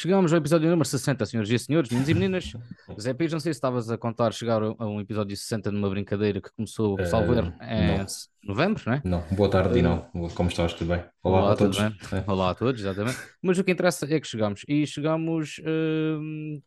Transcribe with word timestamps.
Chegamos 0.00 0.32
ao 0.32 0.38
episódio 0.38 0.70
número 0.70 0.88
60, 0.88 1.26
senhores 1.26 1.50
e 1.50 1.58
senhores, 1.58 1.90
meninos 1.90 2.08
e 2.08 2.14
meninas. 2.14 2.52
Zé 3.00 3.12
Pires, 3.12 3.32
não 3.32 3.40
sei 3.40 3.52
se 3.52 3.56
estavas 3.56 3.90
a 3.90 3.98
contar 3.98 4.32
chegar 4.32 4.62
a 4.62 4.86
um 4.86 5.00
episódio 5.00 5.36
60 5.36 5.72
numa 5.72 5.90
brincadeira 5.90 6.40
que 6.40 6.52
começou, 6.54 6.94
uh, 6.94 7.04
salvo 7.04 7.34
erro, 7.34 7.52
em 7.60 8.06
novembro, 8.46 8.80
não 8.86 8.92
é? 8.92 9.02
Não, 9.04 9.24
boa 9.32 9.50
tarde, 9.50 9.80
uh, 9.80 9.82
não. 9.82 10.28
Como 10.36 10.48
estás? 10.50 10.72
Tudo 10.74 10.94
bem? 10.94 11.04
Olá, 11.20 11.40
Olá 11.42 11.52
a 11.52 11.56
todos. 11.56 11.78
É. 11.80 11.92
Olá 12.28 12.50
a 12.50 12.54
todos, 12.54 12.80
exatamente. 12.80 13.18
Mas 13.42 13.58
o 13.58 13.64
que 13.64 13.72
interessa 13.72 14.06
é 14.08 14.20
que 14.20 14.28
chegamos. 14.28 14.62
E 14.68 14.86
chegamos 14.86 15.58
uh, 15.58 16.62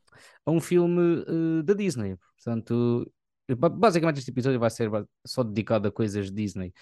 a 0.46 0.52
um 0.52 0.60
filme 0.60 1.24
uh, 1.26 1.64
da 1.64 1.74
Disney. 1.74 2.18
Portanto, 2.36 3.10
Basicamente, 3.58 4.20
este 4.20 4.32
episódio 4.32 4.60
vai 4.60 4.70
ser 4.70 4.90
só 5.26 5.42
dedicado 5.44 5.88
a 5.88 5.92
coisas 5.92 6.32
Disney, 6.32 6.74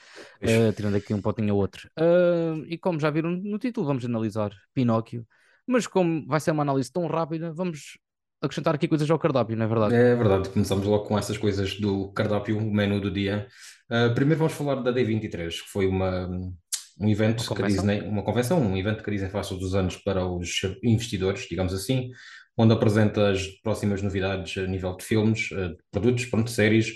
uh, 0.42 0.74
tirando 0.76 0.96
aqui 0.96 1.14
um 1.14 1.22
potinho 1.22 1.54
ou 1.54 1.62
outro. 1.62 1.90
Uh, 1.98 2.66
e 2.68 2.76
como 2.76 3.00
já 3.00 3.12
viram 3.12 3.30
no 3.30 3.60
título, 3.60 3.86
vamos 3.88 4.04
analisar 4.04 4.52
Pinóquio, 4.74 5.26
mas 5.70 5.86
como 5.86 6.26
vai 6.26 6.40
ser 6.40 6.50
uma 6.50 6.64
análise 6.64 6.92
tão 6.92 7.06
rápida, 7.06 7.54
vamos 7.54 8.00
acrescentar 8.42 8.74
aqui 8.74 8.88
coisas 8.88 9.10
ao 9.10 9.20
cardápio, 9.20 9.56
não 9.56 9.66
é 9.66 9.68
verdade? 9.68 9.94
É 9.94 10.16
verdade, 10.16 10.50
começamos 10.50 10.86
logo 10.88 11.06
com 11.06 11.18
essas 11.18 11.38
coisas 11.38 11.80
do 11.80 12.12
cardápio, 12.12 12.58
o 12.58 12.74
menu 12.74 13.00
do 13.00 13.12
dia. 13.12 13.48
Uh, 13.88 14.14
primeiro 14.16 14.40
vamos 14.40 14.54
falar 14.54 14.82
da 14.82 14.92
D23, 14.92 15.50
que 15.50 15.70
foi 15.70 15.86
uma, 15.86 16.28
um 17.00 17.08
evento 17.08 17.44
uma 17.44 17.56
que 17.56 17.62
a 17.62 17.68
Disney, 17.68 18.02
uma 18.02 18.24
convenção, 18.24 18.60
um 18.60 18.76
evento 18.76 19.04
que 19.04 19.10
a 19.12 19.14
Disney 19.14 19.30
faz 19.30 19.48
todos 19.50 19.64
os 19.64 19.76
anos 19.76 19.96
para 19.98 20.26
os 20.26 20.62
investidores, 20.82 21.46
digamos 21.48 21.74
assim, 21.74 22.10
onde 22.58 22.74
apresenta 22.74 23.30
as 23.30 23.46
próximas 23.62 24.02
novidades 24.02 24.58
a 24.58 24.66
nível 24.66 24.98
de 24.98 25.06
filmes, 25.06 25.52
uh, 25.52 25.78
produtos, 25.92 26.26
pronto, 26.26 26.50
séries, 26.50 26.94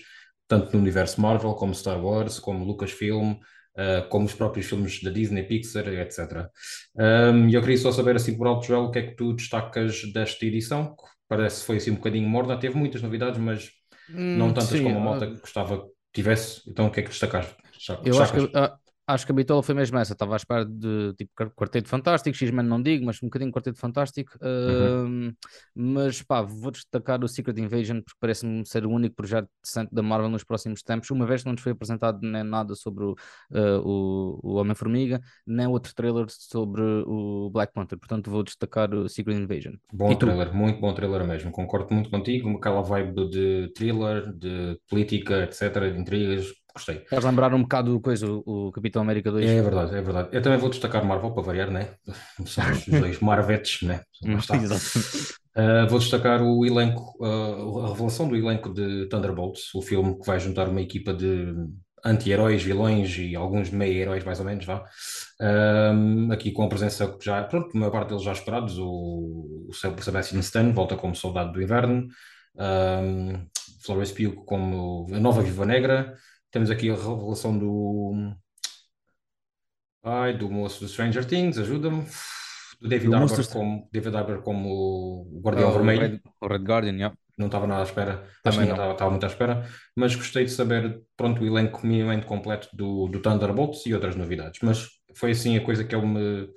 tanto 0.48 0.74
no 0.74 0.80
universo 0.80 1.22
Marvel, 1.22 1.54
como 1.54 1.76
Star 1.76 2.04
Wars, 2.04 2.40
como 2.40 2.66
Lucasfilm, 2.66 3.36
uh, 3.78 4.08
como 4.10 4.26
os 4.26 4.34
próprios 4.34 4.68
filmes 4.68 5.02
da 5.02 5.10
Disney, 5.10 5.44
Pixar, 5.44 5.88
etc. 5.88 6.48
Um, 6.96 7.50
eu 7.50 7.62
queria 7.62 7.78
só 7.78 7.92
saber, 7.92 8.16
assim 8.16 8.38
por 8.38 8.48
alto, 8.48 8.66
Joel, 8.68 8.86
o 8.86 8.92
que 8.92 9.00
é 9.00 9.02
que 9.04 9.16
tu 9.16 9.34
destacas 9.34 10.02
desta 10.14 10.46
edição? 10.46 10.96
Parece 11.28 11.62
que 11.62 11.68
foi 11.68 11.78
assim 11.78 11.92
um 11.92 11.96
bocadinho 11.96 12.28
morna, 12.30 12.60
teve 12.60 12.78
muitas 12.78 13.02
novidades, 13.02 13.40
mas 13.40 13.70
hum, 14.10 14.38
não 14.38 14.54
tantas 14.54 14.70
sim, 14.70 14.84
como 14.84 14.98
a 14.98 15.02
malta 15.02 15.28
uh... 15.28 15.40
gostava 15.40 15.80
que 15.80 15.88
tivesse. 16.14 16.62
Então, 16.68 16.88
o 16.88 16.92
que 16.92 17.00
é 17.00 17.04
que 17.04 17.10
destacaste? 17.10 17.56
Eu 18.06 18.22
acho 18.22 18.34
que 18.34 18.52
Acho 19.06 19.26
que 19.26 19.34
a 19.34 19.36
bitola 19.36 19.62
foi 19.62 19.76
mesmo 19.76 19.98
essa. 19.98 20.14
Estava 20.14 20.34
à 20.34 20.38
espera 20.38 20.66
de 20.66 21.14
tipo 21.18 21.32
Quarteto 21.54 21.90
Fantástico, 21.90 22.38
X-Men 22.38 22.66
não 22.66 22.82
digo, 22.82 23.06
mas 23.06 23.22
um 23.22 23.28
bocadinho 23.28 23.52
Quarteto 23.52 23.78
Fantástico. 23.78 24.32
Uhum. 24.42 25.30
Uh, 25.30 25.36
mas 25.76 26.22
pá, 26.22 26.42
vou 26.42 26.72
destacar 26.72 27.22
o 27.22 27.28
Secret 27.28 27.60
Invasion 27.60 28.02
porque 28.02 28.18
parece-me 28.20 28.66
ser 28.66 28.86
o 28.86 28.90
único 28.90 29.16
projeto 29.16 29.50
decente 29.62 29.94
da 29.94 30.02
Marvel 30.02 30.30
nos 30.30 30.46
próximos 30.46 30.82
tempos. 30.82 31.12
Uma 31.12 31.26
vez 31.26 31.42
que 31.42 31.48
não 31.48 31.54
nos 31.54 31.62
foi 31.62 31.74
apresentado 31.74 32.20
nem 32.22 32.44
nada 32.44 32.76
sobre 32.76 33.04
o, 33.04 33.12
uh, 33.12 33.80
o, 33.84 34.40
o 34.42 34.54
Homem-Formiga, 34.56 35.20
nem 35.46 35.68
outro 35.68 35.94
trailer 35.94 36.26
sobre 36.30 36.82
o 36.82 37.50
Black 37.52 37.74
Panther. 37.74 38.00
Portanto, 38.00 38.32
vou 38.32 38.42
destacar 38.42 38.94
o 38.94 39.10
Secret 39.10 39.36
Invasion. 39.36 39.74
Bom 39.92 40.16
trailer, 40.16 40.54
muito 40.54 40.80
bom 40.80 40.94
trailer 40.94 41.28
mesmo. 41.28 41.52
Concordo 41.52 41.94
muito 41.94 42.10
contigo. 42.10 42.50
Aquela 42.58 42.82
vibe 42.82 43.30
de 43.30 43.72
thriller, 43.76 44.32
de 44.32 44.80
política, 44.90 45.44
etc., 45.44 45.92
de 45.92 46.00
intrigas 46.00 46.63
Gostei. 46.76 47.06
A 47.12 47.20
lembrar 47.20 47.54
um 47.54 47.62
bocado 47.62 48.00
coisa, 48.00 48.28
o, 48.28 48.68
o 48.68 48.72
Capitão 48.72 49.02
América 49.02 49.32
2? 49.32 49.46
É 49.48 49.62
verdade, 49.62 49.96
é 49.96 50.02
verdade. 50.02 50.30
Eu 50.32 50.42
também 50.42 50.58
vou 50.58 50.70
destacar 50.70 51.06
Marvel 51.06 51.32
para 51.32 51.44
variar, 51.44 51.70
né? 51.70 51.90
São 52.46 52.64
os 52.72 52.86
dois 52.86 53.20
Marvetes, 53.20 53.88
né? 53.88 54.02
Uh, 55.56 55.88
vou 55.88 56.00
destacar 56.00 56.42
o 56.42 56.66
elenco, 56.66 57.16
uh, 57.20 57.86
a 57.86 57.90
revelação 57.90 58.28
do 58.28 58.36
elenco 58.36 58.74
de 58.74 59.08
Thunderbolts, 59.08 59.74
o 59.76 59.84
filme 59.84 60.18
que 60.20 60.26
vai 60.26 60.40
juntar 60.40 60.68
uma 60.68 60.82
equipa 60.82 61.14
de 61.14 61.54
anti-heróis, 62.04 62.64
vilões 62.64 63.16
e 63.18 63.36
alguns 63.36 63.70
meio-heróis, 63.70 64.24
mais 64.24 64.40
ou 64.40 64.46
menos, 64.46 64.66
vá. 64.66 64.84
Uh, 65.40 66.34
aqui 66.34 66.52
com 66.52 66.64
a 66.64 66.70
presença 66.70 67.16
já, 67.22 67.44
pronto, 67.44 67.70
uma 67.76 67.92
parte 67.92 68.10
deles 68.10 68.24
já 68.24 68.32
esperados, 68.32 68.80
o, 68.80 69.68
o 69.70 69.74
Sebastian 69.74 70.40
Stan 70.40 70.72
volta 70.74 70.96
como 70.96 71.16
soldado 71.16 71.54
do 71.54 71.62
inverno, 71.62 72.08
um, 72.56 73.46
Florence 73.86 74.14
Pugh 74.14 74.44
como 74.46 75.08
a 75.14 75.20
nova 75.20 75.42
Viva 75.42 75.66
Negra, 75.66 76.16
temos 76.54 76.70
aqui 76.70 76.90
a 76.90 76.94
revelação 76.94 77.58
do. 77.58 78.32
Ai, 80.04 80.38
do 80.38 80.50
moço 80.50 80.82
do 80.82 80.88
Stranger 80.88 81.26
Things, 81.26 81.58
ajuda-me. 81.58 82.06
Do 82.80 82.90
David 82.90 83.10
do 83.10 83.16
Arbor 83.16 83.48
como, 83.48 83.90
David 83.92 84.16
Arbor 84.16 84.42
como 84.42 84.70
o 85.36 85.42
Guardião 85.42 85.70
oh, 85.70 85.74
Vermelho. 85.74 86.00
O 86.00 86.10
Red, 86.10 86.22
o 86.42 86.48
Red 86.48 86.64
Guardian, 86.64 86.94
yeah. 86.94 87.16
Não 87.38 87.48
estava 87.48 87.66
nada 87.66 87.82
à 87.82 87.86
espera. 87.86 88.28
Acho 88.46 88.60
que 88.60 88.66
não 88.66 88.74
estava, 88.74 88.92
estava 88.92 89.10
muito 89.10 89.24
à 89.24 89.28
espera. 89.28 89.68
Mas 89.96 90.16
gostei 90.16 90.46
de 90.46 90.52
saber, 90.52 91.02
pronto, 91.18 91.42
o 91.42 91.48
elenco 91.48 91.86
minimamente 91.86 92.28
completo 92.28 92.70
do, 92.74 93.08
do 93.08 93.20
Thunderbolts 93.20 93.86
e 93.88 93.94
outras 93.94 94.16
novidades. 94.16 94.60
Mas 94.62 94.88
foi 95.16 95.32
assim 95.32 95.58
a 95.58 95.64
coisa 95.64 95.84
que 95.84 95.96
eu 95.96 96.06
me 96.06 96.48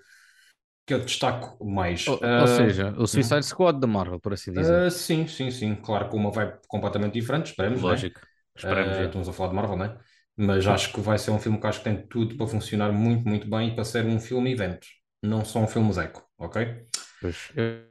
que 0.86 0.94
eu 0.94 1.00
destaco 1.00 1.64
mais. 1.64 2.06
Ou, 2.06 2.16
uh, 2.16 2.40
ou 2.42 2.46
seja, 2.46 2.94
o 2.96 3.06
Suicide 3.06 3.44
Squad 3.44 3.80
da 3.80 3.86
Marvel, 3.86 4.20
por 4.20 4.34
assim 4.34 4.52
dizer. 4.52 4.86
Uh, 4.86 4.90
sim, 4.90 5.26
sim, 5.26 5.50
sim. 5.50 5.74
Claro, 5.74 6.08
com 6.08 6.16
uma 6.16 6.30
vibe 6.30 6.58
completamente 6.68 7.14
diferente, 7.14 7.46
esperemos. 7.46 7.82
Né? 7.82 7.88
Lógico. 7.88 8.20
Né? 8.20 8.35
Esperemos. 8.56 8.96
Uh, 8.96 9.02
estamos 9.02 9.28
a 9.28 9.32
falar 9.32 9.50
de 9.50 9.54
Marvel, 9.54 9.76
né? 9.76 9.98
Mas 10.36 10.66
acho 10.66 10.92
que 10.92 11.00
vai 11.00 11.18
ser 11.18 11.30
um 11.30 11.38
filme 11.38 11.58
que 11.58 11.66
acho 11.66 11.78
que 11.78 11.84
tem 11.84 12.06
tudo 12.06 12.36
para 12.36 12.46
funcionar 12.46 12.92
muito, 12.92 13.26
muito 13.26 13.48
bem 13.48 13.70
e 13.70 13.74
para 13.74 13.84
ser 13.84 14.04
um 14.04 14.20
filme 14.20 14.52
evento, 14.52 14.86
não 15.22 15.44
só 15.44 15.60
um 15.60 15.66
filme 15.66 15.90
Zeco, 15.92 16.22
ok? 16.38 16.86
Pois. 17.20 17.50
Eu... 17.56 17.86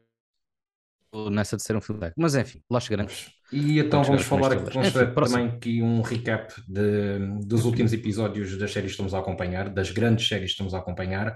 Nessa 1.31 1.55
de 1.55 1.63
ser 1.63 1.75
um 1.75 1.81
filme 1.81 2.01
Zeco. 2.01 2.13
Mas 2.17 2.35
enfim, 2.35 2.61
lá 2.69 2.79
chegaremos. 2.79 3.31
E 3.51 3.79
então 3.79 4.03
vamos 4.03 4.23
falar 4.23 4.51
aqui, 4.51 4.71
vamos 4.71 4.89
fazer 4.89 5.13
também 5.13 5.47
aqui 5.47 5.81
um 5.81 6.01
recap 6.01 6.53
de, 6.67 7.19
dos 7.45 7.63
últimos 7.65 7.93
episódios 7.93 8.57
das 8.57 8.71
séries 8.71 8.91
que 8.91 8.93
estamos 8.93 9.13
a 9.13 9.19
acompanhar, 9.19 9.69
das 9.69 9.91
grandes 9.91 10.27
séries 10.27 10.47
que 10.47 10.51
estamos 10.51 10.73
a 10.73 10.79
acompanhar. 10.79 11.35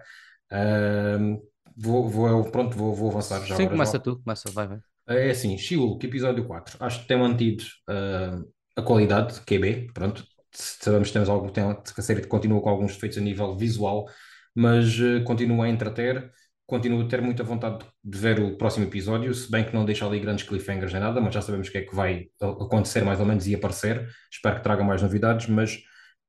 Uh, 0.52 1.42
vou, 1.78 2.08
vou, 2.10 2.52
pronto, 2.52 2.78
vou, 2.78 2.94
vou 2.94 3.10
avançar 3.10 3.40
já. 3.40 3.56
Sim, 3.56 3.64
agora, 3.64 3.70
começa 3.70 3.94
já. 3.94 4.00
tu, 4.00 4.20
começa, 4.20 4.52
vai, 4.52 4.68
vai. 4.68 4.80
É 5.08 5.32
assim, 5.32 5.58
She-Hulk, 5.58 6.06
episódio 6.06 6.46
4. 6.46 6.78
Acho 6.80 7.02
que 7.02 7.08
tem 7.08 7.18
mantido 7.18 7.64
uh, 7.90 8.48
a 8.80 8.82
qualidade, 8.82 9.42
QB, 9.42 9.92
pronto, 9.94 10.24
sabemos 10.52 11.10
que 11.10 11.14
temos 11.14 11.30
algum 11.30 11.50
que 11.50 11.60
a 11.62 12.02
série 12.02 12.26
continua 12.26 12.62
com 12.62 12.70
alguns 12.70 12.94
defeitos 12.94 13.18
a 13.18 13.22
nível 13.22 13.56
visual, 13.56 14.08
mas 14.56 15.00
uh, 15.00 15.24
continua 15.24 15.66
a 15.66 15.70
entreter, 15.70 16.32
continuo 16.66 17.02
a 17.02 17.08
ter 17.08 17.22
muita 17.22 17.44
vontade 17.44 17.86
de 18.04 18.18
ver 18.18 18.40
o 18.40 18.58
próximo 18.58 18.86
episódio, 18.86 19.34
se 19.34 19.50
bem 19.52 19.66
que 19.66 19.74
não 19.74 19.86
deixa 19.86 20.06
ali 20.06 20.20
grandes 20.20 20.48
cliffhangers 20.48 20.94
nem 20.94 21.02
nada, 21.02 21.20
mas 21.22 21.34
já 21.34 21.42
sabemos 21.42 21.68
o 21.68 21.72
que 21.72 21.80
é 21.80 21.82
que 21.82 21.96
vai 21.96 22.28
acontecer 22.42 23.04
mais 23.04 23.20
ou 23.20 23.26
menos 23.26 23.48
e 23.48 23.56
aparecer, 23.56 24.08
espero 24.32 24.58
que 24.58 24.64
traga 24.64 24.84
mais 24.84 25.02
novidades, 25.02 25.48
mas 25.48 25.80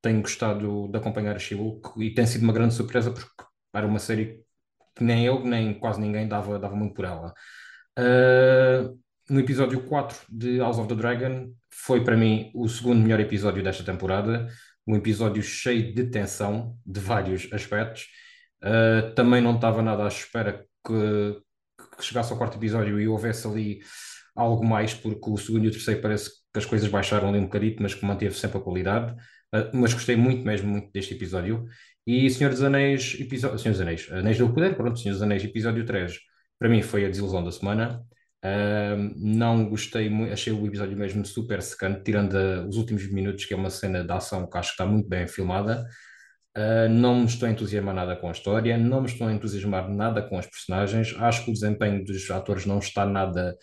tenho 0.02 0.20
gostado 0.22 0.88
de 0.88 0.98
acompanhar 0.98 1.36
a 1.36 1.38
she 1.38 1.56
e 1.98 2.14
tem 2.14 2.26
sido 2.26 2.42
uma 2.42 2.52
grande 2.52 2.74
surpresa 2.74 3.10
porque 3.12 3.28
era 3.74 3.86
uma 3.86 3.98
série 3.98 4.42
que 4.96 5.04
nem 5.04 5.24
eu, 5.24 5.44
nem 5.44 5.74
quase 5.74 6.00
ninguém 6.00 6.26
dava, 6.26 6.58
dava 6.58 6.74
muito 6.74 6.94
por 6.94 7.04
ela. 7.04 7.34
Uh, 7.98 8.98
no 9.28 9.40
episódio 9.40 9.82
4 9.86 10.18
de 10.28 10.58
House 10.58 10.78
of 10.78 10.88
the 10.88 10.94
Dragon, 10.94 11.52
foi 11.70 12.04
para 12.04 12.16
mim 12.16 12.50
o 12.54 12.68
segundo 12.68 13.00
melhor 13.00 13.20
episódio 13.20 13.62
desta 13.62 13.84
temporada. 13.84 14.48
Um 14.86 14.96
episódio 14.96 15.42
cheio 15.42 15.94
de 15.94 16.04
tensão, 16.04 16.76
de 16.84 17.00
vários 17.00 17.48
aspectos. 17.52 18.06
Uh, 18.62 19.14
também 19.14 19.40
não 19.40 19.54
estava 19.54 19.82
nada 19.82 20.04
à 20.04 20.08
espera 20.08 20.66
que, 20.86 21.40
que, 21.96 22.04
chegasse 22.04 22.32
ao 22.32 22.38
quarto 22.38 22.58
episódio 22.58 23.00
e 23.00 23.08
houvesse 23.08 23.46
ali 23.46 23.80
algo 24.34 24.66
mais, 24.66 24.94
porque 24.94 25.30
o 25.30 25.36
segundo 25.36 25.64
e 25.64 25.68
o 25.68 25.70
terceiro 25.70 26.00
parece 26.00 26.30
que 26.52 26.58
as 26.58 26.66
coisas 26.66 26.88
baixaram 26.88 27.28
ali 27.28 27.38
um 27.38 27.44
bocadito, 27.44 27.82
mas 27.82 27.94
que 27.94 28.04
manteve 28.04 28.34
sempre 28.34 28.58
a 28.58 28.60
qualidade. 28.60 29.12
Uh, 29.54 29.70
mas 29.74 29.94
gostei 29.94 30.16
muito 30.16 30.44
mesmo 30.44 30.68
muito 30.68 30.92
deste 30.92 31.14
episódio. 31.14 31.66
E 32.06 32.28
Senhor 32.30 32.50
dos 32.50 32.62
Anéis, 32.62 33.16
episódio, 33.20 33.58
Senhor 33.58 33.72
dos 33.72 33.80
Anéis, 33.80 34.10
Anéis 34.10 34.38
do 34.38 34.52
Poder, 34.52 34.76
pronto, 34.76 34.98
Senhor 34.98 35.12
dos 35.14 35.22
Anéis, 35.22 35.44
episódio 35.44 35.84
3, 35.84 36.18
para 36.58 36.68
mim 36.68 36.82
foi 36.82 37.04
a 37.04 37.08
desilusão 37.08 37.44
da 37.44 37.52
semana. 37.52 38.04
Uh, 38.42 39.12
não 39.16 39.68
gostei 39.68 40.08
muito, 40.08 40.32
achei 40.32 40.52
o 40.52 40.66
episódio 40.66 40.96
mesmo 40.96 41.24
super 41.26 41.60
secante, 41.60 42.02
tirando 42.02 42.36
a, 42.36 42.66
os 42.66 42.76
últimos 42.76 43.06
minutos, 43.10 43.44
que 43.44 43.52
é 43.52 43.56
uma 43.56 43.68
cena 43.68 44.02
de 44.02 44.12
ação 44.12 44.48
que 44.48 44.56
acho 44.56 44.70
que 44.70 44.82
está 44.82 44.86
muito 44.86 45.08
bem 45.08 45.28
filmada. 45.28 45.86
Uh, 46.56 46.88
não 46.88 47.20
me 47.20 47.26
estou 47.26 47.46
a 47.48 47.52
entusiasmar 47.52 47.94
nada 47.94 48.16
com 48.16 48.28
a 48.28 48.32
história, 48.32 48.76
não 48.78 49.02
me 49.02 49.06
estou 49.06 49.26
a 49.26 49.32
entusiasmar 49.32 49.88
nada 49.90 50.22
com 50.22 50.38
os 50.38 50.46
personagens. 50.46 51.14
Acho 51.18 51.44
que 51.44 51.50
o 51.50 51.54
desempenho 51.54 52.04
dos 52.04 52.30
atores 52.30 52.66
não 52.66 52.78
está 52.78 53.04
nada 53.06 53.56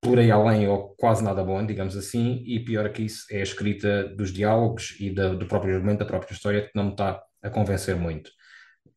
por 0.00 0.18
aí 0.18 0.30
além, 0.30 0.66
ou 0.68 0.94
quase 0.96 1.22
nada 1.22 1.44
bom, 1.44 1.64
digamos 1.66 1.96
assim. 1.96 2.42
E 2.46 2.60
pior 2.60 2.90
que 2.92 3.02
isso 3.02 3.26
é 3.30 3.40
a 3.40 3.42
escrita 3.42 4.04
dos 4.16 4.32
diálogos 4.32 4.96
e 5.00 5.10
da, 5.14 5.34
do 5.34 5.46
próprio 5.46 5.74
argumento, 5.74 5.98
da 5.98 6.06
própria 6.06 6.32
história, 6.34 6.62
que 6.62 6.70
não 6.74 6.84
me 6.84 6.90
está 6.92 7.22
a 7.42 7.50
convencer 7.50 7.96
muito. 7.96 8.30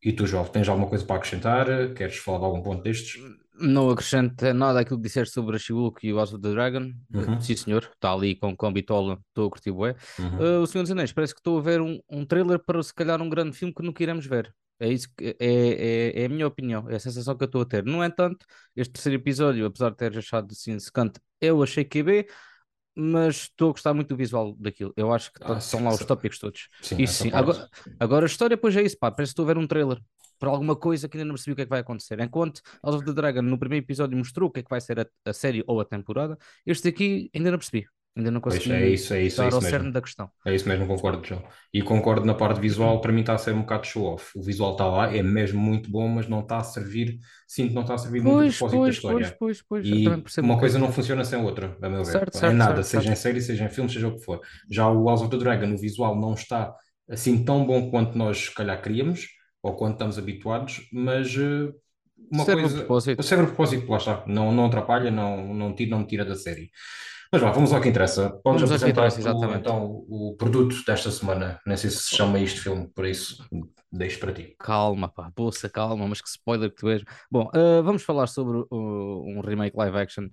E 0.03 0.13
tu, 0.13 0.27
João, 0.27 0.45
tens 0.45 0.67
alguma 0.69 0.87
coisa 0.87 1.05
para 1.05 1.15
acrescentar? 1.17 1.93
Queres 1.93 2.17
falar 2.17 2.39
de 2.39 2.45
algum 2.45 2.61
ponto 2.61 2.83
destes? 2.83 3.21
Não 3.59 3.89
acrescento 3.89 4.51
nada 4.53 4.79
àquilo 4.79 4.97
que 4.97 5.07
disseste 5.07 5.33
sobre 5.33 5.55
a 5.55 5.59
Shulk 5.59 6.05
e 6.05 6.11
o 6.11 6.17
House 6.17 6.33
of 6.33 6.41
the 6.41 6.51
Dragon. 6.51 6.91
Uhum. 7.13 7.39
Sim, 7.39 7.55
senhor, 7.55 7.89
está 7.93 8.11
ali 8.11 8.35
com, 8.35 8.55
com 8.55 8.65
a 8.65 8.71
bitola, 8.71 9.19
estou 9.27 9.47
a 9.47 9.49
curtir 9.49 9.71
bué. 9.71 9.95
Uhum. 10.17 10.59
Uh, 10.59 10.61
o 10.61 10.67
Senhor 10.67 10.83
dos 10.83 10.91
Anéis, 10.91 11.13
parece 11.13 11.33
que 11.33 11.39
estou 11.39 11.59
a 11.59 11.61
ver 11.61 11.79
um, 11.79 11.99
um 12.09 12.25
trailer 12.25 12.59
para 12.59 12.81
se 12.81 12.93
calhar 12.93 13.21
um 13.21 13.29
grande 13.29 13.55
filme 13.55 13.73
que 13.73 13.83
nunca 13.83 14.01
iremos 14.01 14.25
ver. 14.25 14.53
É 14.79 14.89
isso 14.89 15.07
que 15.15 15.35
é, 15.39 16.15
é, 16.15 16.21
é 16.23 16.25
a 16.25 16.29
minha 16.29 16.47
opinião, 16.47 16.89
é 16.89 16.95
a 16.95 16.99
sensação 16.99 17.37
que 17.37 17.43
eu 17.43 17.45
estou 17.45 17.61
a 17.61 17.65
ter. 17.65 17.85
No 17.85 18.03
entanto, 18.03 18.45
este 18.75 18.93
terceiro 18.93 19.21
episódio, 19.21 19.65
apesar 19.65 19.91
de 19.91 19.97
ter 19.97 20.17
achado 20.17 20.51
assim 20.51 20.77
secante, 20.79 21.19
eu 21.39 21.61
achei 21.61 21.85
que 21.85 21.99
é 21.99 22.03
bem, 22.03 22.25
mas 22.95 23.43
estou 23.43 23.69
a 23.69 23.71
gostar 23.71 23.93
muito 23.93 24.09
do 24.09 24.17
visual 24.17 24.55
daquilo. 24.59 24.93
Eu 24.95 25.13
acho 25.13 25.31
que 25.31 25.39
ah, 25.43 25.57
estão 25.57 25.83
lá 25.83 25.91
os 25.91 26.03
tópicos 26.05 26.39
todos. 26.39 26.69
Sim, 26.81 27.01
isso 27.01 27.23
sim. 27.23 27.31
Agora, 27.33 27.69
agora, 27.99 28.25
a 28.25 28.27
história, 28.27 28.57
pois 28.57 28.75
é 28.75 28.81
isso, 28.81 28.97
pá. 28.99 29.11
Parece 29.11 29.31
que 29.31 29.33
estou 29.33 29.43
a 29.43 29.53
ver 29.53 29.57
um 29.57 29.67
trailer. 29.67 29.99
Por 30.39 30.49
alguma 30.49 30.75
coisa 30.75 31.07
que 31.09 31.17
ainda 31.17 31.25
não 31.25 31.35
percebi 31.35 31.53
o 31.53 31.55
que 31.55 31.61
é 31.63 31.65
que 31.65 31.69
vai 31.69 31.79
acontecer. 31.81 32.19
Enquanto 32.19 32.61
House 32.83 32.95
of 32.97 33.05
the 33.05 33.13
Dragon 33.13 33.41
no 33.41 33.57
primeiro 33.57 33.85
episódio 33.85 34.17
mostrou 34.17 34.49
o 34.49 34.51
que 34.51 34.59
é 34.61 34.63
que 34.63 34.69
vai 34.69 34.81
ser 34.81 34.99
a, 34.99 35.05
a 35.25 35.33
série 35.33 35.63
ou 35.67 35.79
a 35.81 35.85
temporada, 35.85 36.37
este 36.65 36.87
aqui 36.89 37.29
ainda 37.33 37.51
não 37.51 37.57
percebi. 37.57 37.85
Ainda 38.15 38.29
não 38.31 38.41
Pois 38.47 38.59
consegui 38.59 38.71
é 38.71 38.89
isso, 38.89 39.13
é 39.13 39.23
isso, 39.23 39.41
é 39.41 39.47
isso 39.47 39.55
ao 39.55 39.61
cerne 39.61 39.87
mesmo. 39.87 39.91
da 39.91 40.01
questão. 40.01 40.29
É 40.45 40.53
isso 40.53 40.67
mesmo, 40.67 40.87
concordo, 40.87 41.25
João. 41.25 41.43
E 41.73 41.81
concordo 41.81 42.25
na 42.25 42.33
parte 42.35 42.59
visual, 42.59 43.01
para 43.01 43.11
mim 43.13 43.21
está 43.21 43.33
a 43.35 43.37
ser 43.37 43.53
um 43.53 43.61
bocado 43.61 43.87
show-off. 43.87 44.37
O 44.37 44.43
visual 44.43 44.73
está 44.73 44.85
lá, 44.87 45.15
é 45.15 45.23
mesmo 45.23 45.59
muito 45.61 45.89
bom, 45.89 46.07
mas 46.09 46.27
não 46.27 46.41
está 46.41 46.57
a 46.59 46.63
servir, 46.63 47.19
sinto 47.47 47.73
não 47.73 47.81
está 47.83 47.95
a 47.95 47.97
servir 47.97 48.21
muito 48.21 48.43
o 48.43 48.45
Pois, 48.45 48.57
propósito 48.57 48.83
da 48.83 48.91
pois, 48.91 48.99
pois, 48.99 49.29
história. 49.29 49.37
pois, 49.39 49.61
pois. 49.61 49.89
Também 49.89 50.23
E 50.37 50.41
uma 50.41 50.55
é 50.55 50.57
coisa 50.57 50.79
não 50.79 50.91
funciona 50.91 51.23
sem 51.25 51.39
outra, 51.41 51.77
a 51.81 51.89
meu 51.89 52.03
ver. 52.05 52.11
Certo, 52.11 52.37
Em 52.39 52.39
certo, 52.39 52.57
nada, 52.57 52.83
certo, 52.83 52.83
seja 52.83 53.09
em 53.09 53.15
certo. 53.15 53.17
série, 53.17 53.41
seja 53.41 53.65
em 53.65 53.69
filme, 53.69 53.89
seja 53.89 54.07
o 54.07 54.15
que 54.17 54.23
for. 54.23 54.41
Já 54.69 54.89
o 54.89 55.07
House 55.07 55.21
of 55.21 55.29
the 55.31 55.37
Dragon, 55.37 55.73
o 55.73 55.77
visual 55.77 56.19
não 56.19 56.33
está 56.33 56.73
assim 57.09 57.43
tão 57.43 57.65
bom 57.65 57.89
quanto 57.89 58.17
nós, 58.17 58.37
se 58.37 58.53
calhar, 58.53 58.81
queríamos, 58.81 59.27
ou 59.63 59.75
quanto 59.75 59.93
estamos 59.93 60.17
habituados, 60.19 60.87
mas 60.93 61.35
eh, 61.35 61.73
uma 62.31 62.45
Serve 62.45 62.61
o 62.65 62.69
coisa, 62.69 62.77
propósito. 62.77 63.23
serve 63.23 63.43
o 63.43 63.47
propósito, 63.47 63.89
lá 63.91 63.97
está, 63.97 64.23
não, 64.27 64.51
não 64.51 64.65
atrapalha, 64.65 65.09
não, 65.11 65.53
não, 65.53 65.73
tira, 65.73 65.91
não 65.91 65.99
me 65.99 66.07
tira 66.07 66.25
da 66.25 66.35
série. 66.35 66.69
Mas 67.31 67.41
vá, 67.41 67.51
vamos 67.51 67.73
ao 67.73 67.81
que 67.81 67.89
interessa. 67.89 68.39
Vamos 68.45 68.61
que 68.61 68.69
apresentar 68.73 69.09
tu, 69.11 69.51
então 69.55 70.05
o 70.07 70.35
produto 70.37 70.75
desta 70.85 71.09
semana. 71.09 71.59
Nem 71.65 71.75
sei 71.77 71.89
se 71.89 71.97
se 72.03 72.15
chama 72.15 72.39
isto 72.39 72.61
filme, 72.61 72.87
por 72.93 73.05
isso 73.07 73.43
deixo 73.91 74.19
para 74.19 74.33
ti. 74.33 74.55
Calma, 74.59 75.09
pá, 75.09 75.31
poça, 75.35 75.67
calma, 75.69 76.07
mas 76.07 76.21
que 76.21 76.29
spoiler 76.29 76.69
que 76.69 76.75
tu 76.77 76.89
és. 76.89 77.03
Bom, 77.31 77.49
uh, 77.55 77.83
vamos 77.83 78.03
falar 78.03 78.27
sobre 78.27 78.57
uh, 78.59 78.67
um 78.71 79.41
remake 79.41 79.75
live 79.75 79.97
action 79.97 80.25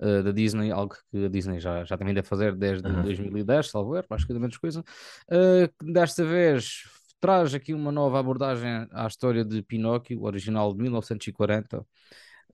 uh, 0.00 0.22
da 0.22 0.32
Disney, 0.32 0.70
algo 0.70 0.94
que 1.10 1.24
a 1.24 1.28
Disney 1.28 1.60
já, 1.60 1.84
já 1.84 1.96
também 1.96 2.12
deve 2.14 2.26
fazer 2.26 2.54
desde 2.56 2.86
Uhum. 2.88 3.02
2010, 3.02 3.70
salvo 3.70 3.96
erro, 3.96 4.06
acho 4.10 4.26
que 4.26 4.32
é 4.32 4.34
da 4.34 4.40
menos 4.40 4.58
coisa. 4.58 4.82
Desta 5.82 6.24
vez 6.24 6.82
traz 7.20 7.54
aqui 7.54 7.74
uma 7.74 7.92
nova 7.92 8.18
abordagem 8.18 8.86
à 8.92 9.06
história 9.06 9.44
de 9.44 9.62
Pinóquio, 9.62 10.22
original 10.22 10.72
de 10.72 10.82
1940, 10.82 11.80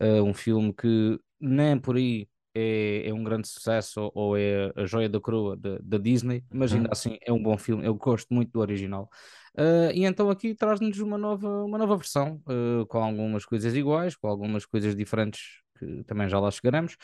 uh, 0.00 0.22
um 0.22 0.34
filme 0.34 0.72
que 0.72 1.18
nem 1.40 1.78
por 1.78 1.96
aí 1.96 2.28
é, 2.54 3.08
é 3.08 3.14
um 3.14 3.22
grande 3.22 3.46
sucesso 3.46 4.10
ou, 4.14 4.36
é 4.36 4.72
a 4.74 4.86
joia 4.86 5.08
da 5.08 5.20
coroa 5.20 5.56
da, 5.56 5.98
Disney, 5.98 6.42
mas 6.50 6.72
ainda 6.72 6.88
Uhum. 6.88 6.92
assim 6.92 7.18
é 7.22 7.32
um 7.32 7.42
bom 7.42 7.58
filme, 7.58 7.84
eu 7.84 7.94
gosto 7.94 8.32
muito 8.32 8.50
do 8.50 8.60
original. 8.60 9.08
Uh, 9.54 9.90
e 9.94 10.04
então 10.04 10.30
aqui 10.30 10.54
traz-nos 10.54 10.98
uma 10.98 11.18
nova, 11.18 11.48
uma 11.64 11.78
nova 11.78 11.96
versão, 11.96 12.40
uh, 12.46 12.86
com 12.86 13.02
algumas 13.02 13.44
coisas 13.44 13.74
iguais, 13.74 14.16
com 14.16 14.26
algumas 14.26 14.64
coisas 14.64 14.96
diferentes, 14.96 15.60
que 15.78 16.02
também 16.04 16.28
já 16.28 16.40
lá 16.40 16.50
chegaremos. 16.50 16.96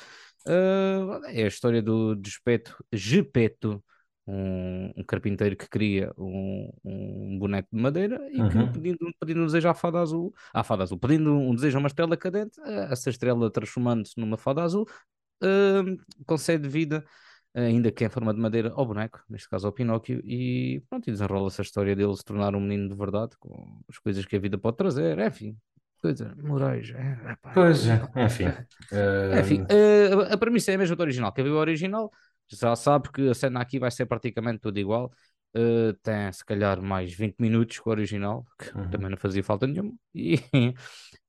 É 0.47 1.45
a 1.45 1.47
história 1.47 1.83
do 1.83 2.15
Despeto, 2.15 2.77
Gepeto, 2.93 3.83
um, 4.27 4.93
um 4.97 5.05
carpinteiro 5.05 5.57
que 5.57 5.69
cria 5.69 6.13
um, 6.17 6.71
um 6.85 7.39
boneco 7.39 7.69
de 7.73 7.81
madeira 7.81 8.21
e 8.31 8.35
que 8.49 8.59
Uhum. 8.59 8.73
pedindo, 8.73 8.99
pedindo 9.19 9.43
um 9.43 9.47
desejo 9.47 9.69
à 9.69 9.75
fada 9.75 10.01
azul, 10.01 10.33
à 10.53 10.63
fada 10.63 10.83
azul, 10.85 10.99
pedindo 10.99 11.33
um 11.33 11.55
desejo 11.55 11.79
a 11.79 11.81
uma 11.81 11.89
estrela 11.89 12.17
cadente, 12.17 12.61
essa 12.91 13.11
estrela 13.11 13.51
transformando-se 13.51 14.19
numa 14.19 14.37
fada 14.37 14.63
azul, 14.63 14.87
uh, 15.43 16.25
concede 16.27 16.69
vida 16.69 17.05
ainda 17.55 17.93
que 17.93 18.05
em 18.05 18.09
forma 18.09 18.33
de 18.33 18.41
madeira, 18.41 18.73
ao 18.75 18.87
boneco, 18.87 19.23
neste 19.29 19.49
caso 19.49 19.67
ao 19.67 19.73
Pinóquio, 19.73 20.23
e 20.25 20.83
pronto, 20.89 21.09
e 21.09 21.13
desenrola-se 21.13 21.61
a 21.61 21.65
história 21.65 21.95
dele 21.95 22.17
se 22.17 22.25
tornar 22.25 22.55
um 22.55 22.61
menino 22.61 22.89
de 22.89 22.97
verdade, 22.97 23.37
com 23.39 23.81
as 23.89 23.99
coisas 23.99 24.25
que 24.25 24.37
a 24.37 24.39
vida 24.39 24.57
pode 24.57 24.77
trazer, 24.77 25.19
enfim, 25.19 25.57
coisas 26.01 26.35
morais. 26.37 26.91
É, 26.91 27.33
epá, 27.33 27.53
Pois 27.53 27.87
é, 27.87 28.01
é, 28.15 28.25
enfim. 28.25 28.45
enfim, 29.41 29.63
Uh, 29.63 30.21
a, 30.31 30.35
a 30.35 30.37
premissa 30.39 30.73
é 30.73 30.75
a 30.75 30.79
mesma 30.79 30.97
do 30.97 31.03
original. 31.03 31.33
Quem 31.33 31.45
viu 31.45 31.55
o 31.55 31.59
original 31.59 32.11
já 32.61 32.75
sabe 32.77 33.11
que 33.13 33.29
a 33.31 33.35
cena 33.35 33.61
aqui 33.61 33.79
vai 33.79 33.91
ser 33.91 34.07
praticamente 34.07 34.61
tudo 34.61 34.79
igual. 34.79 35.11
Uh, 35.55 35.93
tem 36.03 36.33
se 36.33 36.43
calhar 36.47 36.81
mais 36.81 37.13
20 37.13 37.37
minutos 37.39 37.79
com 37.79 37.91
o 37.91 37.93
original, 37.93 38.47
que 38.59 38.75
Uhum. 38.77 38.89
também 38.89 39.11
não 39.11 39.19
fazia 39.19 39.45
falta 39.45 39.67
nenhuma. 39.67 39.93
E, 40.15 40.37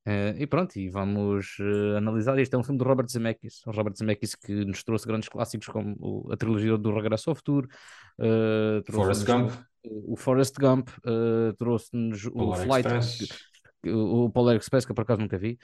uh, 0.06 0.38
e 0.38 0.46
pronto, 0.48 0.76
e 0.78 0.90
vamos 0.90 1.58
uh, 1.60 1.98
analisar. 1.98 2.38
Isto 2.40 2.56
é 2.56 2.60
um 2.60 2.64
filme 2.64 2.80
de 2.80 2.86
Robert 2.86 3.08
Zemeckis. 3.10 3.62
O 3.66 3.72
Robert 3.72 3.96
Zemeckis 3.98 4.36
que 4.36 4.66
nos 4.66 4.84
trouxe 4.84 5.06
grandes 5.08 5.30
clássicos 5.30 5.68
como 5.68 5.96
o- 6.00 6.32
a 6.32 6.38
trilogia 6.38 6.78
do 6.78 6.94
Regresso 6.94 7.30
ao 7.30 7.36
Futuro, 7.36 7.68
Forrest 8.92 9.26
Gump, 9.26 9.52
o 9.84 10.16
Forrest 10.16 10.56
Gump, 10.60 10.90
trouxe-nos 11.58 12.26
o 12.26 12.54
Flight, 12.56 12.88
Express. 12.88 13.53
O, 13.86 14.30
Polar 14.30 14.56
Express, 14.56 14.86
que 14.86 14.92
eu 14.92 14.96
por 14.96 15.02
acaso 15.04 15.22
nunca 15.22 15.38
vi. 15.38 15.58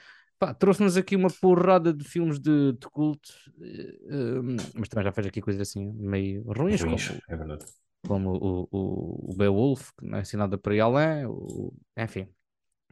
Trouxe-nos 0.58 0.96
aqui 0.96 1.16
uma 1.16 1.28
porrada 1.30 1.92
de 1.92 2.02
filmes 2.04 2.38
de, 2.40 2.72
de 2.72 2.86
culto, 2.88 3.30
eh, 3.60 4.40
mas 4.74 4.88
também 4.88 5.04
já 5.04 5.12
fez 5.12 5.26
aqui 5.26 5.40
coisas 5.40 5.60
assim 5.60 5.92
meio 5.92 6.42
ruins, 6.44 6.80
Ruins, 6.80 7.08
como, 7.08 7.22
é 7.28 7.36
verdade. 7.36 7.64
como 8.06 8.30
o, 8.32 8.68
o, 8.70 9.30
o 9.32 9.36
Beowulf, 9.36 9.90
que 9.98 10.06
não 10.06 10.18
é 10.18 10.20
ensinado 10.22 10.58
para 10.58 10.74
ir 10.74 10.80
além, 10.80 11.26
o- 11.26 11.74
enfim, 11.96 12.26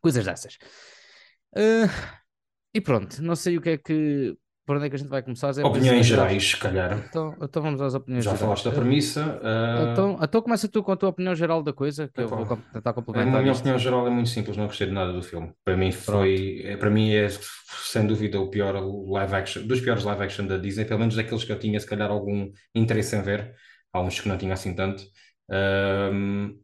coisas 0.02 0.24
dessas. 0.24 0.58
Eh, 1.56 1.86
e 2.74 2.80
pronto, 2.80 3.22
não 3.22 3.36
sei 3.36 3.56
o 3.58 3.62
que 3.62 3.70
é 3.70 3.78
que. 3.78 4.36
Por 4.68 4.76
onde 4.76 4.86
é 4.86 4.90
que 4.90 4.96
a 4.96 4.98
gente 4.98 5.08
vai 5.08 5.22
começar? 5.22 5.52
Zé? 5.52 5.62
Opiniões 5.64 6.06
gerais, 6.06 6.44
se 6.50 6.56
calhar. 6.56 6.92
Então, 7.08 7.36
então 7.42 7.62
vamos 7.62 7.80
às 7.80 7.94
opiniões 7.94 8.24
Já 8.24 8.30
gerais. 8.30 8.42
falaste 8.42 8.64
da 8.66 8.70
premissa. 8.70 9.22
uh, 9.42 9.82
então, 9.92 10.18
então 10.22 10.42
começa 10.42 10.68
tu 10.68 10.82
com 10.82 10.92
a 10.92 10.96
tua 10.96 11.08
opinião 11.08 11.34
geral 11.34 11.62
da 11.62 11.72
coisa, 11.72 12.08
que 12.08 12.20
eu 12.20 12.26
Epá, 12.26 12.36
vou 12.36 12.46
com- 12.46 12.56
tentar 12.72 12.92
A 12.92 12.94
complementar 12.94 13.40
minha 13.40 13.52
isto. 13.52 13.60
opinião 13.60 13.78
geral 13.78 14.06
é 14.06 14.10
muito 14.10 14.28
simples, 14.28 14.56
não 14.56 14.66
gostei 14.66 14.86
de 14.86 14.92
nada 14.92 15.12
do 15.12 15.22
filme. 15.22 15.52
Para 15.64 15.76
mim 15.76 15.90
foi, 15.92 16.60
é, 16.64 16.76
para 16.76 16.90
mim 16.90 17.12
é 17.12 17.28
sem 17.30 18.06
dúvida 18.06 18.38
o 18.40 18.50
pior 18.50 18.74
live 19.10 19.34
action, 19.34 19.66
dos 19.66 19.80
piores 19.80 20.04
live 20.04 20.22
action 20.22 20.46
da 20.46 20.58
Disney, 20.58 20.84
pelo 20.84 21.00
menos 21.00 21.14
daqueles 21.16 21.44
que 21.44 21.52
eu 21.52 21.58
tinha 21.58 21.80
se 21.80 21.86
calhar 21.86 22.10
algum 22.10 22.50
interesse 22.74 23.16
em 23.16 23.22
ver. 23.22 23.54
Há 23.92 24.00
uns 24.02 24.20
que 24.20 24.28
não 24.28 24.36
tinha 24.36 24.52
assim 24.52 24.74
tanto. 24.74 25.02
Ahm, 25.50 26.58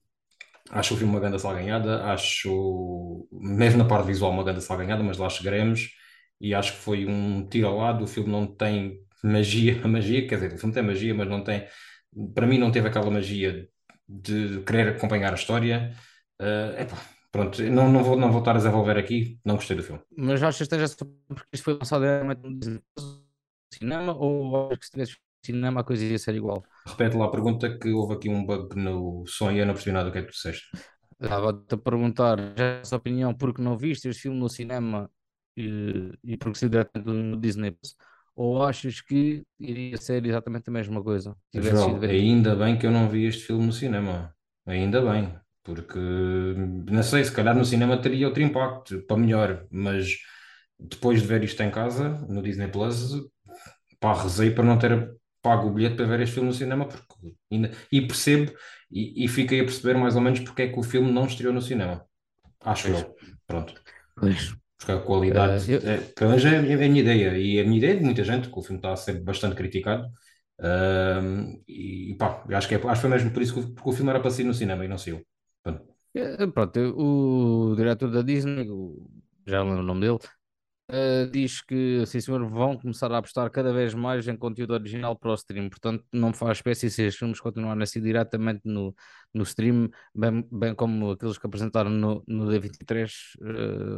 acho 0.70 0.94
o 0.94 0.96
filme 0.96 1.12
uma 1.12 1.20
grande 1.20 1.40
salganhada, 1.40 2.04
acho 2.06 3.28
mesmo 3.32 3.78
na 3.78 3.84
parte 3.88 4.06
visual 4.06 4.30
uma 4.32 4.44
grande 4.44 4.62
salganhada, 4.62 5.02
mas 5.02 5.18
lá 5.18 5.28
chegaremos. 5.30 5.88
E 6.44 6.52
acho 6.52 6.72
que 6.72 6.78
foi 6.78 7.06
um 7.06 7.48
tiro 7.48 7.68
ao 7.68 7.78
lado. 7.78 8.04
O 8.04 8.06
filme 8.06 8.30
não 8.30 8.46
tem 8.46 9.00
magia, 9.22 9.80
magia, 9.88 10.28
quer 10.28 10.34
dizer, 10.34 10.52
o 10.52 10.58
filme 10.58 10.74
tem 10.74 10.82
magia, 10.82 11.14
mas 11.14 11.26
não 11.26 11.42
tem, 11.42 11.66
para 12.34 12.46
mim 12.46 12.58
não 12.58 12.70
teve 12.70 12.86
aquela 12.86 13.10
magia 13.10 13.66
de 14.06 14.60
querer 14.60 14.88
acompanhar 14.88 15.32
a 15.32 15.36
história. 15.36 15.96
Uh, 16.38 16.82
epá, 16.82 16.98
pronto, 17.32 17.62
não, 17.62 17.90
não, 17.90 18.04
vou, 18.04 18.14
não 18.14 18.30
vou 18.30 18.40
estar 18.40 18.50
a 18.50 18.58
desenvolver 18.58 18.98
aqui, 18.98 19.40
não 19.42 19.54
gostei 19.54 19.74
do 19.74 19.82
filme. 19.82 20.02
Mas 20.14 20.42
achas 20.42 20.68
que 20.68 20.74
esteja 20.74 20.94
porque 21.26 21.48
isto 21.50 21.64
foi 21.64 21.78
lançado 21.78 22.04
no 22.04 22.82
cinema 23.72 24.14
ou 24.14 24.66
achas 24.66 24.78
que 24.80 24.84
se 24.84 24.92
tivesse 24.92 25.16
cinema 25.42 25.80
a 25.80 25.84
coisa 25.84 26.04
ia 26.04 26.18
ser 26.18 26.34
igual? 26.34 26.62
Repete 26.86 27.16
lá 27.16 27.24
a 27.24 27.30
pergunta 27.30 27.78
que 27.78 27.88
houve 27.88 28.16
aqui 28.16 28.28
um 28.28 28.44
bug 28.44 28.78
no 28.78 29.24
som 29.26 29.50
e 29.50 29.60
eu 29.60 29.64
não 29.64 29.72
percebi 29.72 29.92
nada 29.92 30.10
do 30.10 30.12
que 30.12 30.18
é 30.18 30.20
que 30.20 30.28
tu 30.28 30.34
disseste. 30.34 30.66
Estava-te 31.18 31.74
a 31.74 31.78
perguntar, 31.78 32.38
já 32.54 32.80
a 32.80 32.82
tua 32.82 32.98
opinião, 32.98 33.32
porque 33.32 33.62
não 33.62 33.78
viste 33.78 34.08
este 34.08 34.22
filme 34.22 34.38
no 34.38 34.50
cinema 34.50 35.10
e, 35.56 36.12
e 36.24 36.36
porque 36.36 36.58
se 36.58 36.68
diretamente 36.68 37.10
no 37.10 37.40
Disney 37.40 37.70
Plus, 37.70 37.96
ou 38.34 38.64
achas 38.64 39.00
que 39.00 39.44
iria 39.58 39.96
ser 39.96 40.24
exatamente 40.26 40.68
a 40.68 40.72
mesma 40.72 41.02
coisa? 41.02 41.36
João, 41.54 42.00
ainda 42.02 42.56
bem 42.56 42.78
que 42.78 42.86
eu 42.86 42.90
não 42.90 43.08
vi 43.08 43.26
este 43.26 43.46
filme 43.46 43.66
no 43.66 43.72
cinema. 43.72 44.34
Ainda 44.66 45.00
bem, 45.00 45.34
porque 45.62 45.98
não 45.98 47.02
sei, 47.02 47.24
se 47.24 47.32
calhar 47.32 47.54
no 47.56 47.64
cinema 47.64 48.00
teria 48.00 48.26
outro 48.26 48.42
impacto, 48.42 49.02
para 49.06 49.16
melhor, 49.16 49.66
mas 49.70 50.08
depois 50.78 51.20
de 51.22 51.28
ver 51.28 51.44
isto 51.44 51.62
em 51.62 51.70
casa, 51.70 52.08
no 52.28 52.42
Disney 52.42 52.68
Plus, 52.68 53.12
pá, 54.00 54.14
rezei 54.14 54.50
para 54.50 54.64
não 54.64 54.78
ter 54.78 55.14
pago 55.42 55.68
o 55.68 55.72
bilhete 55.72 55.96
para 55.96 56.06
ver 56.06 56.20
este 56.20 56.34
filme 56.34 56.48
no 56.48 56.54
cinema, 56.54 56.86
porque 56.86 57.04
ainda, 57.52 57.70
e 57.92 58.00
percebo 58.00 58.52
e, 58.90 59.24
e 59.24 59.28
fiquei 59.28 59.60
a 59.60 59.64
perceber 59.64 59.94
mais 59.98 60.16
ou 60.16 60.22
menos 60.22 60.40
porque 60.40 60.62
é 60.62 60.68
que 60.68 60.78
o 60.78 60.82
filme 60.82 61.12
não 61.12 61.26
estreou 61.26 61.52
no 61.52 61.62
cinema. 61.62 62.04
Acho 62.60 62.88
Pois. 62.88 63.00
eu. 63.00 63.16
Pronto. 63.46 63.74
Pois. 64.16 64.56
Porque 64.84 64.92
a 64.92 65.00
qualidade, 65.08 65.56
Eh, 65.56 65.72
eu- 65.72 65.80
é, 65.92 65.96
pelo 66.16 66.30
menos 66.30 66.44
é 66.44 66.58
a 66.58 66.62
minha, 66.62 66.74
é 66.74 66.86
a 66.86 66.88
minha 66.88 67.00
ideia, 67.02 67.38
e 67.38 67.60
a 67.60 67.64
minha 67.64 67.78
ideia 67.78 67.92
é 67.94 67.96
de 67.96 68.04
muita 68.04 68.24
gente, 68.24 68.48
que 68.50 68.58
o 68.58 68.62
filme 68.62 68.78
está 68.78 68.92
a 68.92 68.96
ser 68.96 69.20
bastante 69.22 69.56
criticado. 69.56 70.10
Ahm, 70.60 71.62
e 71.68 72.14
pá, 72.18 72.44
acho 72.58 72.68
que, 72.68 72.74
é, 72.74 72.78
acho 72.78 72.94
que 72.94 73.00
foi 73.00 73.10
mesmo 73.10 73.30
por 73.32 73.42
isso 73.42 73.54
que 73.54 73.60
o, 73.60 73.74
porque 73.74 73.90
o 73.90 73.92
filme 73.92 74.10
era 74.10 74.20
para 74.20 74.30
sair 74.30 74.44
no 74.44 74.54
cinema 74.54 74.84
e 74.84 74.88
não 74.88 74.98
saiu. 74.98 75.24
Pronto. 75.62 75.82
Eh, 76.14 76.46
Pronto, 76.54 76.78
o 76.96 77.74
diretor 77.76 78.10
da 78.10 78.22
Disney, 78.22 78.68
o- 78.70 79.08
já 79.46 79.58
não 79.58 79.70
lembro 79.70 79.82
o 79.82 79.86
nome 79.86 80.00
dele, 80.06 80.18
eh, 80.88 81.26
diz 81.26 81.62
que, 81.62 82.04
sim 82.06 82.20
senhor, 82.20 82.44
vão 82.48 82.76
começar 82.76 83.10
a 83.10 83.18
apostar 83.18 83.50
cada 83.50 83.72
vez 83.72 83.94
mais 83.94 84.28
em 84.28 84.36
conteúdo 84.36 84.74
original 84.74 85.16
para 85.16 85.30
o 85.30 85.34
stream. 85.34 85.68
Portanto, 85.70 86.04
não 86.12 86.32
faz 86.32 86.58
espécie 86.58 86.90
se 86.90 87.06
os 87.06 87.16
filmes 87.16 87.40
continuarem 87.40 87.82
a 87.82 87.86
ser 87.86 88.00
diretamente 88.02 88.62
no, 88.64 88.94
no 89.32 89.42
stream, 89.44 89.88
bem, 90.14 90.46
bem 90.52 90.74
como 90.74 91.12
aqueles 91.12 91.38
que 91.38 91.46
apresentaram 91.46 91.90
no, 91.90 92.22
no 92.26 92.46
D23, 92.46 93.12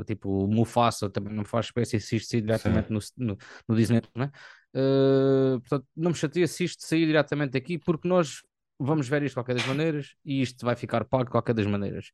eh, 0.00 0.04
tipo 0.04 0.44
o 0.44 0.48
Mufasa, 0.48 1.10
também 1.10 1.34
não 1.34 1.44
faz 1.44 1.66
espécie 1.66 2.00
se 2.00 2.16
isto 2.16 2.30
sair 2.30 2.42
diretamente 2.42 2.90
no, 2.92 3.00
no, 3.16 3.36
no 3.68 3.76
Disney, 3.76 4.00
não? 4.14 4.30
Eh, 4.74 5.58
portanto, 5.60 5.86
não 5.96 6.10
me 6.10 6.16
chateia 6.16 6.46
se 6.46 6.64
isto 6.64 6.84
sair 6.86 7.06
diretamente 7.06 7.56
aqui, 7.56 7.78
porque 7.78 8.06
nós 8.06 8.42
vamos 8.78 9.08
ver 9.08 9.22
isto 9.22 9.30
de 9.30 9.36
qualquer 9.36 9.54
das 9.56 9.66
maneiras 9.66 10.14
e 10.24 10.42
isto 10.42 10.64
vai 10.64 10.76
ficar 10.76 11.04
pago 11.04 11.24
de 11.24 11.30
qualquer 11.30 11.54
das 11.54 11.66
maneiras. 11.66 12.10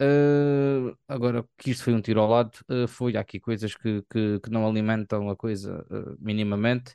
Uh, 0.00 0.96
agora 1.06 1.44
que 1.58 1.70
isto 1.70 1.84
foi 1.84 1.94
um 1.94 2.00
tiro 2.00 2.20
ao 2.20 2.28
lado, 2.28 2.58
uh, 2.70 2.88
foi 2.88 3.16
há 3.16 3.20
aqui 3.20 3.38
coisas 3.38 3.74
que, 3.76 4.02
que, 4.10 4.40
que 4.40 4.50
não 4.50 4.66
alimentam 4.66 5.28
a 5.30 5.36
coisa 5.36 5.84
uh, 5.90 6.16
minimamente. 6.20 6.94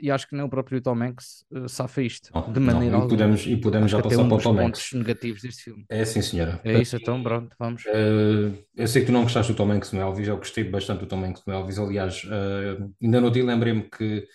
E 0.00 0.10
acho 0.10 0.28
que 0.28 0.34
nem 0.34 0.44
o 0.44 0.48
próprio 0.48 0.80
Tom 0.82 1.00
Hanks 1.02 1.44
uh, 1.52 1.68
safa 1.68 2.02
isto 2.02 2.30
Não, 2.34 2.52
de 2.52 2.60
não. 2.60 2.66
maneira 2.72 2.96
E 2.96 3.00
alguma. 3.02 3.08
podemos, 3.08 3.46
e 3.46 3.56
podemos 3.56 3.90
já 3.90 4.02
passar 4.02 4.22
um 4.22 4.28
para 4.28 4.38
o 4.38 4.42
Tom 4.42 4.56
pontos 4.56 4.80
Hanks. 4.80 4.92
negativos 4.92 5.42
deste 5.42 5.62
filme. 5.62 5.84
É 5.88 6.04
sim, 6.04 6.22
senhora. 6.22 6.60
É 6.64 6.78
isso, 6.80 6.96
então, 6.96 7.22
pronto, 7.22 7.54
vamos. 7.58 7.84
Eu 7.84 8.86
sei 8.88 9.02
que 9.02 9.06
tu 9.06 9.12
não 9.12 9.22
gostaste 9.22 9.52
do 9.52 9.56
Tom 9.56 9.70
Hanks 9.72 9.92
no 9.92 10.00
Elvis, 10.00 10.28
eu 10.28 10.36
gostei 10.36 10.64
bastante 10.64 11.00
do 11.00 11.06
Tom 11.06 11.24
Hanks 11.24 11.42
no 11.46 11.52
Elvis. 11.52 11.78
Aliás, 11.78 12.22
ainda 13.00 13.20
no 13.20 13.30
dia 13.30 13.44
lembrei-me 13.44 13.82
que 13.88 14.26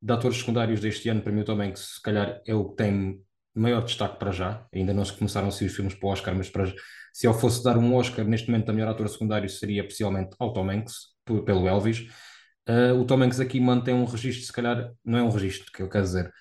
de 0.00 0.12
atores 0.12 0.38
secundários 0.38 0.80
deste 0.80 1.08
ano, 1.08 1.22
para 1.22 1.32
mim 1.32 1.40
o 1.40 1.44
Tom 1.44 1.60
Hanks, 1.60 1.94
se 1.96 2.02
calhar, 2.02 2.40
é 2.46 2.54
o 2.54 2.70
que 2.70 2.76
tem 2.76 3.22
maior 3.54 3.82
destaque 3.84 4.18
para 4.18 4.30
já. 4.32 4.66
Ainda 4.74 4.92
não 4.94 5.04
se 5.04 5.12
começaram 5.12 5.48
a 5.48 5.50
sair 5.50 5.66
os 5.68 5.74
filmes 5.74 5.94
para 5.94 6.08
o 6.08 6.12
Oscar, 6.12 6.34
mas 6.34 6.50
para, 6.50 6.72
se 7.12 7.26
eu 7.26 7.34
fosse 7.34 7.62
dar 7.62 7.76
um 7.76 7.94
Oscar 7.94 8.24
neste 8.24 8.50
momento 8.50 8.70
a 8.70 8.72
melhor 8.72 8.90
ator 8.90 9.08
secundário, 9.08 9.48
seria 9.48 9.82
especialmente 9.82 10.34
ao 10.38 10.52
Tom 10.52 10.70
Hanks, 10.70 11.12
pelo 11.24 11.68
Elvis. 11.68 12.06
Eh, 12.66 12.92
o 12.92 13.04
Tom 13.04 13.22
Hanks 13.22 13.40
aqui 13.40 13.60
mantém 13.60 13.94
um 13.94 14.04
registro, 14.04 14.46
se 14.46 14.52
calhar, 14.52 14.92
não 15.04 15.18
é 15.18 15.22
um 15.22 15.30
registro 15.30 15.70
que 15.72 15.82
eu 15.82 15.88
quero 15.88 16.04
dizer, 16.04 16.32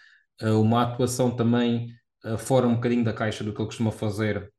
eh, 0.42 0.50
uma 0.52 0.84
atuação 0.84 1.36
também 1.36 1.88
eh, 2.26 2.38
fora 2.38 2.68
um 2.68 2.76
bocadinho 2.76 3.04
da 3.04 3.14
caixa 3.14 3.44
do 3.44 3.54
que 3.54 3.62
ele 3.62 3.68
costuma 3.68 3.92
fazer 3.92 4.52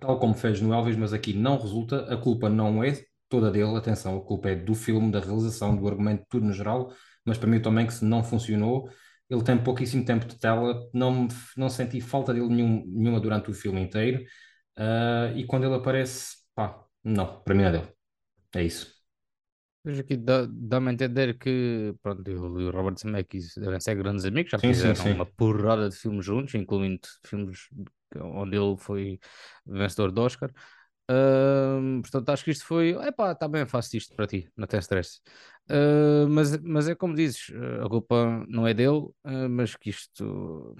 tal 0.00 0.18
como 0.18 0.34
fez 0.34 0.60
no 0.60 0.72
Elvis, 0.74 0.96
mas 0.96 1.12
aqui 1.12 1.32
não 1.32 1.58
resulta. 1.58 2.12
A 2.12 2.16
culpa 2.16 2.48
não 2.48 2.82
é 2.82 2.94
toda 3.28 3.50
dele, 3.50 3.76
atenção, 3.76 4.16
a 4.18 4.24
culpa 4.24 4.50
é 4.50 4.54
do 4.56 4.74
filme, 4.74 5.10
da 5.12 5.20
realização, 5.20 5.76
do 5.76 5.86
argumento, 5.86 6.24
tudo 6.28 6.46
no 6.46 6.52
geral. 6.52 6.92
Mas 7.24 7.38
para 7.38 7.48
mim 7.48 7.60
também 7.60 7.86
que 7.86 7.94
se 7.94 8.04
não 8.04 8.24
funcionou. 8.24 8.88
Ele 9.30 9.44
tem 9.44 9.56
pouquíssimo 9.62 10.04
tempo 10.04 10.26
de 10.26 10.38
tela, 10.38 10.88
não, 10.94 11.28
não 11.56 11.70
senti 11.70 12.00
falta 12.00 12.34
dele 12.34 12.48
nenhum- 12.48 12.84
nenhuma 12.86 13.20
durante 13.20 13.50
o 13.50 13.54
filme 13.54 13.80
inteiro. 13.80 14.24
Ah, 14.76 15.32
e 15.36 15.46
quando 15.46 15.64
ele 15.66 15.74
aparece, 15.76 16.38
pá, 16.54 16.84
não, 17.04 17.42
para 17.42 17.54
mim 17.54 17.62
é 17.64 17.72
dele. 17.72 17.88
É 18.54 18.62
isso. 18.64 18.94
Mas 19.82 19.98
aqui 19.98 20.14
dá- 20.16 20.46
dá-me 20.50 20.90
a 20.90 20.92
entender 20.92 21.38
que 21.38 21.94
pronto, 22.02 22.20
ele 22.28 22.36
e 22.38 22.66
o 22.66 22.70
Robert 22.70 22.96
Zemeckis 22.98 23.54
devem 23.56 23.80
ser 23.80 23.94
grandes 23.96 24.24
amigos, 24.26 24.50
já 24.52 24.58
Sim, 24.60 24.74
sim, 24.74 24.94
fizeram 24.94 24.94
sim. 24.94 25.14
uma 25.14 25.24
porrada 25.24 25.88
de 25.88 25.96
filmes 25.96 26.24
juntos, 26.26 26.54
incluindo 26.54 27.00
filmes 27.24 27.68
onde 28.16 28.56
ele 28.56 28.76
foi 28.76 29.18
vencedor 29.64 30.12
de 30.12 30.20
Oscar. 30.20 30.50
Portanto, 32.02 32.28
acho 32.30 32.44
que 32.44 32.50
isto 32.50 32.64
foi. 32.64 32.90
Epá, 33.06 33.32
está 33.32 33.48
bem, 33.48 33.66
faço 33.66 33.96
isto 33.96 34.14
para 34.14 34.26
ti, 34.26 34.48
não 34.56 34.66
tem 34.66 34.80
stress. 34.80 35.20
Ah, 35.68 36.26
mas, 36.28 36.56
mas 36.62 36.88
é 36.88 36.94
como 36.94 37.14
dizes, 37.14 37.50
a 37.84 37.88
culpa 37.88 38.44
não 38.48 38.66
é 38.66 38.74
dele, 38.74 39.08
ah, 39.24 39.48
mas 39.48 39.76
que 39.76 39.90
isto 39.90 40.76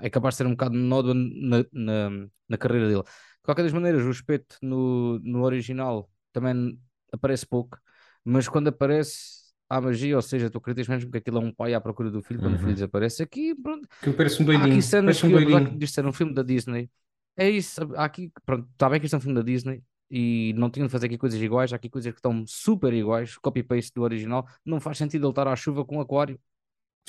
é 0.00 0.10
capaz 0.10 0.34
de 0.34 0.38
ser 0.38 0.46
um 0.46 0.50
bocado 0.50 0.74
nódoa 0.76 1.14
na, 1.14 1.64
na, 1.72 2.10
na 2.48 2.58
carreira 2.58 2.88
dele. 2.88 3.02
De 3.02 3.42
qualquer 3.42 3.62
das 3.62 3.72
maneiras, 3.72 4.02
o 4.04 4.10
espeto 4.10 4.56
no, 4.62 5.18
no 5.20 5.42
original 5.44 6.10
também 6.32 6.78
aparece 7.12 7.46
pouco, 7.46 7.78
mas 8.24 8.48
quando 8.48 8.68
aparece 8.68 9.46
há 9.68 9.80
magia, 9.80 10.16
ou 10.16 10.22
seja, 10.22 10.50
tu 10.50 10.58
acreditas 10.58 10.88
mesmo 10.88 11.10
que 11.10 11.18
aquilo 11.18 11.38
é 11.38 11.40
um 11.40 11.52
pai 11.52 11.74
à 11.74 11.80
procura 11.80 12.10
do 12.10 12.22
filho 12.22 12.40
quando 12.40 12.54
o 12.54 12.58
filho 12.58 12.72
Uhum. 12.72 12.74
desaparece. 12.74 13.22
Aqui, 13.22 13.54
pronto, 13.54 13.88
Que 14.00 14.10
parece 14.12 14.42
um 14.42 14.46
há 14.52 14.64
aqui 14.64 14.80
doidinho, 14.80 14.82
cenas 14.82 15.04
parece 15.04 15.26
um 15.26 15.30
que, 15.30 15.32
doidinho. 15.32 15.78
um 16.06 16.12
filme 16.12 16.34
da 16.34 16.42
Disney, 16.42 16.90
é 17.36 17.50
isso, 17.50 17.80
aqui, 17.96 18.30
pronto, 18.44 18.68
está 18.72 18.88
bem 18.88 18.98
que 19.00 19.06
isto 19.06 19.14
é 19.14 19.18
um 19.18 19.20
filme 19.20 19.36
da 19.36 19.42
Disney. 19.42 19.82
E 20.10 20.52
não 20.56 20.70
tinham 20.70 20.86
de 20.86 20.92
fazer 20.92 21.06
aqui 21.06 21.18
coisas 21.18 21.40
iguais, 21.40 21.72
há 21.72 21.76
aqui 21.76 21.88
coisas 21.90 22.12
que 22.12 22.18
estão 22.18 22.44
super 22.46 22.92
iguais, 22.94 23.36
copy-paste 23.38 23.92
do 23.94 24.02
original. 24.02 24.46
Não 24.64 24.80
faz 24.80 24.98
sentido 24.98 25.24
ele 25.26 25.30
estar 25.32 25.48
à 25.48 25.56
chuva 25.56 25.84
com 25.84 25.96
um 25.96 26.00
aquário, 26.00 26.38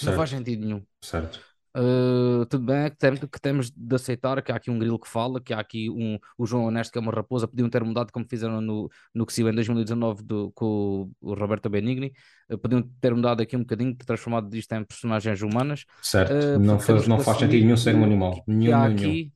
não 0.01 0.13
faz 0.13 0.29
Certo, 0.29 0.31
sentido 0.31 0.65
nenhum. 0.65 0.83
certo. 1.01 1.39
Uh, 1.77 2.45
tudo 2.47 2.65
bem 2.65 2.77
é 2.85 2.89
que, 2.89 2.97
tem- 2.97 3.15
que 3.17 3.39
temos 3.39 3.69
de 3.69 3.95
aceitar 3.95 4.41
que 4.41 4.51
há 4.51 4.55
aqui 4.55 4.71
um 4.71 4.79
grilo 4.79 4.99
que 4.99 5.07
fala, 5.07 5.39
que 5.39 5.53
há 5.53 5.59
aqui 5.59 5.89
um, 5.91 6.17
o 6.37 6.45
João 6.47 6.65
Honesto 6.65 6.91
que 6.91 6.97
é 6.97 7.01
uma 7.01 7.11
raposa, 7.11 7.47
podiam 7.47 7.69
ter 7.69 7.83
mudado 7.83 8.11
como 8.11 8.25
fizeram 8.27 8.61
no, 8.61 8.89
no 9.13 9.25
que 9.27 9.33
saiu 9.33 9.49
em 9.49 9.53
2019 9.53 10.23
do, 10.23 10.51
com 10.53 11.11
o, 11.21 11.31
o 11.31 11.33
Roberto 11.35 11.69
Benigni, 11.69 12.13
uh, 12.51 12.57
podiam 12.57 12.81
ter 12.99 13.13
mudado 13.13 13.41
aqui 13.41 13.55
um 13.55 13.59
bocadinho, 13.61 13.95
transformado 13.95 14.55
isto 14.55 14.71
em 14.73 14.83
personagens 14.83 15.41
humanas. 15.43 15.85
Certo. 16.01 16.33
Uh, 16.33 16.59
Não 16.59 16.79
faz, 16.79 17.07
não 17.07 17.19
faz 17.19 17.37
sentido 17.39 17.63
assumir 17.63 17.65
nenhum 17.65 17.77
ser 17.77 17.95
um 17.95 18.03
animal. 18.03 18.43
Nenhum, 18.47 18.73
há 18.73 18.85
nenhum. 18.85 18.87
aqui. 18.87 19.31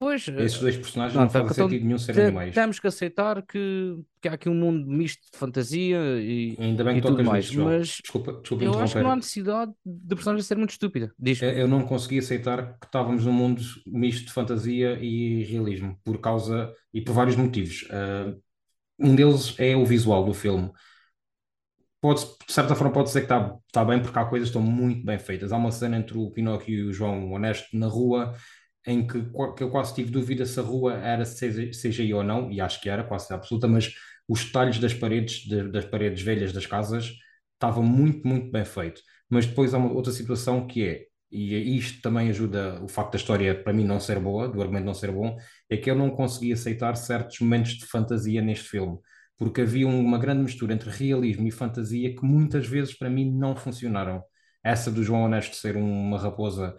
Pois, 0.00 0.26
Esses 0.28 0.56
uh, 0.56 0.60
dois 0.62 0.76
personagens 0.78 1.14
não, 1.14 1.24
não 1.24 1.28
fazem 1.28 1.50
então 1.50 1.68
sentido 1.68 1.84
nenhum 1.84 1.98
ser 1.98 2.14
te- 2.14 2.20
animais. 2.22 2.54
temos 2.54 2.80
que 2.80 2.86
aceitar 2.86 3.42
que, 3.42 3.96
que 4.22 4.28
há 4.28 4.32
aqui 4.32 4.48
um 4.48 4.54
mundo 4.54 4.86
misto 4.86 5.20
de 5.30 5.36
fantasia 5.38 5.98
e, 6.18 6.56
Ainda 6.58 6.82
bem 6.82 6.94
que 6.94 7.02
tudo 7.02 7.12
tocas 7.12 7.26
mais, 7.26 7.50
nisso, 7.50 7.62
mas 7.62 7.88
Desculpa, 8.02 8.32
desculpa 8.32 8.64
eu 8.64 8.78
acho 8.78 8.94
que 8.94 9.02
não 9.02 9.10
há 9.10 9.16
necessidade 9.16 9.72
de 9.84 10.14
personagem 10.14 10.42
ser 10.42 10.56
muito 10.56 10.70
estúpida. 10.70 11.12
Diz. 11.18 11.42
Eu 11.42 11.68
não 11.68 11.82
consegui 11.82 12.18
aceitar 12.18 12.78
que 12.78 12.86
estávamos 12.86 13.26
num 13.26 13.32
mundo 13.32 13.60
misto 13.86 14.24
de 14.24 14.32
fantasia 14.32 14.98
e 14.98 15.44
realismo, 15.44 15.98
por 16.02 16.18
causa 16.18 16.72
e 16.94 17.02
por 17.02 17.12
vários 17.12 17.36
motivos. 17.36 17.86
Ah, 17.90 18.32
um 18.98 19.14
deles 19.14 19.54
é 19.58 19.76
o 19.76 19.84
visual 19.84 20.24
do 20.24 20.32
filme. 20.32 20.70
Pode, 22.00 22.22
de 22.46 22.52
certa 22.52 22.74
forma, 22.74 22.92
pode 22.92 23.08
dizer 23.08 23.20
que 23.20 23.26
está 23.26 23.54
está 23.66 23.84
bem, 23.84 24.00
porque 24.00 24.18
há 24.18 24.24
coisas 24.24 24.48
que 24.50 24.56
estão 24.56 24.62
muito 24.62 25.04
bem 25.04 25.18
feitas. 25.18 25.52
Há 25.52 25.58
uma 25.58 25.70
cena 25.70 25.98
entre 25.98 26.16
o 26.16 26.30
Pinóquio 26.30 26.74
e 26.74 26.82
o 26.84 26.92
João 26.92 27.30
Honesto 27.32 27.76
na 27.76 27.86
rua, 27.86 28.34
em 28.86 29.06
que, 29.06 29.22
que 29.56 29.62
eu 29.62 29.70
quase 29.70 29.94
tive 29.94 30.10
dúvida 30.10 30.46
se 30.46 30.58
a 30.58 30.62
rua 30.62 30.94
era 30.94 31.24
CG 31.24 31.72
CGI 31.72 32.14
ou 32.14 32.22
não, 32.22 32.50
e 32.50 32.60
acho 32.60 32.80
que 32.80 32.88
era, 32.88 33.04
quase 33.04 33.32
absoluta, 33.32 33.68
mas 33.68 33.92
os 34.28 34.44
detalhes 34.44 34.78
das 34.78 34.94
paredes, 34.94 35.44
de- 35.46 35.70
das 35.70 35.84
paredes 35.84 36.22
velhas 36.22 36.52
das 36.52 36.66
casas, 36.66 37.10
estavam 37.54 37.82
muito, 37.82 38.26
muito 38.26 38.50
bem 38.50 38.64
feito. 38.64 39.02
Mas 39.28 39.46
depois 39.46 39.74
há 39.74 39.78
uma 39.78 39.92
outra 39.92 40.12
situação 40.12 40.66
que 40.66 40.84
é, 40.86 41.04
e 41.30 41.76
isto 41.76 42.00
também 42.02 42.28
ajuda 42.30 42.82
o 42.82 42.88
facto 42.88 43.12
da 43.12 43.18
história 43.18 43.54
para 43.62 43.72
mim 43.72 43.84
não 43.84 44.00
ser 44.00 44.18
boa, 44.18 44.48
do 44.48 44.60
argumento 44.60 44.84
não 44.86 44.94
ser 44.94 45.12
bom, 45.12 45.36
é 45.68 45.76
que 45.76 45.90
eu 45.90 45.94
não 45.94 46.10
consegui 46.10 46.52
aceitar 46.52 46.96
certos 46.96 47.38
momentos 47.40 47.72
de 47.72 47.86
fantasia 47.86 48.42
neste 48.42 48.68
filme 48.68 48.98
porque 49.38 49.62
havia 49.62 49.88
uma 49.88 50.18
grande 50.18 50.42
mistura 50.42 50.74
entre 50.74 50.90
realismo 50.90 51.46
e 51.48 51.50
fantasia 51.50 52.14
que 52.14 52.22
muitas 52.24 52.66
vezes 52.66 52.94
para 52.96 53.08
mim 53.08 53.30
não 53.30 53.56
funcionaram. 53.56 54.22
Essa 54.62 54.90
do 54.90 55.02
João 55.02 55.22
Honesto 55.24 55.56
ser 55.56 55.76
uma 55.78 56.18
raposa 56.18 56.76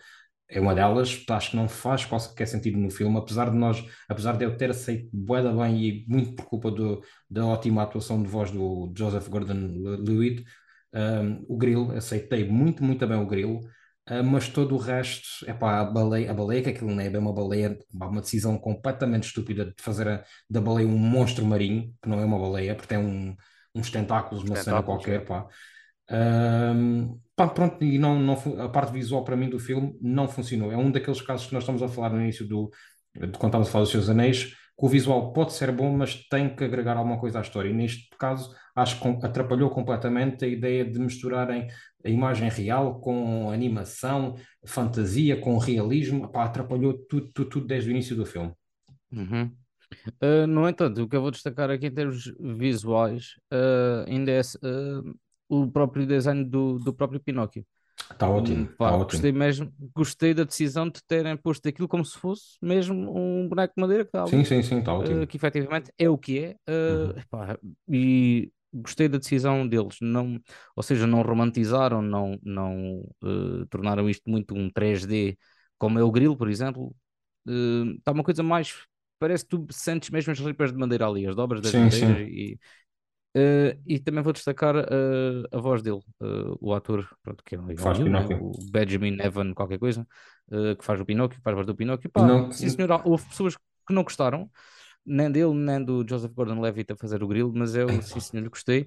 é 0.52 0.60
uma 0.60 0.76
delas, 0.76 1.24
acho 1.30 1.52
que 1.52 1.56
não 1.58 1.68
faz 1.70 2.06
qualquer 2.06 2.48
sentido 2.48 2.78
no 2.78 2.90
filme, 2.92 3.18
apesar 3.18 3.50
de 3.50 3.58
nós, 3.58 3.84
apesar 4.10 4.38
de 4.38 4.46
eu 4.46 4.58
ter 4.58 4.70
aceito 4.72 5.10
bué 5.14 5.42
da 5.42 5.52
bem 5.54 5.82
e 5.82 6.06
muito 6.08 6.36
por 6.36 6.46
culpa 6.46 6.70
do, 6.72 7.02
da 7.30 7.46
ótima 7.46 7.84
atuação 7.84 8.22
de 8.22 8.28
voz 8.30 8.52
do 8.52 8.92
Joseph 8.98 9.28
Gordon-Levitt, 9.30 10.46
um, 10.94 11.46
o 11.48 11.58
Grilo, 11.58 11.92
aceitei 11.94 12.48
muito, 12.48 12.84
muito 12.84 13.06
bem 13.08 13.18
o 13.18 13.26
Grilo, 13.28 13.62
Uh, 14.10 14.24
mas 14.24 14.48
todo 14.50 14.74
o 14.76 14.78
resto, 14.80 15.28
é 15.46 15.54
pá, 15.54 15.80
a 15.82 15.86
baleia, 15.86 16.32
a 16.32 16.34
baleia, 16.34 16.64
que 16.64 16.70
aquilo 16.70 16.90
não 16.90 17.00
é 17.02 17.10
bem 17.10 17.22
uma 17.22 17.32
baleia, 17.32 17.78
uma 17.94 18.20
decisão 18.20 18.58
completamente 18.58 19.28
estúpida 19.28 19.66
de 19.66 19.76
fazer 19.80 20.08
a- 20.08 20.24
da 20.50 20.60
baleia 20.60 20.88
um 20.88 20.98
monstro 20.98 21.46
marinho, 21.46 21.94
que 22.02 22.10
não 22.10 22.20
é 22.20 22.26
uma 22.26 22.38
baleia, 22.40 22.74
porque 22.76 22.88
tem 22.90 22.98
um- 22.98 23.36
uns 23.76 23.92
tentáculos, 23.92 24.44
uma 24.44 24.56
cena 24.56 24.82
qualquer, 24.84 25.22
é. 25.22 25.26
pá. 25.26 25.48
Um, 26.10 27.20
pá, 27.36 27.48
pronto, 27.48 27.84
e 27.84 27.98
não, 27.98 28.20
não, 28.20 28.34
a 28.60 28.70
parte 28.70 28.92
visual 28.92 29.24
para 29.24 29.36
mim 29.36 29.50
do 29.50 29.60
filme 29.60 29.98
não 30.02 30.28
funcionou. 30.28 30.72
É 30.72 30.78
um 30.78 30.92
daqueles 30.92 31.22
casos 31.22 31.48
que 31.48 31.54
nós 31.54 31.64
estamos 31.64 31.82
a 31.82 31.88
falar 31.88 32.10
no 32.10 32.22
início 32.22 32.48
do, 32.48 32.70
de 33.16 33.38
quando 33.38 33.50
estávamos 33.50 33.68
a 33.70 33.72
falar 33.72 33.84
dos 33.84 33.92
Seus 33.92 34.10
Anéis, 34.10 34.46
que 34.46 34.86
o 34.86 34.90
visual 34.90 35.32
pode 35.32 35.54
ser 35.54 35.72
bom, 35.72 35.96
mas 35.96 36.28
tem 36.28 36.56
que 36.56 36.64
agregar 36.64 36.98
alguma 36.98 37.20
coisa 37.20 37.40
à 37.40 37.42
história. 37.42 37.70
E 37.70 37.74
neste 37.74 38.10
caso, 38.18 38.54
acho 38.76 39.00
que 39.00 39.26
atrapalhou 39.26 39.70
completamente 39.70 40.44
a 40.44 40.48
ideia 40.48 40.84
de 40.84 41.00
misturarem 41.00 41.68
a 42.04 42.10
imagem 42.10 42.50
real 42.50 43.00
com 43.00 43.52
animação, 43.52 44.36
fantasia, 44.66 45.40
com 45.40 45.58
realismo. 45.58 46.32
Pá, 46.32 46.46
atrapalhou 46.46 46.94
tudo, 47.08 47.30
tudo, 47.34 47.50
tudo 47.50 47.68
desde 47.68 47.90
o 47.90 47.92
início 47.92 48.16
do 48.16 48.26
filme. 48.26 48.52
Uhum. 49.12 49.52
Uh, 50.24 50.48
no 50.48 50.68
entanto, 50.68 51.04
o 51.04 51.08
que 51.08 51.16
eu 51.16 51.22
vou 51.22 51.32
destacar 51.32 51.70
aqui 51.70 51.88
em 51.88 51.94
termos 51.94 52.34
visuais 52.40 53.36
uh, 53.54 54.08
ainda 54.08 54.32
é 54.32 54.40
uh, 54.40 55.16
o 55.52 55.72
próprio 55.72 56.06
design 56.06 56.44
do, 56.46 56.80
do 56.80 56.94
próprio 56.94 57.20
Pinóquio. 57.22 57.66
Está 58.12 58.30
ótimo, 58.30 58.70
está 58.80 58.92
pá, 58.92 58.96
ótimo. 58.96 59.26
gostei 59.26 59.32
mesmo, 59.32 59.72
gostei 59.96 60.34
da 60.34 60.44
decisão 60.44 60.90
de 60.90 61.02
terem 61.08 61.36
posto 61.38 61.68
aquilo 61.68 61.88
como 61.88 62.04
se 62.06 62.18
fosse 62.18 62.58
mesmo 62.62 63.16
um 63.18 63.48
boneco 63.48 63.74
de 63.76 63.82
madeira 63.82 64.04
que 64.04 64.10
está 64.10 64.26
Sim, 64.26 64.44
sim, 64.46 64.62
sim, 64.64 64.80
está 64.80 64.94
uh, 65.00 65.28
ótimo. 65.28 65.28
que 65.28 65.38
efetivamente 65.38 65.92
é 65.98 66.10
o 66.10 66.18
que 66.18 66.40
é, 66.40 66.52
uh, 66.72 67.14
Uhum. 67.14 67.20
epá, 67.20 67.58
e 67.90 68.52
gostei 68.74 69.10
da 69.10 69.18
decisão 69.18 69.68
deles, 69.68 69.98
não, 70.02 70.40
ou 70.76 70.84
seja, 70.84 71.08
não 71.08 71.22
romantizaram, 71.22 72.02
não, 72.02 72.40
não 72.44 73.02
uh, 73.24 73.66
tornaram 73.70 74.10
isto 74.10 74.30
muito 74.30 74.56
um 74.56 74.70
3D, 74.72 75.38
como 75.78 76.00
é 76.00 76.04
o 76.04 76.12
Grilo, 76.12 76.38
por 76.38 76.50
exemplo, 76.50 76.96
Uh, 77.48 77.98
está 77.98 78.12
uma 78.12 78.24
coisa 78.24 78.44
mais, 78.44 78.86
parece 79.20 79.44
que 79.46 79.50
tu 79.58 79.68
sentes 79.72 80.10
mesmo 80.12 80.32
as 80.32 80.40
ripas 80.40 80.72
de 80.72 80.78
madeira 80.78 81.08
ali, 81.08 81.26
as 81.28 81.36
dobras 81.36 81.62
das 81.62 81.74
Sim, 81.74 81.76
madeiras 81.76 82.20
sim. 82.20 82.28
e 82.30 82.60
Uh, 83.34 83.80
e 83.86 83.98
também 83.98 84.22
vou 84.22 84.34
destacar 84.34 84.76
uh, 84.76 85.48
a 85.52 85.58
voz 85.58 85.82
dele, 85.82 86.02
uh, 86.22 86.58
o 86.60 86.74
ator, 86.74 87.08
pronto, 87.24 87.42
que 87.46 87.56
é 87.56 87.60
um 87.60 87.78
Faz 87.78 87.98
miúdo, 87.98 88.12
né? 88.12 88.28
O 88.42 88.52
Benjamin 88.72 89.18
Evan, 89.22 89.54
qualquer 89.54 89.80
coisa, 89.80 90.06
que 90.78 90.84
faz 90.84 91.00
o 91.00 91.06
Pinóquio, 91.06 91.40
faz 91.42 91.54
a 91.54 91.56
voz 91.56 91.66
do 91.66 91.74
Pinóquio. 91.74 92.10
Pá, 92.10 92.28
não, 92.28 92.52
sim 92.52 92.68
senhor, 92.68 93.02
houve 93.06 93.26
pessoas 93.26 93.56
que 93.56 93.94
não 93.94 94.04
gostaram, 94.04 94.52
nem 95.06 95.32
dele, 95.32 95.54
nem 95.54 95.82
do 95.82 96.06
Joseph 96.06 96.34
Gordon-Levitt 96.34 96.92
a 96.92 96.98
fazer 96.98 97.24
o 97.24 97.28
grilo, 97.28 97.54
mas 97.56 97.74
eu, 97.74 97.88
sim 98.02 98.20
senhor, 98.20 98.50
gostei. 98.50 98.86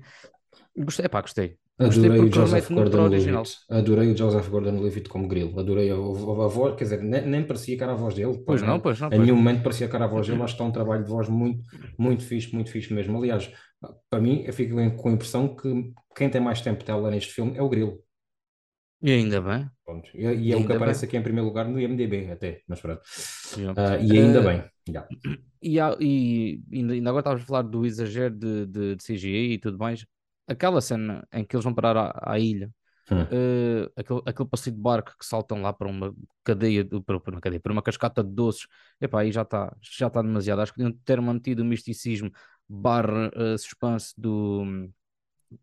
Gostei, 0.76 1.08
pá, 1.08 1.20
gostei. 1.20 1.56
Gostei 1.78 2.04
Adorei 2.04 2.20
o 2.20 2.32
Joseph. 2.32 2.70
Gordon-Levitt. 2.70 3.56
Adorei 3.68 4.10
o 4.12 4.16
Joseph 4.16 4.48
Gordon-Levitt 4.48 5.08
como 5.08 5.26
grilo. 5.26 5.58
Adorei 5.58 5.90
a, 5.90 5.94
a, 5.94 5.98
a 5.98 6.48
voz, 6.48 6.76
quer 6.76 6.84
dizer, 6.84 7.02
nem, 7.02 7.26
nem 7.26 7.44
parecia 7.44 7.76
que 7.76 7.82
era 7.82 7.92
a 7.92 7.96
voz 7.96 8.14
dele. 8.14 8.42
Pois 8.46 8.62
não, 8.62 8.78
pois 8.78 9.00
não, 9.00 9.08
em 9.12 9.18
nenhum 9.18 9.36
momento 9.36 9.62
parecia 9.62 9.88
que 9.88 9.96
era 9.96 10.04
a 10.04 10.08
voz 10.08 10.26
dele. 10.26 10.40
Acho 10.42 10.54
que 10.54 10.62
está 10.62 10.64
um 10.64 10.72
trabalho 10.72 11.02
de 11.02 11.10
voz 11.10 11.28
muito, 11.28 11.62
muito 11.98 12.24
fixe, 12.24 12.54
muito 12.54 12.70
fixe 12.70 12.92
mesmo. 12.94 13.18
Aliás, 13.18 13.50
para 14.08 14.20
mim, 14.20 14.44
eu 14.46 14.52
fico 14.52 14.74
com 14.96 15.08
a 15.08 15.12
impressão 15.12 15.54
que 15.56 15.92
quem 16.16 16.30
tem 16.30 16.40
mais 16.40 16.60
tempo 16.60 16.78
de 16.78 16.84
tela 16.84 17.10
neste 17.10 17.32
filme 17.32 17.56
é 17.56 17.62
o 17.62 17.68
grilo. 17.68 17.98
E 19.02 19.10
ainda 19.10 19.40
bem. 19.40 19.68
Pronto. 19.84 20.08
E, 20.14 20.24
e 20.24 20.48
E 20.48 20.52
é 20.52 20.56
o 20.56 20.64
que 20.64 20.72
aparece 20.72 21.00
bem. 21.02 21.08
aqui 21.08 21.16
em 21.16 21.22
primeiro 21.22 21.46
lugar 21.48 21.68
no 21.68 21.78
IMDb 21.80 22.30
até, 22.30 22.62
mas 22.68 22.80
pronto. 22.80 23.02
Yeah. 23.56 23.94
Ah, 23.94 23.98
e 23.98 24.16
ainda 24.18 24.38
Eh, 24.40 24.42
bem. 24.42 24.64
já. 24.92 25.06
E, 25.60 25.80
há- 25.80 25.96
e 26.00 26.60
ainda, 26.72 26.94
ainda 26.94 27.10
agora 27.10 27.20
estavas 27.20 27.42
a 27.42 27.46
falar 27.46 27.62
do 27.62 27.84
exagero 27.84 28.34
de, 28.34 28.66
de, 28.66 28.96
de 28.96 29.02
CGI 29.04 29.52
e 29.54 29.58
tudo 29.58 29.78
mais. 29.78 30.06
Aquela 30.46 30.80
cena 30.80 31.26
em 31.32 31.44
que 31.44 31.56
eles 31.56 31.64
vão 31.64 31.74
parar 31.74 31.96
à, 31.96 32.32
à 32.32 32.38
ilha, 32.38 32.70
Hum. 33.10 33.26
eh, 33.30 33.90
aquele, 33.96 34.22
aquele 34.24 34.48
passeio 34.48 34.74
de 34.74 34.80
barco 34.80 35.14
que 35.18 35.26
saltam 35.26 35.60
lá 35.60 35.74
para 35.74 35.86
uma 35.88 36.14
cadeia, 36.42 36.82
de- 36.82 37.02
para, 37.02 37.20
para 37.20 37.34
uma 37.34 37.40
cadeia, 37.40 37.60
para 37.60 37.70
uma 37.72 37.82
cascata 37.82 38.24
de 38.24 38.30
doces, 38.30 38.66
epá, 38.98 39.20
aí 39.20 39.30
já 39.30 39.42
está 39.42 39.76
já 39.82 40.06
está 40.06 40.22
demasiado. 40.22 40.60
Acho 40.62 40.72
que 40.72 40.82
podiam 40.82 40.98
ter 41.04 41.20
mantido 41.20 41.62
o 41.62 41.66
misticismo 41.66 42.30
barra 42.66 43.30
eh, 43.34 43.58
suspense 43.58 44.14
do, 44.16 44.88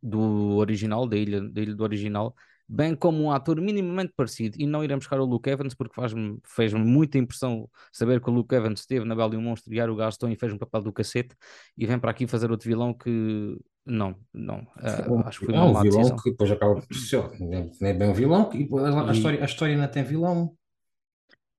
do 0.01 0.55
original, 0.57 1.07
da 1.07 1.17
ilha, 1.17 1.41
da 1.41 1.61
ilha 1.61 1.75
do 1.75 1.83
original, 1.83 2.35
bem 2.67 2.95
como 2.95 3.23
um 3.23 3.31
ator 3.31 3.59
minimamente 3.59 4.13
parecido, 4.15 4.55
e 4.59 4.65
não 4.65 4.83
iremos 4.83 5.05
buscar 5.05 5.19
o 5.19 5.25
Luke 5.25 5.49
Evans, 5.49 5.73
porque 5.73 5.93
faz-me, 5.95 6.39
fez-me 6.45 6.79
muita 6.79 7.17
impressão 7.17 7.69
saber 7.91 8.21
que 8.21 8.29
o 8.29 8.33
Luke 8.33 8.53
Evans 8.55 8.81
esteve 8.81 9.03
na 9.03 9.15
Bela 9.15 9.33
e 9.33 9.37
o 9.37 9.41
Monstro 9.41 9.73
e 9.73 9.81
o 9.81 9.95
Gaston 9.95 10.29
e 10.29 10.35
fez 10.35 10.53
um 10.53 10.57
papel 10.57 10.81
do 10.83 10.93
cacete, 10.93 11.35
e 11.77 11.85
vem 11.85 11.99
para 11.99 12.11
aqui 12.11 12.27
fazer 12.27 12.51
outro 12.51 12.67
vilão 12.69 12.93
que 12.93 13.57
não, 13.85 14.15
não, 14.33 14.67
ah, 14.77 15.11
acho 15.27 15.39
que 15.39 15.45
foi 15.45 15.53
É 15.53 15.61
uma 15.61 15.67
um 15.67 15.73
má 15.73 15.83
vilão 15.83 16.15
decisão. 16.15 16.21
que 16.21 16.31
depois 16.31 16.51
acaba 16.51 16.75
por 16.81 16.95
ser, 16.95 17.23
não 17.39 17.53
é 17.59 17.71
não 17.79 17.87
é 17.89 17.93
bem 17.93 18.09
um 18.09 18.13
vilão, 18.13 18.49
e 18.53 18.59
depois 18.63 18.83
a, 18.85 19.09
a 19.09 19.11
história, 19.11 19.41
a 19.41 19.45
história 19.45 19.73
ainda 19.75 19.87
tem 19.87 20.03
vilão. 20.03 20.55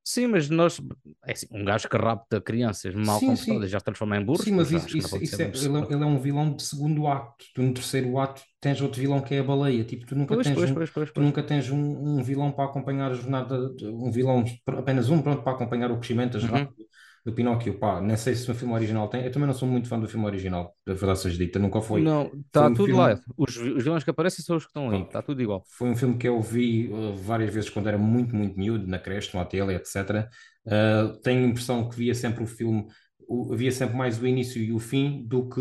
sim, 0.05 0.27
mas 0.27 0.49
nós, 0.51 0.81
é 1.25 1.33
assim, 1.33 1.47
um 1.51 1.65
gajo 1.65 1.89
que 1.89 1.97
rapta 1.97 2.41
crianças 2.41 2.95
mal 2.95 3.23
Sim, 3.23 3.23
comportadas 3.23 3.71
já 3.71 3.79
se 3.79 3.85
transforma 3.85 4.17
em 4.17 4.25
burros, 4.25 4.47
sim, 4.47 4.53
mas 4.53 4.71
já 4.71 4.81
isso, 4.87 4.89
que 4.89 4.99
isso, 4.99 5.19
isso 5.23 5.43
é, 5.43 5.47
ele, 5.55 5.79
é, 5.79 5.83
ele 5.93 6.03
é 6.05 6.07
um 6.07 6.19
vilão 6.19 6.55
de 6.57 6.63
segundo 6.63 7.07
ato. 7.07 7.45
Tu 7.55 7.63
no 7.63 7.75
terceiro 7.75 8.19
ato 8.19 8.43
tens 8.61 8.81
outro 8.81 9.01
vilão 9.01 9.21
que 9.23 9.35
é 9.35 9.41
a 9.41 9.45
baleia. 9.45 9.85
Tipo, 9.85 10.07
tu 10.07 10.15
nunca 10.17 10.37
Pois, 10.37 10.49
tens 10.49 10.63
pois, 10.63 10.71
um, 10.71 10.77
pois, 10.77 10.91
tu 11.13 11.21
nunca 11.21 11.43
tens 11.43 11.71
um, 11.71 11.79
um 12.19 12.23
vilão 12.23 12.53
para 12.53 12.65
acompanhar 12.67 13.11
a 13.11 13.15
jornada, 13.15 13.57
um 13.85 14.11
vilão, 14.11 14.45
apenas 14.79 15.11
um, 15.11 15.21
pronto, 15.23 15.43
para 15.43 15.53
acompanhar 15.53 15.91
o 15.91 15.99
crescimento, 15.99 16.37
a 16.37 16.41
jornada 16.41 16.65
Uhum. 16.65 16.75
Do, 17.25 17.33
Pinóquio. 17.33 17.79
Pá, 17.79 18.01
nem 18.01 18.17
sei 18.17 18.35
se 18.35 18.51
o 18.51 18.55
filme 18.55 18.75
original 18.75 19.09
tem. 19.09 19.25
Eu 19.25 19.33
também 19.33 19.47
não 19.47 19.55
sou 19.55 19.69
muito 19.69 19.89
fã 19.89 19.99
do 19.99 20.09
filme 20.09 20.27
original, 20.27 20.77
da 20.87 20.95
verdade 20.95 21.21
seja 21.21 21.39
dita, 21.39 21.59
nunca 21.59 21.81
foi. 21.81 22.03
Não, 22.03 22.27
está 22.47 22.69
um 22.69 22.75
tudo 22.75 22.97
lá. 22.97 23.15
filme. 23.15 23.23
Os, 23.37 23.57
vi- 23.57 23.73
os 23.73 23.85
vilões 23.85 24.05
que 24.05 24.11
aparecem 24.11 24.45
são 24.45 24.57
os 24.57 24.65
que 24.65 24.71
estão 24.71 24.91
aí, 24.91 24.99
Pronto. 24.99 25.07
está 25.07 25.23
tudo 25.23 25.43
igual. 25.43 25.69
Foi 25.77 25.89
um 25.91 25.97
filme 25.97 26.19
que 26.19 26.29
eu 26.29 26.41
vi 26.41 26.89
uh, 26.89 27.17
várias 27.17 27.53
vezes 27.55 27.71
quando 27.71 27.89
era 27.89 27.99
muito, 27.99 28.35
muito 28.35 28.59
miúdo, 28.59 28.87
na 28.87 28.99
creche, 28.99 29.37
no 29.37 29.45
tele, 29.45 29.75
etc. 29.75 30.29
Uh, 30.67 31.17
tenho 31.23 31.45
a 31.45 31.49
impressão 31.49 31.89
que 31.89 31.97
via 31.97 32.15
sempre 32.15 32.43
o 32.45 32.47
filme, 32.47 32.87
o, 33.29 33.55
via 33.57 33.73
sempre 33.73 33.97
mais 33.97 34.21
o 34.21 34.27
início 34.27 34.63
e 34.63 34.73
o 34.73 34.79
fim 34.79 35.25
do 35.27 35.49
que 35.49 35.61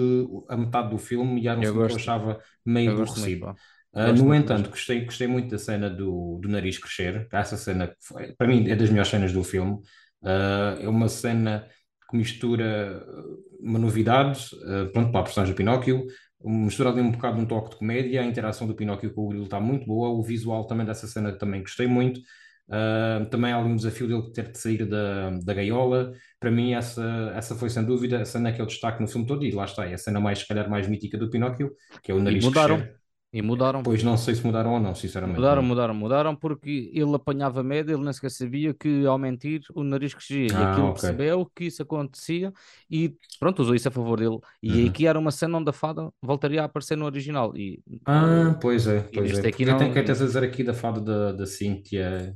a 0.49 0.57
metade 0.57 0.89
do 0.89 0.97
filme, 0.97 1.41
e 1.41 1.47
era 1.47 1.59
um 1.59 1.63
Eu 1.63 1.73
filme 1.73 1.85
que 1.85 1.91
eu 1.91 1.95
gosto, 1.95 1.97
achava 1.97 2.39
meio 2.65 2.91
gosto 2.95 3.19
aborrecido. 3.19 3.47
Uh, 3.93 4.11
Gosto 4.11 4.25
no 4.25 4.33
entanto, 4.33 4.69
gostei, 4.69 5.03
gostei 5.05 5.27
muito 5.27 5.49
da 5.51 5.57
cena 5.59 5.89
do, 5.89 6.39
do 6.41 6.47
nariz 6.49 6.77
crescer. 6.77 7.27
Essa 7.31 7.57
cena, 7.57 7.93
foi- 8.01 8.33
para 8.35 8.47
mim, 8.47 8.69
é 8.69 8.75
das 8.75 8.89
melhores 8.89 9.09
cenas 9.11 9.33
do 9.33 9.43
filme. 9.43 9.79
Uh, 10.23 10.81
é 10.81 10.87
uma 10.87 11.07
cena 11.07 11.67
que 12.09 12.17
mistura 12.17 13.03
uh, 13.07 13.67
uma 13.67 13.79
novidade, 13.79 14.49
uh, 14.55 14.91
pronto, 14.91 15.11
para 15.11 15.21
a 15.21 15.23
personagem 15.23 15.53
do 15.53 15.57
Pinóquio, 15.57 16.05
mistura 16.43 16.89
ali 16.89 17.01
um 17.01 17.11
bocado 17.11 17.39
um 17.39 17.45
toque 17.45 17.71
de 17.71 17.75
comédia, 17.77 18.21
a 18.21 18.25
interação 18.25 18.67
do 18.67 18.75
Pinóquio 18.75 19.13
com 19.13 19.25
o 19.25 19.29
Grilo 19.29 19.45
está 19.45 19.59
muito 19.59 19.85
boa, 19.85 20.09
o 20.09 20.23
visual 20.23 20.65
também 20.65 20.85
dessa 20.85 21.07
cena 21.07 21.31
também 21.31 21.61
gostei 21.61 21.87
muito. 21.87 22.19
Uh, 22.67 23.25
também 23.29 23.51
há 23.51 23.57
ali 23.57 23.67
um 23.67 23.75
desafio 23.75 24.07
dele 24.07 24.31
ter 24.31 24.49
de 24.49 24.57
sair 24.57 24.85
da, 24.85 25.31
da 25.43 25.53
gaiola. 25.53 26.13
Para 26.39 26.49
mim, 26.49 26.73
essa, 26.73 27.33
essa 27.35 27.53
foi 27.53 27.69
sem 27.69 27.83
dúvida 27.83 28.21
a 28.21 28.25
cena 28.25 28.51
que 28.53 28.61
é 28.61 28.63
o 28.63 28.67
destaque 28.67 29.01
no 29.01 29.07
filme 29.07 29.27
todo, 29.27 29.43
e 29.43 29.51
lá 29.51 29.65
está, 29.65 29.85
é 29.85 29.93
a 29.93 29.97
cena 29.97 30.21
mais, 30.21 30.39
se 30.39 30.47
calhar, 30.47 30.69
mais 30.69 30.87
mítica 30.87 31.17
do 31.17 31.29
Pinóquio, 31.29 31.75
que 32.01 32.11
é 32.11 32.15
o 32.15 32.19
E 32.19 32.21
nariz 32.21 32.45
mudaram, 32.45 32.77
crescer. 32.77 33.00
E 33.33 33.41
mudaram, 33.41 33.81
Pois 33.83 34.03
não 34.03 34.17
sei 34.17 34.35
se 34.35 34.45
mudaram 34.45 34.73
ou 34.73 34.79
não, 34.79 34.93
sinceramente. 34.95 35.37
mudaram, 35.37 35.61
Não. 35.61 35.69
mudaram, 35.69 35.93
mudaram, 35.93 36.35
porque 36.35 36.91
ele 36.93 37.15
apanhava 37.15 37.63
média, 37.63 37.93
ele 37.93 38.03
nem 38.03 38.13
sequer 38.13 38.31
sabia 38.31 38.73
que 38.73 39.05
ao 39.05 39.17
mentir 39.17 39.61
o 39.73 39.83
nariz 39.83 40.13
crescia, 40.13 40.51
e 40.51 40.51
Ah, 40.55 40.63
aquilo 40.63 40.89
ok. 40.91 40.91
percebeu 40.91 41.45
que 41.55 41.65
isso 41.65 41.81
acontecia, 41.81 42.51
e 42.89 43.15
pronto, 43.39 43.61
usou 43.61 43.75
isso 43.75 43.87
a 43.87 43.91
favor 43.91 44.19
dele. 44.19 44.39
E 44.61 44.85
Uhum. 44.85 44.87
aqui 44.87 45.07
era 45.07 45.19
uma 45.19 45.31
cena 45.31 45.57
onde 45.57 45.69
a 45.69 45.73
fada 45.73 46.11
voltaria 46.21 46.61
a 46.61 46.65
aparecer 46.65 46.97
no 46.97 47.05
original, 47.05 47.55
e, 47.55 47.81
Ah, 48.05 48.57
eh, 48.57 48.59
pois 48.61 48.87
é, 48.87 49.03
e 49.11 49.19
pois 49.19 49.33
é. 49.33 49.43
aqui 49.47 49.63
Porque 49.63 49.75
tem, 49.75 49.87
não. 49.87 49.93
que 49.93 50.03
dizer 50.25 50.43
aqui 50.43 50.63
da 50.63 50.73
fada 50.73 50.99
da, 51.01 51.31
da 51.33 51.45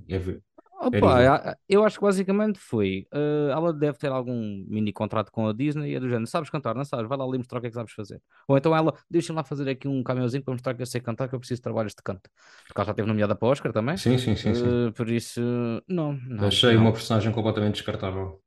Eve- 0.08 0.42
Opa, 0.88 1.52
a- 1.52 1.58
eu 1.68 1.84
acho 1.84 1.98
que 1.98 2.04
basicamente 2.06 2.60
foi. 2.60 3.08
eh, 3.12 3.50
ela 3.52 3.74
deve 3.74 3.98
ter 3.98 4.12
algum 4.12 4.64
mini 4.68 4.94
contrato 4.94 5.32
com 5.32 5.48
a 5.48 5.54
Disney 5.54 5.92
e 5.92 5.96
é 5.96 6.00
do 6.00 6.08
género: 6.08 6.28
sabes 6.28 6.50
cantar, 6.50 6.76
não 6.76 6.86
sabes? 6.86 7.08
Vai 7.10 7.18
lá 7.18 7.26
ali 7.26 7.38
mostrar 7.40 7.58
o 7.58 7.62
que 7.62 7.68
é 7.68 7.70
que 7.72 7.76
sabes 7.76 7.94
fazer. 7.94 8.22
Ou 8.48 8.58
então 8.58 8.76
ela, 8.76 8.94
deixa-me 9.10 9.38
lá 9.38 9.44
fazer 9.44 9.68
aqui 9.70 9.88
um 9.88 10.04
caminhãozinho 10.04 10.44
para 10.44 10.54
mostrar 10.54 10.76
que 10.76 10.82
eu 10.84 10.86
sei 10.86 11.02
cantar, 11.02 11.28
que 11.28 11.34
eu 11.36 11.40
preciso 11.40 11.60
de 11.60 11.64
trabalhos 11.64 11.94
de 11.96 12.04
canto. 12.04 12.30
Porque 12.68 12.80
ela 12.80 12.86
já 12.86 12.92
esteve 12.92 13.08
nomeada 13.08 13.36
para 13.36 13.48
Oscar 13.48 13.74
também. 13.74 14.00
Sim, 14.02 14.18
sim, 14.18 14.36
sim, 14.36 14.54
sim. 14.54 14.86
eh, 14.88 14.92
por 14.92 15.10
isso, 15.10 15.42
não, 15.88 16.14
não, 16.28 16.48
Achei 16.48 16.78
uma 16.78 16.94
não. 16.94 16.94
personagem 16.94 17.30
completamente 17.34 17.74
descartável. 17.76 18.42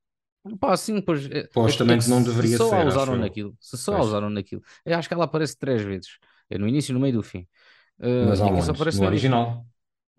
Pá, 0.61 0.77
sim, 0.77 1.01
pois 1.01 1.27
é, 1.31 1.48
é 1.64 1.74
que, 1.74 1.90
é 1.92 1.98
não 2.07 2.22
se 2.22 2.24
deveria 2.24 2.59
só 2.59 2.74
a 2.77 2.81
ser, 2.81 2.87
usaram 2.87 3.16
naquilo, 3.16 3.57
se 3.61 3.77
só 3.77 3.96
a 3.96 4.03
usaram 4.03 4.31
naquilo, 4.31 4.62
eu 4.85 4.96
acho 4.96 5.09
que 5.09 5.14
ela 5.14 5.24
aparece 5.24 5.59
três 5.59 5.83
vezes: 5.83 6.18
É 6.48 6.57
no 6.59 6.66
início, 6.68 6.94
no 6.94 7.01
meio 7.01 7.12
e 7.12 7.16
no 7.16 7.22
fim. 7.22 7.46
Eh, 8.01 8.09
Mas 8.20 8.40
e 8.42 8.62
só 8.62 8.72
aonde? 8.72 8.72
aparece 8.72 9.01
No 9.01 9.05
original. 9.05 9.66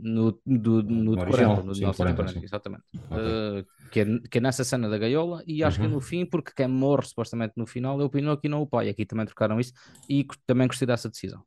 No, 0.02 0.32
do, 0.46 0.82
no 0.84 1.16
No 1.16 1.18
de 1.18 1.26
40, 1.26 1.62
original, 1.62 1.64
no 1.64 1.74
de 1.74 1.80
sim, 1.80 1.92
40, 1.94 2.26
1940, 2.26 2.40
sim. 2.40 2.46
exatamente. 2.46 2.84
Ok. 3.10 3.28
Eh, 3.28 3.66
que, 3.92 4.00
é, 4.02 4.06
que 4.30 4.38
é 4.38 4.42
nessa 4.42 4.64
cena 4.64 4.88
da 4.90 4.98
gaiola, 4.98 5.44
e 5.46 5.64
acho 5.64 5.80
que 5.80 5.86
é 5.86 5.90
no 5.90 6.00
Uhum. 6.00 6.02
fim, 6.02 6.26
porque 6.26 6.54
quem 6.56 6.68
morre 6.68 7.06
supostamente 7.08 7.54
no 7.58 7.66
final 7.68 8.00
é 8.00 8.04
o 8.06 8.10
Pinóquio 8.10 8.48
e 8.48 8.52
não 8.52 8.62
o 8.62 8.68
pai. 8.68 8.90
Aqui 8.90 9.06
também 9.06 9.26
trocaram 9.26 9.60
isso, 9.60 9.74
e 10.08 10.26
também 10.46 10.68
gostei 10.68 10.88
dessa 10.88 11.10
decisão. 11.10 11.44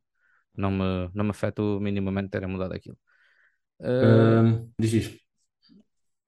Não 0.55 0.71
me, 0.71 1.09
não 1.13 1.25
me 1.25 1.31
afetou 1.31 1.79
minimamente 1.81 2.29
terem 2.31 2.49
mudado 2.49 2.73
aquilo. 2.73 2.97
Eh, 3.81 4.43
Ahm, 4.43 4.73
diz 4.79 4.93
isto. 4.93 5.19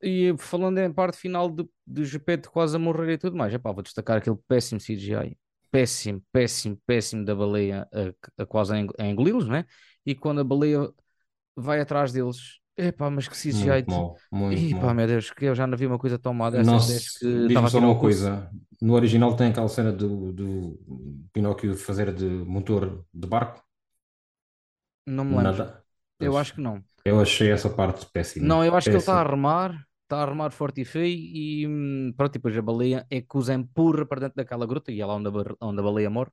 e 0.02 0.36
falando 0.38 0.78
em 0.80 0.92
parte 0.94 1.18
final 1.18 1.50
do, 1.50 1.70
do 1.86 2.04
Gepeto 2.06 2.52
quase 2.52 2.76
a 2.76 2.80
morrer 2.80 3.14
e 3.14 3.18
tudo 3.18 3.36
mais, 3.38 3.54
epá, 3.54 3.72
vou 3.72 3.82
destacar 3.84 4.18
aquele 4.18 4.38
péssimo 4.48 4.80
CGI, 4.80 5.38
péssimo, 5.72 6.22
péssimo, 6.32 6.78
péssimo 6.86 7.26
da 7.26 7.36
baleia 7.36 7.88
a, 8.38 8.44
a 8.44 8.46
quase 8.46 8.74
a 9.00 9.06
engoli-los, 9.06 9.48
né? 9.48 9.66
E 10.06 10.14
quando 10.16 10.42
a 10.42 10.44
baleia 10.44 10.90
vai 11.56 11.80
atrás 11.82 12.12
deles, 12.13 12.60
epá, 12.78 13.10
mas 13.10 13.28
que 13.28 13.38
CGI. 13.38 13.70
Muito 13.70 13.89
mal, 13.89 14.24
muito 14.32 14.74
Epá, 14.74 14.94
mal. 14.94 14.94
meu 14.94 15.08
Deus, 15.08 15.32
que 15.32 15.46
eu 15.46 15.56
já 15.56 15.65
não 15.68 15.78
vi 15.78 15.86
uma 15.88 16.00
coisa 16.00 16.20
tão 16.20 16.34
má 16.34 16.50
dessas 16.50 16.86
desde 16.86 17.12
se- 17.20 17.26
que 17.26 17.28
estava 17.48 17.70
só 17.70 17.80
uma 17.80 18.00
coisa. 18.00 18.50
No 18.82 18.94
original 18.94 19.36
tem 19.36 19.48
aquela 19.50 19.68
cena 19.68 19.91
do, 19.91 20.32
do 20.32 20.80
Pinóquio 21.34 21.76
fazer 21.76 22.13
de 22.13 22.26
motor 22.26 23.06
de 23.13 23.28
barco? 23.28 23.62
Não 25.06 25.26
me 25.26 25.36
lembro. 25.38 25.63
Nada. 25.63 25.84
Eu 26.20 26.38
Pois. 26.38 26.38
acho 26.38 26.54
que 26.56 26.62
não. 26.62 26.84
Eu 27.06 27.22
achei 27.22 27.52
essa 27.52 27.70
parte 27.70 28.06
péssima. 28.12 28.52
Não, 28.52 28.63
eu 28.63 28.76
acho 28.76 28.89
que 28.89 28.96
ele 28.96 29.02
está 29.02 29.22
a 29.22 29.24
Péssima. 29.24 29.30
remar, 29.30 29.72
está 30.04 30.24
a 30.24 30.26
remar 30.26 30.52
forte 30.52 30.82
e 30.82 30.86
feio 30.86 31.15
e 31.18 31.68
hum, 31.68 32.13
pronto, 32.18 32.32
e 32.36 32.39
depois 32.39 32.58
a 32.58 32.62
baleia 32.62 33.06
é 33.10 33.22
que 33.22 33.38
os 33.38 33.50
empurra 33.50 34.06
para 34.06 34.22
dentro 34.22 34.36
daquela 34.36 34.65
gruta 34.65 34.91
e 34.91 35.00
é 35.02 35.06
lá 35.06 35.15
onde 35.15 35.30
a, 35.30 35.32
onde 35.65 35.80
a 35.80 35.84
baleia 35.84 36.10
morre. 36.10 36.32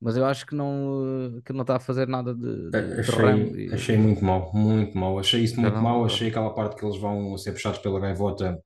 Mas 0.00 0.16
eu 0.16 0.24
acho 0.26 0.46
que 0.46 0.54
não, 0.54 1.40
que 1.44 1.52
não 1.52 1.62
está 1.62 1.76
a 1.76 1.80
fazer 1.80 2.06
nada 2.08 2.34
de, 2.34 2.70
de, 2.70 3.00
Achei, 3.00 3.68
e 3.68 3.74
achei 3.74 3.96
muito 3.96 4.24
mal, 4.24 4.50
muito 4.52 4.96
mal. 4.98 5.18
Achei 5.18 5.42
isso 5.44 5.60
muito 5.60 5.80
mal. 5.82 6.04
Achei 6.04 6.28
aquela 6.28 6.52
parte 6.54 6.76
que 6.76 6.84
eles 6.84 6.98
vão 6.98 7.36
ser 7.38 7.52
puxados 7.52 7.78
pela 7.78 8.00
gaivota, 8.00 8.58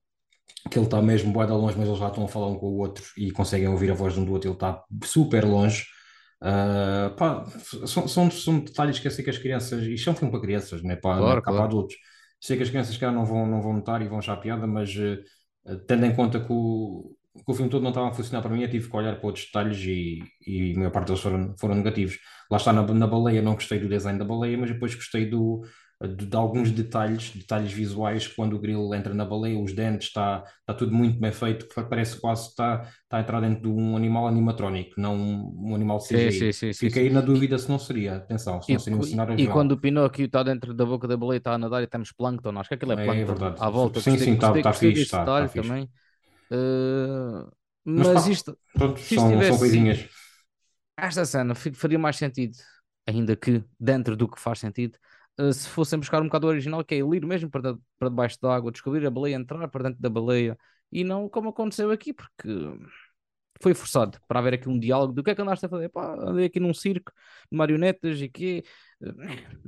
que 0.71 0.79
ele 0.79 0.87
está 0.87 1.03
mesmo 1.03 1.33
bué 1.33 1.47
de 1.47 1.53
longe, 1.53 1.77
mas 1.79 1.88
eles 1.88 2.01
já 2.01 2.09
estão 2.09 2.25
a 2.25 2.29
falar 2.29 2.49
um 2.49 2.59
com 2.59 2.67
o 2.69 2.79
outro 2.79 3.05
e 3.19 3.31
conseguem 3.33 3.69
ouvir 3.69 3.91
a 3.91 3.95
voz 3.95 4.14
de 4.14 4.21
um 4.21 4.27
do 4.27 4.33
outro. 4.33 4.49
Ele 4.51 4.57
está 4.57 4.85
super 5.05 5.45
longe. 5.45 5.87
Ah, 6.41 7.14
pá, 7.19 7.45
são, 7.87 8.09
são, 8.09 8.31
são 8.31 8.61
detalhes 8.61 8.99
que 9.01 9.09
eu 9.09 9.11
sei 9.12 9.25
que 9.25 9.31
as 9.31 9.38
crianças, 9.38 9.83
isto 9.85 10.09
é 10.11 10.12
um 10.12 10.17
filme 10.17 10.33
para 10.33 10.41
crianças, 10.43 10.83
não 10.83 10.93
é 10.93 10.97
para, 10.97 11.23
não 11.23 11.23
é 11.23 11.25
Claro, 11.25 11.43
para 11.43 11.53
claro. 11.55 11.64
adultos. 11.64 11.97
Sei 12.41 12.57
que 12.57 12.62
as 12.64 12.71
crianças 12.71 12.97
cá 12.99 13.12
não 13.12 13.25
vão, 13.27 13.47
não 13.47 13.62
vão 13.62 13.75
notar 13.75 14.03
e 14.03 14.09
vão 14.09 14.19
achar 14.21 14.37
piada, 14.38 14.67
mas 14.67 14.91
eh, 14.97 15.19
tendo 15.87 16.07
em 16.07 16.14
conta 16.17 16.41
que 16.41 16.53
o, 16.53 17.17
o 17.46 17.55
filme 17.55 17.70
todo 17.70 17.83
não 17.83 17.90
estava 17.90 18.09
a 18.09 18.12
funcionar 18.14 18.42
para 18.42 18.51
mim, 18.51 18.62
eu 18.62 18.70
tive 18.70 18.88
que 18.88 18.96
olhar 18.96 19.16
para 19.16 19.27
outros 19.27 19.46
detalhes 19.46 19.79
e, 19.85 20.22
e 20.46 20.72
a 20.74 20.79
maior 20.79 20.90
parte 20.90 21.09
deles 21.09 21.20
foram, 21.22 21.55
foram 21.59 21.74
negativos. 21.74 22.18
Lá 22.51 22.57
está 22.59 22.72
na, 22.72 22.83
na 22.83 23.07
baleia, 23.07 23.42
não 23.42 23.55
gostei 23.55 23.79
do 23.79 23.88
design 23.88 24.18
da 24.18 24.24
baleia, 24.24 24.57
mas 24.59 24.70
depois 24.70 24.94
gostei 24.94 25.27
do, 25.29 25.62
de, 26.03 26.27
de 26.27 26.37
alguns 26.37 26.70
detalhes, 26.70 27.31
detalhes 27.31 27.72
visuais, 27.72 28.27
quando 28.27 28.55
o 28.55 28.59
grilo 28.61 28.94
entra 28.94 29.14
na 29.14 29.24
baleia, 29.24 29.59
os 29.59 29.72
dentes, 29.74 30.09
está, 30.09 30.44
está 30.61 30.74
tudo 30.74 30.92
muito 30.94 31.18
bem 31.18 31.33
feito, 31.33 31.66
parece 31.88 32.20
quase 32.20 32.44
que 32.44 32.51
está, 32.51 32.83
está 33.03 33.16
a 33.18 33.20
entrar 33.20 33.40
dentro 33.40 33.62
de 33.62 33.68
um 33.68 33.96
animal 33.96 34.27
animatrónico, 34.29 35.01
não 35.01 35.14
um, 35.16 35.70
um 35.70 35.74
animal 35.74 36.01
Sim, 36.01 36.31
CGI. 36.31 36.51
sim, 36.53 36.53
sim, 36.53 36.72
sim, 36.72 36.90
sim. 36.90 37.05
Fiquei 37.05 37.11
na 37.11 37.20
E, 37.20 37.20
dúvida 37.20 37.59
se 37.59 37.68
não 37.68 37.79
seria, 37.79 38.16
atenção, 38.16 38.62
se 38.62 38.72
e, 38.72 38.72
não 38.72 38.79
seria 38.79 38.98
um 38.98 39.03
cenário 39.03 39.37
e 39.37 39.48
quando 39.48 39.72
real. 39.74 39.74
o 39.74 39.81
Pinóquio 39.81 40.27
está 40.27 40.42
dentro 40.42 40.74
da 40.74 40.85
boca 40.85 41.07
da 41.09 41.16
baleia, 41.16 41.38
está 41.38 41.55
a 41.55 41.59
nadar 41.59 41.83
e 41.83 41.87
temos 41.87 42.12
plâncton, 42.12 42.59
acho 42.59 42.68
que 42.68 42.74
aquilo 42.74 42.92
é 42.92 42.96
É 42.96 43.07
plâncton 43.07 43.24
verdade. 43.24 43.62
à 43.64 43.70
volta. 43.70 44.01
Sim, 44.03 44.18
sim, 44.18 44.35
está 44.35 44.55
tá 44.59 44.72
fixe, 44.74 45.16
está 45.24 45.48
tá 45.48 45.48
fixe. 45.48 45.48
também. 45.48 45.90
Eh, 46.50 47.46
Mas 47.94 48.08
mas 48.08 48.26
isto, 48.26 48.58
pronto, 48.76 48.98
se 49.00 49.14
são, 49.14 49.42
são 49.42 49.58
tivesse 49.58 49.66
sido 49.66 49.98
coisinhas. 49.98 50.08
esta 50.96 51.24
cena 51.24 51.54
faria 51.54 51.98
mais 51.98 52.16
sentido, 52.16 52.56
ainda 53.06 53.37
que 53.37 53.64
dentro 53.78 54.16
do 54.16 54.28
que 54.28 54.40
faz 54.40 54.58
sentido, 54.58 54.98
eh, 55.38 55.52
se 55.52 55.68
fossem 55.68 55.98
buscar 55.98 56.20
um 56.22 56.26
bocado 56.26 56.46
o 56.46 56.50
original, 56.50 56.84
que 56.84 56.94
é 56.94 56.98
ele 56.98 57.16
ir 57.16 57.26
mesmo 57.26 57.50
para, 57.50 57.72
de- 57.74 57.80
para 57.98 58.08
debaixo 58.08 58.38
da 58.40 58.54
água, 58.54 58.72
descobrir 58.72 59.06
a 59.06 59.11
baleia, 59.11 59.37
entrar 59.37 59.68
para 59.68 59.84
dentro 59.84 60.00
da 60.00 60.11
baleia, 60.11 60.58
e 60.90 61.04
não 61.04 61.28
como 61.28 61.50
aconteceu 61.50 61.90
aqui, 61.90 62.12
porque 62.12 62.48
foi 63.61 63.74
forçado 63.74 64.18
para 64.28 64.38
haver 64.40 64.54
aqui 64.54 64.68
um 64.68 64.78
diálogo 64.78 65.12
do 65.12 65.22
que 65.22 65.30
é 65.30 65.34
que 65.34 65.42
andaste 65.42 65.66
a 65.66 65.68
fazer? 65.68 65.88
Pá, 65.88 66.14
andei 66.14 66.46
aqui 66.46 66.61
num 66.61 66.74
circo 66.74 67.12
de 67.50 67.56
marionetas 67.58 68.20
e 68.20 68.28
quê? 68.28 68.64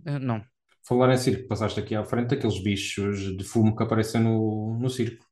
Eh, 0.06 0.18
Não. 0.18 0.44
Falar 0.82 1.12
em 1.12 1.16
circo, 1.16 1.48
passaste 1.48 1.80
aqui 1.80 1.94
à 1.94 2.04
frente 2.04 2.34
aqueles 2.34 2.62
bichos 2.62 3.36
de 3.36 3.44
fumo 3.44 3.74
que 3.76 3.82
aparecem 3.82 4.20
no, 4.22 4.76
no 4.78 4.90
circo, 4.90 5.26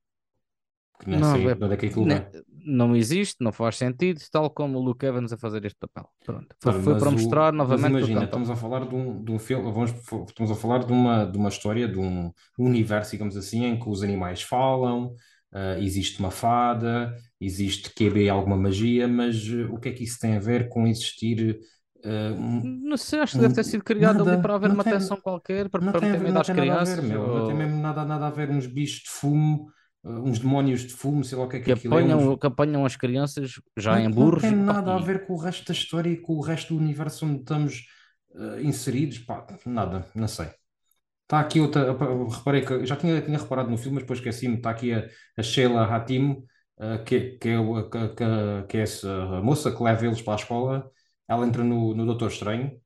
que 0.98 1.08
nem 1.10 1.22
Não, 1.22 1.32
sei 1.32 1.48
é- 1.48 1.54
de 1.54 1.64
onde 1.64 1.74
é 1.74 1.76
que 1.76 1.86
aquilo 1.86 2.06
vem. 2.06 2.26
não 2.64 2.94
existe, 2.94 3.36
não 3.42 3.52
faz 3.52 3.76
sentido, 3.76 4.20
tal 4.30 4.50
como 4.50 4.78
o 4.78 4.82
Luke 4.82 5.04
Evans 5.06 5.32
a 5.32 5.38
fazer 5.38 5.64
este 5.64 5.78
papel. 5.78 6.08
Pronto. 6.24 6.54
Foi, 6.60 6.72
foi 6.72 6.94
mas, 6.94 6.96
para 6.96 7.10
o, 7.10 7.10
mostrar 7.10 7.52
mas 7.66 7.82
novamente 7.82 8.04
o 8.04 8.08
imagina, 8.08 8.24
estamos 8.24 8.50
a 8.50 8.56
falar 8.56 8.86
de 8.86 8.94
um, 8.94 9.22
de 9.24 9.32
um 9.32 9.38
filme, 9.38 9.70
vamos, 9.72 9.90
estamos 10.28 10.50
a 10.50 10.54
falar 10.54 10.84
de 10.84 10.92
uma, 10.92 11.24
de 11.24 11.38
uma 11.38 11.48
história, 11.48 11.88
de 11.88 11.98
um 11.98 12.32
universo, 12.58 13.12
digamos 13.12 13.36
assim, 13.36 13.64
em 13.64 13.78
que 13.78 13.88
os 13.88 14.02
animais 14.02 14.42
falam, 14.42 15.14
ah, 15.52 15.78
existe 15.78 16.18
uma 16.20 16.30
fada, 16.30 17.14
existe 17.40 17.90
QB 17.94 18.28
alguma 18.28 18.56
magia, 18.56 19.08
mas 19.08 19.36
eh, 19.48 19.64
o 19.70 19.78
que 19.78 19.88
é 19.88 19.92
que 19.92 20.04
isso 20.04 20.18
tem 20.20 20.36
a 20.36 20.40
ver 20.40 20.68
com 20.68 20.86
existir 20.86 21.58
um, 22.04 22.70
Não 22.88 22.96
sei, 22.96 23.20
acho 23.20 23.36
que 23.36 23.42
deve 23.42 23.54
ter 23.54 23.64
sido 23.64 23.84
criado 23.84 24.22
ali 24.24 24.36
nada, 24.36 24.38
para 24.38 24.54
haver 24.54 24.70
não 24.70 24.74
uma 24.74 24.84
tem, 24.84 24.92
tensão 24.92 25.20
qualquer, 25.20 25.68
para, 25.70 25.80
não 25.80 25.92
para 25.92 26.00
tem, 26.00 26.10
meter 26.10 26.20
medo 26.20 26.38
não 26.38 26.40
às 26.40 26.50
a 26.72 26.78
ver, 26.78 27.02
crianças, 27.02 27.02
meu, 27.02 27.28
não 27.28 27.42
tem 27.42 27.54
ou 27.54 27.56
mesmo 27.56 27.76
nada, 27.80 28.04
nada 28.04 28.26
a 28.28 28.30
ver, 28.30 28.50
uns 28.50 28.66
bichos 28.66 29.02
de 29.04 29.10
fumo, 29.10 29.70
uns 30.04 30.38
demónios 30.38 30.82
de 30.82 30.94
fumo, 30.94 31.24
sei 31.24 31.38
lá 31.38 31.44
o 31.44 31.48
que 31.48 31.56
é 31.58 31.60
que 31.60 31.70
que 31.70 31.72
aquilo 31.72 31.98
é, 31.98 32.04
uns, 32.04 32.22
apanham, 32.22 32.36
que 32.38 32.46
apanham 32.46 32.84
as 32.84 32.96
crianças 32.96 33.60
já 33.76 34.00
não, 34.00 34.00
em 34.00 34.08
não 34.10 34.10
burros. 34.10 34.40
tem 34.40 34.54
pá, 34.64 34.76
nada 34.76 34.94
a 34.94 34.98
ver 34.98 35.26
com 35.26 35.34
o 35.34 35.38
resto 35.38 35.66
da 35.66 35.72
história 35.72 36.10
e 36.10 36.16
com 36.20 36.34
o 36.36 36.40
resto 36.42 36.74
do 36.74 36.80
universo 36.80 37.26
onde 37.26 37.40
estamos 37.40 37.86
eh, 38.34 38.62
inseridos. 38.62 39.18
Pá, 39.18 39.46
nada, 39.66 40.06
não 40.14 40.28
sei. 40.28 40.48
Está 41.24 41.40
aqui 41.40 41.60
outra. 41.60 41.92
Reparei 42.30 42.62
que 42.64 42.86
já 42.86 42.96
tinha, 42.96 43.20
tinha 43.22 43.38
reparado 43.38 43.70
no 43.70 43.78
filme, 43.78 43.96
mas 43.96 44.04
depois 44.04 44.20
esqueci-me. 44.20 44.56
Está 44.56 44.70
aqui 44.70 44.92
a, 44.94 45.08
a 45.38 45.42
Sheila 45.42 45.84
Hatim, 45.86 46.44
eh, 46.80 46.98
que, 47.00 47.20
que, 47.38 47.50
é, 47.50 47.58
o- 47.60 47.90
que, 47.90 47.98
que, 48.68 48.76
é 48.78 48.82
essa 48.82 49.10
a 49.38 49.42
moça 49.42 49.72
que 49.74 49.82
leva 49.82 50.06
eles 50.06 50.22
para 50.22 50.34
a 50.34 50.36
escola. 50.36 50.90
Ela 51.28 51.46
entra 51.46 51.64
no, 51.64 51.94
no 51.94 52.06
Doutor 52.06 52.30
Estranho. 52.30 52.80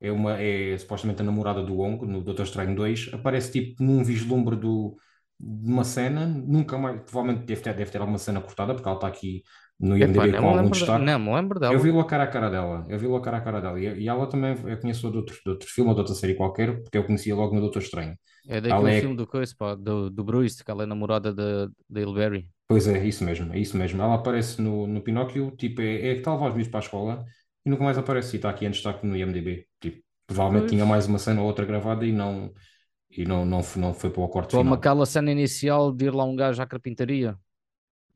É, 0.00 0.12
uma, 0.12 0.40
é 0.40 0.78
supostamente 0.78 1.22
a 1.22 1.24
namorada 1.24 1.62
do 1.62 1.74
Wong, 1.76 2.06
no 2.06 2.22
Doutor 2.22 2.44
Estranho 2.44 2.74
2. 2.76 3.10
Aparece 3.14 3.52
tipo 3.52 3.82
num 3.82 4.04
vislumbre 4.04 4.56
do, 4.56 4.96
de 5.38 5.70
uma 5.72 5.84
cena. 5.84 6.26
Nunca 6.26 6.78
mais. 6.78 7.00
Provavelmente 7.02 7.46
deve 7.46 7.60
ter, 7.62 7.74
deve 7.74 7.90
ter 7.90 7.98
alguma 8.00 8.18
cena 8.18 8.40
cortada, 8.40 8.74
porque 8.74 8.88
ela 8.88 8.96
está 8.98 9.08
aqui 9.08 9.42
no 9.78 9.96
IMDb 9.96 10.34
com 10.34 10.48
algum 10.48 10.70
destaque. 10.70 11.12
não 11.12 11.18
me 11.18 11.34
lembro 11.34 11.60
Eu 11.68 11.78
dela. 11.78 11.80
vi-lo 11.80 12.00
a 12.00 12.06
cara 12.06 12.24
a 12.24 12.26
cara 12.28 12.50
dela, 12.50 12.86
eu 12.88 12.98
vi-lo 12.98 13.16
a 13.16 13.22
cara 13.22 13.38
a 13.38 13.40
cara 13.40 13.60
dela, 13.60 13.78
e, 13.80 14.02
e 14.04 14.08
ela 14.08 14.28
também, 14.28 14.56
eu 14.66 14.80
conheço 14.80 15.10
de 15.10 15.16
outro, 15.18 15.34
de 15.44 15.50
outro 15.50 15.68
filme 15.68 15.90
ou 15.90 15.94
de 15.94 16.00
outra 16.00 16.14
série 16.14 16.34
qualquer, 16.34 16.82
porque 16.82 16.96
eu 16.98 17.04
conhecia 17.06 17.34
logo 17.36 17.54
no 17.54 17.60
Doutor 17.60 17.82
Estranho. 17.82 18.16
É 18.46 18.60
daquele 18.60 18.92
filme 18.92 19.14
é, 19.14 19.16
do 19.16 19.26
coisa, 19.26 19.54
pá, 19.56 19.74
do, 19.74 20.10
do 20.10 20.24
Bruce, 20.24 20.64
que 20.64 20.70
ela 20.70 20.82
é 20.84 20.86
namorada 20.86 21.32
da 21.34 21.66
da 21.88 22.00
Halle 22.00 22.14
Berry. 22.14 22.50
pois 22.66 22.86
é, 22.86 23.04
isso 23.06 23.24
mesmo, 23.24 23.52
é 23.52 23.58
isso 23.58 23.76
mesmo. 23.76 24.02
Ela 24.02 24.14
aparece 24.14 24.60
no, 24.60 24.86
no 24.86 25.02
Pinóquio, 25.02 25.50
tipo, 25.56 25.80
é, 25.80 26.10
é 26.12 26.20
que 26.20 26.28
os 26.28 26.40
miúdos 26.40 26.68
para 26.68 26.80
a 26.80 26.82
escola 26.82 27.24
e 27.64 27.70
nunca 27.70 27.84
mais 27.84 27.98
aparece, 27.98 28.36
e 28.36 28.38
está 28.38 28.50
aqui 28.50 28.66
em 28.66 28.70
destaque 28.70 29.06
no 29.06 29.16
IMDb. 29.16 29.66
Tipo, 29.80 30.02
provavelmente 30.26 30.68
tinha 30.68 30.84
Pois. 30.84 30.86
mais 30.86 31.06
uma 31.06 31.18
cena 31.18 31.40
ou 31.40 31.46
outra 31.46 31.64
gravada 31.64 32.04
e 32.06 32.12
não, 32.12 32.52
e 33.10 33.24
não, 33.24 33.44
não, 33.46 33.60
f- 33.62 33.78
não 33.78 33.94
foi 33.94 34.10
para 34.10 34.22
o 34.22 34.28
corte 34.28 34.54
Como 34.54 34.74
final. 34.74 34.74
aquela 34.74 35.04
cena 35.06 35.30
inicial 35.32 35.92
de 35.92 36.06
ir 36.06 36.14
lá 36.14 36.24
um 36.24 36.34
gajo 36.36 36.62
à 36.62 36.66
carpintaria. 36.66 37.38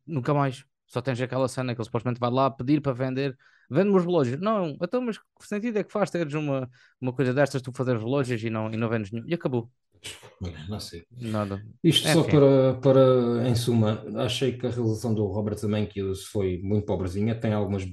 Nunca 0.07 0.35
mais. 0.35 0.64
Só 0.87 1.02
tens 1.02 1.20
aquela 1.20 1.48
cena 1.48 1.74
que 1.74 1.81
ele 1.81 1.87
supostamente 1.87 2.20
vai 2.20 2.31
lá 2.31 2.50
pedir 2.50 2.83
para 2.83 2.92
vender. 2.94 3.38
Vende-me 3.70 3.96
os 3.98 4.05
relógios. 4.05 4.40
Não, 4.40 4.76
então, 4.83 5.02
mas 5.02 5.18
que 5.18 5.24
sentido 5.48 5.78
é 5.78 5.85
que 5.85 5.92
faz 5.92 6.11
teres 6.11 6.35
uma, 6.35 6.70
uma 7.00 7.12
coisa 7.14 7.35
destas, 7.35 7.62
tu 7.62 7.72
fazeres 7.72 8.02
relógios 8.02 8.42
e 8.44 8.50
não, 8.50 8.72
e 8.72 8.76
não 8.76 8.88
vendes 8.88 9.12
nenhum? 9.12 9.26
E 9.28 9.35
acabou. 9.35 9.70
Não 10.68 10.81
sei. 10.81 11.07
Nada. 11.11 11.62
Isto 11.83 12.09
só 12.09 12.24
Enfim. 12.24 12.31
para, 12.31 12.74
para, 12.81 13.48
em 13.48 13.55
suma, 13.57 14.05
achei 14.24 14.57
que 14.59 14.66
a 14.66 14.70
realização 14.70 15.14
do 15.14 15.26
Robert 15.26 15.57
Zemeckis 15.59 16.24
foi 16.26 16.61
muito 16.62 16.87
pobrezinha, 16.87 17.35
tem 17.38 17.52
algumas 17.55 17.85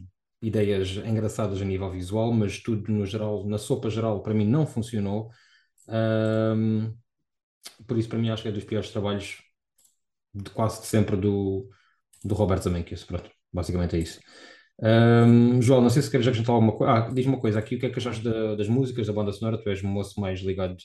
ideias 0.42 0.90
engraçadas 0.98 1.62
a 1.62 1.66
nível 1.66 1.92
visual, 1.92 2.34
mas 2.34 2.60
tudo 2.62 2.92
no 2.92 3.06
geral, 3.06 3.46
na 3.48 3.58
sopa 3.58 3.90
geral, 3.90 4.24
para 4.24 4.34
mim 4.34 4.46
não 4.48 4.66
funcionou. 4.68 5.32
Ahm, 5.90 6.94
por 7.88 7.98
isso, 7.98 8.10
para 8.10 8.18
mim, 8.20 8.30
acho 8.30 8.44
que 8.44 8.50
é 8.50 8.52
dos 8.52 8.64
piores 8.64 8.92
trabalhos 8.92 9.42
de 10.34 10.50
quase 10.52 10.82
de 10.82 10.88
sempre 10.88 11.18
do, 11.18 11.70
do 12.26 12.36
Robert 12.36 12.62
Zemeckis. 12.64 13.06
Pronto, 13.06 13.32
basicamente 13.54 13.98
é 13.98 14.00
isso. 14.00 14.20
Ahm, 14.82 15.62
João, 15.62 15.82
não 15.82 15.92
sei 15.92 16.04
se 16.04 16.12
queres 16.12 16.28
acrescentar 16.28 16.56
alguma 16.56 16.74
coisa. 16.78 16.94
Ah, 16.94 17.12
diz-me 17.14 17.34
uma 17.36 17.42
coisa 17.42 17.60
aqui, 17.60 17.76
o 17.78 17.80
que 17.80 17.88
é 17.88 17.92
que 17.92 18.00
achaste 18.00 18.24
da- 18.24 18.56
das 18.56 18.70
músicas, 18.70 19.08
da 19.08 19.14
banda 19.14 19.34
sonora? 19.34 19.62
Tu 19.62 19.70
és 19.70 19.84
um 19.84 19.90
moço 19.90 20.20
mais 20.22 20.42
ligado 20.42 20.78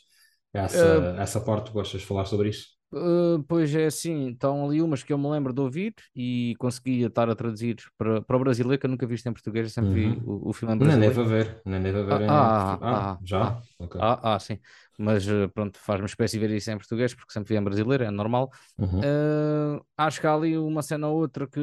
a 0.54 0.60
essa, 0.60 1.14
a 1.18 1.22
essa 1.22 1.40
parte, 1.42 1.72
gostas 1.72 2.02
de 2.02 2.08
falar 2.08 2.26
sobre 2.26 2.50
isso? 2.50 2.68
Uh, 2.92 3.42
pois 3.48 3.74
é 3.74 3.86
assim, 3.86 4.30
estão 4.30 4.64
ali 4.64 4.80
umas 4.80 5.02
que 5.02 5.12
eu 5.12 5.18
me 5.18 5.28
lembro 5.28 5.52
de 5.52 5.60
ouvir 5.60 5.94
e 6.14 6.54
conseguia 6.58 7.08
estar 7.08 7.28
a 7.28 7.34
traduzir 7.34 7.76
para, 7.98 8.22
para 8.22 8.36
o 8.36 8.40
brasileiro, 8.40 8.78
que 8.80 8.86
eu 8.86 8.90
nunca 8.90 9.04
vi 9.06 9.16
isto 9.16 9.28
em 9.28 9.32
português, 9.32 9.66
eu 9.66 9.70
sempre 9.72 10.12
vi 10.14 10.20
Uhum. 10.20 10.24
o, 10.24 10.50
o 10.50 10.52
filme 10.52 10.74
em 10.74 10.78
Nem 10.78 10.98
deve 11.00 11.20
brasileiro. 11.20 11.20
haver, 11.20 11.62
nem 11.66 11.82
deve 11.82 12.00
haver 12.00 12.20
Ah, 12.20 12.22
em 12.22 12.32
ah. 12.34 12.78
Ah, 12.82 13.12
ah, 13.16 13.20
já? 13.24 13.58
ah, 13.58 13.62
Ok. 13.78 13.96
ah, 13.98 14.34
ah, 14.34 14.38
sim. 14.40 14.60
Mas 14.98 15.26
uh, 15.28 15.48
pronto, 15.54 15.78
faz-me 15.78 16.06
espécie 16.06 16.38
ver 16.38 16.50
isso 16.50 16.70
em 16.70 16.78
português, 16.78 17.14
porque 17.14 17.32
sempre 17.32 17.54
vi 17.54 17.60
em 17.60 17.64
brasileiro, 17.64 18.04
é 18.04 18.10
normal. 18.10 18.50
Uhum. 18.78 19.04
Uh, 19.04 19.84
acho 19.96 20.20
que 20.20 20.26
há 20.26 20.34
ali 20.34 20.56
uma 20.58 20.82
cena 20.82 21.08
ou 21.08 21.18
outra 21.20 21.46
que 21.48 21.60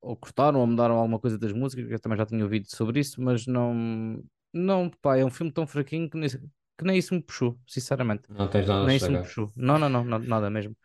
ou 0.00 0.16
cortaram 0.16 0.60
ou 0.60 0.66
mudaram 0.66 0.96
alguma 0.96 1.18
coisa 1.20 1.38
das 1.38 1.52
músicas, 1.52 1.86
que 1.86 1.94
eu 1.94 2.00
também 2.00 2.18
já 2.18 2.26
tinha 2.26 2.42
ouvido 2.44 2.66
sobre 2.68 3.00
isso, 3.00 3.20
mas 3.22 3.46
não, 3.46 4.22
não, 4.52 4.90
pá, 5.00 5.16
é 5.16 5.24
um 5.24 5.30
filme 5.30 5.52
tão 5.52 5.66
fraquinho 5.66 6.10
que 6.10 6.16
nem, 6.18 6.28
que 6.78 6.84
nem 6.84 6.98
isso 6.98 7.14
me 7.14 7.22
puxou, 7.22 7.58
sinceramente. 7.66 8.24
Não 8.28 8.48
tens 8.50 8.66
nada 8.66 8.86
a 8.86 8.88
Nem 8.88 8.96
isso 8.96 9.12
me 9.12 9.18
puxou. 9.18 9.52
Não, 9.56 9.78
não, 9.78 9.88
não, 9.88 10.04
não, 10.04 10.18
nada 10.20 10.50
mesmo. 10.50 10.76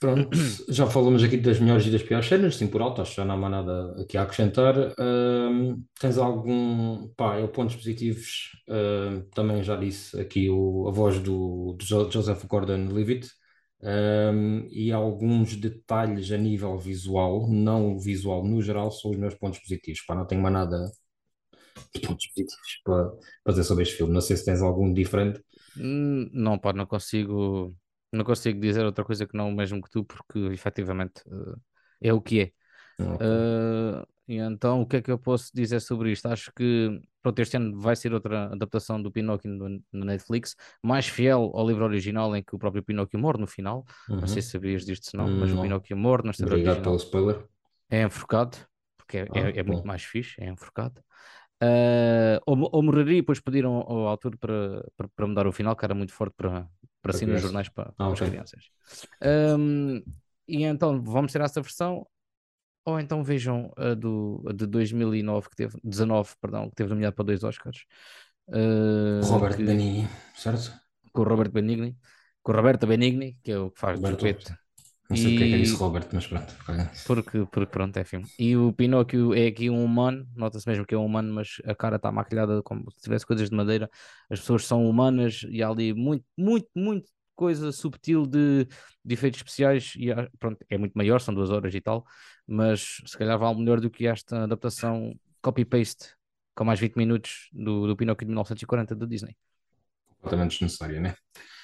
Pronto, 0.00 0.36
já 0.68 0.86
falamos 0.86 1.22
aqui 1.22 1.36
das 1.36 1.60
melhores 1.60 1.86
e 1.86 1.90
das 1.90 2.02
piores 2.02 2.26
cenas, 2.26 2.54
assim 2.56 2.66
por 2.66 2.82
alto, 2.82 3.02
acho 3.02 3.12
que 3.12 3.16
já 3.18 3.24
não 3.24 3.34
há 3.34 3.38
mais 3.38 3.52
nada 3.52 4.02
aqui 4.02 4.16
a 4.18 4.22
acrescentar. 4.22 4.74
Tens 6.00 6.18
algum, 6.18 7.08
pá, 7.14 7.38
eu 7.38 7.48
pontos 7.48 7.76
positivos, 7.76 8.50
também 9.34 9.62
já 9.62 9.76
disse 9.76 10.18
aqui 10.20 10.48
o, 10.50 10.88
a 10.88 10.92
voz 10.92 11.18
do, 11.20 11.74
do 11.78 11.84
Jo- 11.84 12.10
Joseph 12.10 12.44
Gordon-Levitt, 12.46 13.28
ahm, 13.82 14.66
e 14.70 14.92
alguns 14.92 15.56
detalhes 15.56 16.30
a 16.32 16.36
nível 16.38 16.76
visual, 16.78 17.48
não 17.48 17.94
o 17.94 18.00
visual 18.00 18.44
no 18.44 18.60
geral, 18.62 18.90
são 18.90 19.10
os 19.10 19.16
meus 19.18 19.34
pontos 19.34 19.58
positivos. 19.60 20.02
Pá, 20.06 20.14
não 20.14 20.26
tenho 20.26 20.42
mais 20.42 20.54
nada 20.54 20.90
pontos 22.06 22.26
positivos 22.28 22.80
para 22.84 23.52
dizer 23.52 23.64
sobre 23.64 23.82
este 23.84 23.96
filme. 23.96 24.12
Não 24.12 24.20
sei 24.20 24.36
se 24.36 24.44
tens 24.44 24.62
algum 24.62 24.92
diferente. 24.92 25.42
Hum, 25.76 26.28
Não, 26.32 26.58
pá, 26.58 26.72
não 26.72 26.86
consigo, 26.86 27.76
não 28.12 28.24
consigo 28.24 28.60
dizer 28.60 28.84
outra 28.84 29.04
coisa 29.04 29.26
que 29.26 29.36
não 29.36 29.48
o 29.50 29.52
mesmo 29.54 29.80
que 29.82 29.90
tu, 29.90 30.04
porque 30.04 30.38
efetivamente 30.52 31.22
eh, 32.02 32.08
é 32.08 32.12
o 32.12 32.20
que 32.20 32.40
é. 32.40 32.52
Ok. 32.98 33.24
Eh, 33.24 34.06
e 34.28 34.36
então, 34.38 34.82
o 34.82 34.86
que 34.86 34.96
é 34.98 35.02
que 35.02 35.10
eu 35.10 35.18
posso 35.18 35.50
dizer 35.54 35.80
sobre 35.80 36.12
isto? 36.12 36.26
Acho 36.28 36.52
que 36.54 37.00
pronto, 37.22 37.40
este 37.40 37.56
ano 37.56 37.78
vai 37.80 37.96
ser 37.96 38.12
outra 38.14 38.46
adaptação 38.52 39.02
do 39.02 39.12
Pinóquio 39.12 39.50
no, 39.50 39.68
no 39.92 40.04
Netflix, 40.06 40.56
mais 40.82 41.08
fiel 41.08 41.52
ao 41.54 41.66
livro 41.68 41.84
original, 41.84 42.34
em 42.36 42.42
que 42.44 42.54
o 42.56 42.58
próprio 42.58 42.82
Pinóquio 42.84 43.18
morre 43.20 43.40
no 43.40 43.46
final. 43.48 43.84
Não 44.20 44.28
sei 44.28 44.42
Uhum. 44.42 44.42
se 44.42 44.50
sabias 44.50 44.84
disto, 44.86 45.10
se 45.10 45.16
não, 45.16 45.30
mas 45.36 45.52
o. 45.52 45.58
Pinóquio 45.58 45.96
morre 45.96 46.24
na 46.24 46.32
história 46.32 46.54
Obrigado 46.54 46.82
pelo 46.82 46.96
original. 46.96 46.98
spoiler. 46.98 47.48
É 47.90 48.02
enforcado, 48.02 48.56
porque 48.96 49.18
é, 49.18 49.28
Ah, 49.28 49.50
é, 49.56 49.60
é 49.60 49.62
muito 49.62 49.86
mais 49.86 50.02
fixe, 50.04 50.40
é 50.42 50.48
enforcado. 50.48 51.02
Ah, 51.62 52.40
ou, 52.46 52.68
ou 52.72 52.82
morreria, 52.82 53.18
e 53.18 53.20
depois 53.20 53.40
pediram 53.40 53.74
ao, 53.74 54.08
autor 54.08 54.36
para, 54.38 54.82
para, 54.96 55.08
para 55.08 55.26
mudar 55.26 55.46
o 55.46 55.52
final, 55.52 55.76
que 55.76 55.84
era 55.84 55.94
muito 55.94 56.12
forte 56.12 56.34
para, 56.36 56.50
para 56.50 56.68
Para 57.02 57.12
si 57.12 57.26
nos 57.26 57.42
jornais 57.42 57.68
para, 57.68 57.92
Ah, 57.98 58.04
para 58.04 58.12
as 58.12 58.20
crianças. 58.20 58.64
Ahm, 59.22 60.02
e 60.48 60.64
então 60.64 61.02
vamos 61.02 61.32
ter 61.32 61.40
essa 61.42 61.60
versão, 61.60 62.06
ou 62.84 62.98
então 62.98 63.22
vejam 63.22 63.72
a, 63.76 63.94
do, 63.94 64.42
a 64.48 64.52
de 64.52 64.66
2009, 64.66 65.50
que 65.50 65.56
teve, 65.56 65.78
19, 65.84 66.34
perdão, 66.40 66.70
que 66.70 66.76
teve 66.76 66.90
nomeado 66.90 67.14
para 67.14 67.26
dois 67.26 67.44
Oscars, 67.44 67.84
ah, 68.52 69.20
Robert 69.24 69.56
que, 69.56 69.64
Benigni, 69.64 70.08
certo? 70.34 70.72
com 71.12 71.20
o 71.22 71.24
Robert 71.24 71.50
Benigni, 71.50 71.96
com 72.42 72.52
o 72.52 72.56
Roberto 72.56 72.86
Benigni, 72.86 73.38
que 73.42 73.52
é 73.52 73.58
o 73.58 73.70
que 73.70 73.78
faz 73.78 74.00
de 74.00 74.04
Roberto, 74.06 74.26
Gepeto. 74.26 74.58
Não 75.10 75.16
sei 75.16 75.30
porque 75.32 75.44
é 75.44 75.48
que 75.48 75.58
disse 75.58 75.74
E 75.74 75.76
Robert, 75.76 76.08
mas 76.12 76.26
pronto. 76.26 76.54
porque, 77.04 77.44
porque 77.46 77.66
pronto, 77.66 77.96
é 77.96 78.04
filme. 78.04 78.26
E 78.38 78.56
o 78.56 78.72
Pinóquio 78.72 79.34
é 79.34 79.46
aqui 79.48 79.68
um 79.70 79.84
humano, 79.84 80.26
nota-se 80.34 80.68
mesmo 80.68 80.86
que 80.86 80.94
é 80.94 80.98
um 80.98 81.04
humano, 81.06 81.32
mas 81.34 81.56
a 81.64 81.74
cara 81.74 81.96
está 81.96 82.12
maquilhada 82.12 82.62
como 82.62 82.90
se 82.92 83.00
tivesse 83.02 83.26
coisas 83.26 83.50
de 83.50 83.56
madeira. 83.56 83.90
As 84.30 84.40
pessoas 84.40 84.64
são 84.66 84.88
humanas 84.88 85.42
e 85.48 85.62
há 85.62 85.68
ali 85.68 85.92
muito, 85.94 86.24
muito, 86.36 86.68
muito 86.74 87.10
coisa 87.34 87.72
subtil 87.72 88.26
de, 88.26 88.66
de 89.04 89.14
efeitos 89.14 89.40
especiais. 89.40 89.94
E 89.96 90.12
há- 90.12 90.28
pronto, 90.38 90.64
é 90.68 90.78
muito 90.78 90.92
maior, 90.94 91.20
são 91.20 91.34
duas 91.34 91.50
horas 91.50 91.74
e 91.74 91.80
tal, 91.80 92.04
mas 92.46 93.02
se 93.06 93.16
calhar 93.18 93.38
vale 93.38 93.58
melhor 93.58 93.80
do 93.80 93.90
que 93.90 94.06
esta 94.06 94.44
adaptação 94.44 95.14
copy-paste 95.42 96.14
com 96.54 96.64
mais 96.64 96.78
20 96.78 96.96
minutos 96.96 97.48
do, 97.52 97.86
do 97.86 97.96
Pinóquio 97.96 98.26
de 98.26 98.30
1940 98.30 98.94
da 98.94 99.06
Disney. 99.06 99.36
Completamente 100.20 100.52
desnecessário, 100.58 101.00
né? 101.00 101.14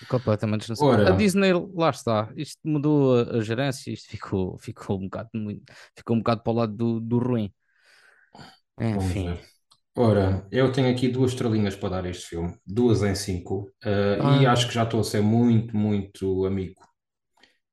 Completamente 0.09 0.61
desnecessário. 0.63 1.03
A 1.07 1.11
Ora, 1.11 1.13
Disney, 1.13 1.53
lá 1.75 1.91
está. 1.91 2.31
Isto 2.37 2.61
mudou 2.69 3.19
a, 3.19 3.39
a 3.39 3.41
gerência, 3.41 3.91
isto 3.93 4.09
ficou, 4.11 4.59
ficou 4.59 4.99
um 5.01 5.05
bocado, 5.05 5.31
muito, 5.35 5.63
ficou 5.97 6.17
um 6.17 6.19
bocado 6.21 6.43
para 6.43 6.53
o 6.53 6.57
lado 6.57 6.75
do, 6.75 7.01
do 7.01 7.19
ruim. 7.19 7.53
Enfim. 8.81 9.39
Ora, 9.97 10.47
eu 10.53 10.73
tenho 10.73 10.91
aqui 10.93 11.09
duas 11.09 11.33
estrelinhas 11.33 11.77
para 11.77 11.89
dar 11.91 12.05
a 12.07 12.11
este 12.11 12.27
filme, 12.29 12.57
duas 12.67 13.03
em 13.03 13.15
cinco, 13.15 13.73
e 14.23 14.45
Ah, 14.45 14.47
acho 14.47 14.69
que 14.69 14.75
já 14.75 14.85
estou 14.85 15.01
a 15.01 15.05
ser 15.05 15.23
muito, 15.23 15.77
muito 15.77 16.45
amigo, 16.47 16.75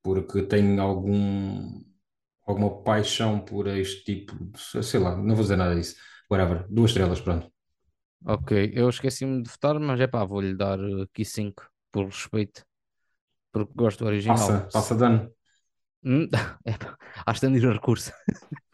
porque 0.04 0.44
tenho 0.44 0.82
algum, 0.82 1.82
alguma 2.48 2.84
paixão 2.84 3.40
por 3.46 3.68
este 3.68 4.06
tipo, 4.06 4.36
de- 4.46 4.84
sei 4.86 5.02
lá, 5.02 5.16
não 5.18 5.36
vou 5.36 5.44
dizer 5.44 5.58
nada 5.58 5.76
disso. 5.76 5.98
Whatever, 6.32 6.68
duas 6.70 6.92
estrelas, 6.92 7.22
pronto. 7.22 7.52
Ok. 8.26 8.72
Eu 8.74 8.90
esqueci-me 8.90 9.44
de 9.44 9.50
votar, 9.50 9.80
mas 9.80 10.00
é 10.00 10.08
pá, 10.08 10.24
vou-lhe 10.24 10.56
dar 10.56 10.80
uh, 10.80 11.04
aqui 11.04 11.26
5. 11.26 11.70
por 11.92 12.06
respeito, 12.06 12.66
porque 13.52 13.74
gosto 13.76 14.00
do 14.00 14.08
original. 14.08 14.38
Passa, 14.38 14.68
passa 14.72 14.96
dano. 14.96 15.32
Hum, 16.04 16.28
epá, 16.66 16.98
Há 17.26 17.32
de 17.32 17.38
estender 17.38 17.66
o 17.66 17.74
recurso. 17.74 18.12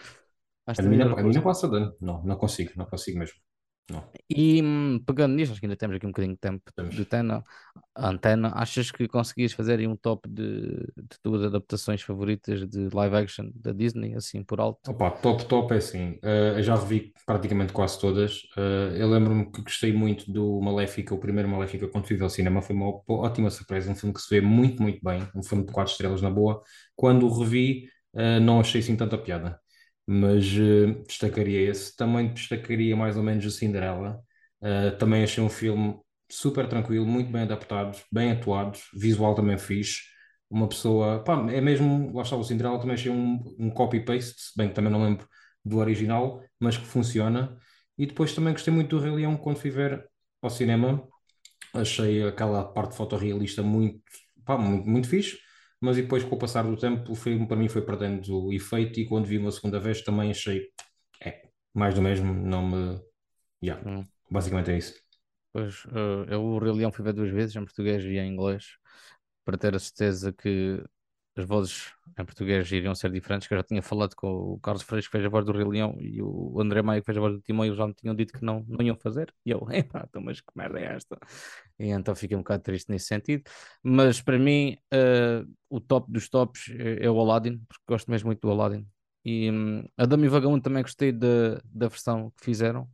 De 0.77 0.81
A 0.81 0.83
não, 0.83 1.17
a 1.17 1.23
não 1.23 1.41
passa 1.41 1.67
dano. 1.67 1.95
Não, 1.99 2.23
não 2.23 2.35
consigo, 2.35 2.73
não 2.75 2.85
consigo 2.85 3.17
mesmo. 3.17 3.35
Não, 3.89 4.03
E 4.29 4.61
pegando 5.05 5.35
nisto, 5.35 5.51
acho 5.51 5.59
que 5.59 5.65
ainda 5.65 5.75
temos 5.77 5.95
aqui 5.97 6.05
um 6.05 6.09
bocadinho 6.09 6.33
de 6.35 6.39
tempo 6.39 6.71
temos. 6.75 6.95
de 6.95 7.01
antena. 7.01 7.43
Antena, 7.95 8.51
achas 8.55 8.91
que 8.91 9.07
conseguias 9.07 9.53
fazer 9.53 9.79
aí 9.79 9.87
um 9.87 9.95
top 9.95 10.27
de, 10.29 10.77
de 10.97 11.19
tuas 11.21 11.43
adaptações 11.43 12.01
favoritas 12.01 12.67
de 12.67 12.89
live 12.93 13.15
action 13.15 13.51
da 13.55 13.71
Disney, 13.71 14.15
assim 14.15 14.43
por 14.43 14.59
alto? 14.59 14.91
Opa, 14.91 15.11
top, 15.11 15.45
top 15.45 15.73
é 15.73 15.77
assim. 15.77 16.17
eh, 16.23 16.53
eu 16.57 16.63
já 16.63 16.75
revi 16.75 17.13
praticamente 17.25 17.71
quase 17.73 17.99
todas. 17.99 18.41
Eh, 18.57 18.95
eu 18.97 19.07
lembro-me 19.09 19.51
que 19.51 19.61
gostei 19.61 19.93
muito 19.93 20.31
do 20.31 20.59
Maléfica, 20.61 21.13
o 21.13 21.19
primeiro 21.19 21.47
Maléfica 21.49 21.87
quando 21.87 22.07
fui 22.07 22.19
ao 22.21 22.29
cinema. 22.29 22.61
Foi 22.61 22.75
uma 22.75 22.87
ótima 23.07 23.49
surpresa. 23.51 23.91
Um 23.91 23.95
filme 23.95 24.13
que 24.15 24.21
se 24.21 24.29
vê 24.29 24.41
muito, 24.41 24.81
muito 24.81 24.99
bem. 25.03 25.27
Um 25.35 25.43
filme 25.43 25.65
de 25.65 25.71
quatro 25.71 25.91
estrelas 25.91 26.21
na 26.21 26.29
boa. 26.31 26.63
Quando 26.95 27.27
o 27.27 27.39
revi, 27.43 27.87
eh, 28.15 28.39
não 28.39 28.59
achei 28.59 28.81
assim 28.81 28.95
tanta 28.95 29.17
piada. 29.17 29.59
Mas 30.11 30.45
eh, 30.57 30.87
destacaria 31.07 31.69
esse. 31.69 31.95
Também 31.95 32.33
destacaria 32.33 32.95
mais 32.95 33.15
ou 33.17 33.23
menos 33.23 33.45
o 33.45 33.51
Cinderela. 33.51 34.19
Eh, 34.61 34.91
também 34.91 35.23
achei 35.23 35.43
um 35.43 35.49
filme 35.49 35.99
super 36.31 36.67
tranquilo, 36.67 37.05
muito 37.05 37.31
bem 37.31 37.43
adaptado, 37.43 37.97
bem 38.11 38.31
atuado. 38.31 38.79
Visual 38.93 39.35
também 39.35 39.57
fixe 39.57 40.01
uma 40.49 40.67
pessoa, 40.67 41.23
pá, 41.23 41.35
é 41.51 41.61
mesmo, 41.61 42.11
lá 42.15 42.23
está 42.23 42.35
o 42.35 42.43
Cinderela 42.43 42.79
também 42.79 42.95
achei 42.95 43.11
um, 43.11 43.39
um 43.59 43.69
copy-paste, 43.69 44.41
se 44.41 44.57
bem 44.57 44.69
que 44.69 44.73
também 44.75 44.91
não 44.91 45.03
lembro 45.03 45.27
do 45.63 45.77
original, 45.77 46.43
mas 46.59 46.75
que 46.77 46.85
funciona. 46.85 47.55
E 47.97 48.05
depois 48.07 48.33
também 48.33 48.53
gostei 48.53 48.73
muito 48.73 48.95
do 48.97 49.01
Rei 49.03 49.11
Leão 49.13 49.37
quando 49.37 49.57
fui 49.59 49.69
ver 49.69 50.09
ao 50.41 50.49
cinema, 50.49 51.07
achei 51.73 52.23
aquela 52.27 52.63
parte 52.63 52.95
fotorrealista 52.95 53.61
muito, 53.63 54.01
pá, 54.45 54.57
muito, 54.57 54.87
muito 54.89 55.07
fixe, 55.07 55.37
mas 55.81 55.97
depois 55.97 56.23
com 56.23 56.35
o 56.35 56.39
passar 56.39 56.63
do 56.63 56.77
tempo 56.77 57.11
o 57.11 57.15
filme 57.15 57.47
para 57.47 57.57
mim 57.57 57.69
foi 57.69 57.81
perdendo 57.83 58.45
o 58.47 58.53
efeito 58.53 58.99
e 58.99 59.05
quando 59.07 59.25
vi 59.25 59.37
uma 59.37 59.51
segunda 59.51 59.79
vez 59.79 60.01
também 60.03 60.31
achei, 60.31 60.67
é, 61.23 61.43
mais 61.73 61.93
do 61.95 62.01
mesmo, 62.01 62.33
não 62.33 62.67
me, 62.67 63.01
yeah, 63.63 63.83
Hum. 63.85 64.07
basicamente 64.29 64.71
é 64.71 64.77
isso. 64.77 64.95
Pois, 65.51 65.83
eh, 65.87 66.33
eu 66.35 66.43
o 66.43 66.59
Rei 66.59 66.71
Leão 66.73 66.91
fui 66.91 67.03
ver 67.03 67.13
duas 67.13 67.29
vezes, 67.31 67.55
em 67.55 67.63
português 67.65 68.03
e 68.03 68.17
em 68.17 68.33
inglês, 68.33 68.77
para 69.45 69.57
ter 69.57 69.75
a 69.75 69.79
certeza 69.79 70.33
que 70.33 70.83
as 71.39 71.45
vozes 71.45 71.93
em 72.17 72.25
português 72.25 72.69
iriam 72.71 72.93
ser 72.93 73.11
diferentes, 73.11 73.47
que 73.47 73.53
eu 73.53 73.57
já 73.57 73.63
tinha 73.63 73.81
falado 73.81 74.15
com 74.15 74.27
o 74.27 74.59
Carlos 74.59 74.83
Freire 74.83 75.05
que 75.05 75.11
fez 75.11 75.25
a 75.25 75.29
voz 75.29 75.45
do 75.45 75.53
Rei 75.53 75.63
Leão 75.63 75.95
e 75.99 76.21
o 76.21 76.59
André 76.59 76.81
Maia 76.81 76.99
que 77.01 77.05
fez 77.05 77.17
a 77.17 77.21
voz 77.21 77.33
do 77.33 77.41
Timão 77.41 77.63
e 77.65 77.69
eles 77.69 77.77
já 77.77 77.87
me 77.87 77.93
tinham 77.93 78.13
dito 78.13 78.33
que 78.33 78.43
não, 78.43 78.65
não 78.67 78.85
iam 78.85 78.95
fazer. 78.97 79.33
E 79.45 79.51
eu, 79.51 79.65
epá, 79.71 80.05
então, 80.07 80.21
mas 80.21 80.41
que 80.41 80.51
merda 80.55 80.79
é 80.79 80.95
esta? 80.95 81.17
E 81.79 81.87
então 81.87 82.13
fiquei 82.15 82.35
um 82.35 82.41
bocado 82.41 82.63
triste 82.63 82.89
nesse 82.91 83.05
sentido. 83.05 83.43
Mas 83.81 84.21
para 84.21 84.37
mim, 84.37 84.77
eh, 84.91 85.43
o 85.69 85.79
top 85.79 86.11
dos 86.11 86.27
tops 86.29 86.69
é, 86.71 87.05
é 87.05 87.09
o 87.09 87.19
Aladdin, 87.19 87.59
porque 87.67 87.83
gosto 87.87 88.11
mesmo 88.11 88.27
muito 88.27 88.41
do 88.41 88.51
Aladdin. 88.51 88.85
E 89.23 89.49
hum, 89.51 89.83
a 89.97 90.05
Dama 90.05 90.25
o 90.25 90.29
Vagabundo 90.29 90.61
também 90.63 90.81
gostei 90.83 91.11
da, 91.11 91.61
da 91.65 91.87
versão 91.87 92.31
que 92.31 92.43
fizeram. 92.45 92.89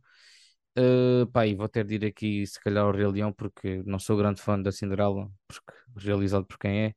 Uh, 0.78 1.26
pá, 1.32 1.46
e 1.46 1.54
vou 1.54 1.68
ter 1.68 1.84
de 1.86 1.94
ir 1.94 2.04
aqui, 2.04 2.46
se 2.46 2.60
calhar, 2.60 2.84
ao 2.84 2.92
Rei 2.92 3.06
Leão, 3.06 3.32
porque 3.32 3.82
não 3.86 3.98
sou 3.98 4.16
grande 4.16 4.42
fã 4.42 4.60
da 4.60 4.70
Cinderela, 4.70 5.30
porque, 5.48 5.72
realizado 5.96 6.44
por 6.44 6.58
quem 6.58 6.86
é, 6.86 6.94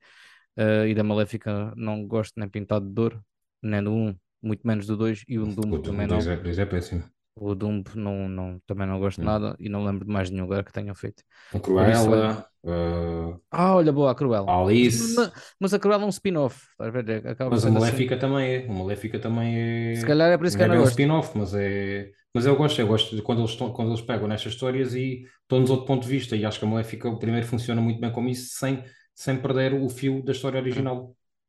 Uh, 0.58 0.86
e 0.88 0.94
da 0.96 1.04
Maléfica 1.04 1.74
não 1.76 2.06
gosto 2.08 2.34
nem 2.40 2.50
pintado 2.50 2.86
de 2.88 2.94
dor, 2.94 3.24
nem 3.62 3.82
do 3.84 3.92
1, 3.94 4.16
muito 4.42 4.66
menos 4.68 4.86
do 4.88 4.98
2, 4.98 5.24
e 5.28 5.40
o 5.40 5.46
Dumbo 5.48 5.78
o 5.78 5.82
também 5.82 6.08
não. 6.08 6.20
é, 6.20 6.62
é 6.62 6.66
péssimo. 6.66 7.04
O 7.36 7.56
Dumbo 7.56 7.92
não, 7.96 8.28
não, 8.28 8.60
também 8.68 8.86
não 8.88 9.00
gosto 9.00 9.22
Hum. 9.22 9.26
nada 9.26 9.56
e 9.60 9.70
não 9.70 9.86
lembro 9.86 10.06
de 10.06 10.12
mais 10.12 10.30
nenhum 10.30 10.44
lugar 10.44 10.64
que 10.64 10.74
tenham 10.74 10.94
feito. 10.96 11.24
A. 11.54 11.60
Cruella, 11.60 12.46
eh, 12.64 13.40
Ah, 13.52 13.76
olha, 13.76 13.92
boa, 13.92 14.12
a 14.12 14.16
Cruella. 14.16 14.52
a 14.52 14.62
Alice. 14.62 15.16
Mas, 15.16 15.32
mas 15.60 15.74
a 15.74 15.80
Cruella 15.80 16.04
é 16.04 16.06
um 16.06 16.10
spin-off, 16.10 16.68
a? 16.80 16.86
É- 16.88 17.36
Mas 17.50 17.66
a 17.66 17.70
assim. 17.70 17.72
Maléfica 17.72 18.18
também 18.18 18.56
é. 18.56 18.68
O 18.68 18.74
Maléfica 18.74 19.20
também 19.20 19.56
Se 19.94 20.06
é. 20.06 20.06
calhar 20.06 20.32
é 20.32 20.38
por 20.38 20.46
isso 20.46 20.58
que 20.58 20.64
Não 20.64 20.74
eu 20.74 20.74
é 20.74 20.78
não 20.78 20.84
um 20.84 20.84
spin-off, 20.86 21.38
mas 21.38 21.54
é. 21.54 22.12
Mas 22.34 22.46
eu 22.46 22.56
gosto, 22.56 22.80
eu 22.80 22.88
gosto 22.88 23.16
de 23.16 23.22
quando 23.24 23.40
eles, 23.40 23.52
estão- 23.52 23.74
quando 23.74 23.90
eles 23.90 24.02
pegam 24.02 24.28
nestas 24.28 24.54
histórias 24.54 24.94
e 24.94 25.24
estão-nos 25.42 25.70
outro 25.72 25.86
ponto 25.88 26.04
de 26.04 26.10
vista. 26.10 26.36
E 26.36 26.46
acho 26.46 26.60
que 26.60 26.66
a 26.66 26.68
Maléfica, 26.68 27.10
o 27.10 27.18
primeiro, 27.18 27.48
funciona 27.48 27.82
muito 27.82 28.00
bem 28.00 28.12
como 28.12 28.30
isso, 28.30 28.56
sem, 28.58 28.84
sem 29.24 29.42
perder 29.42 29.74
o 29.74 29.90
fio 29.90 30.24
da 30.26 30.32
história 30.34 30.60
original. 30.62 31.00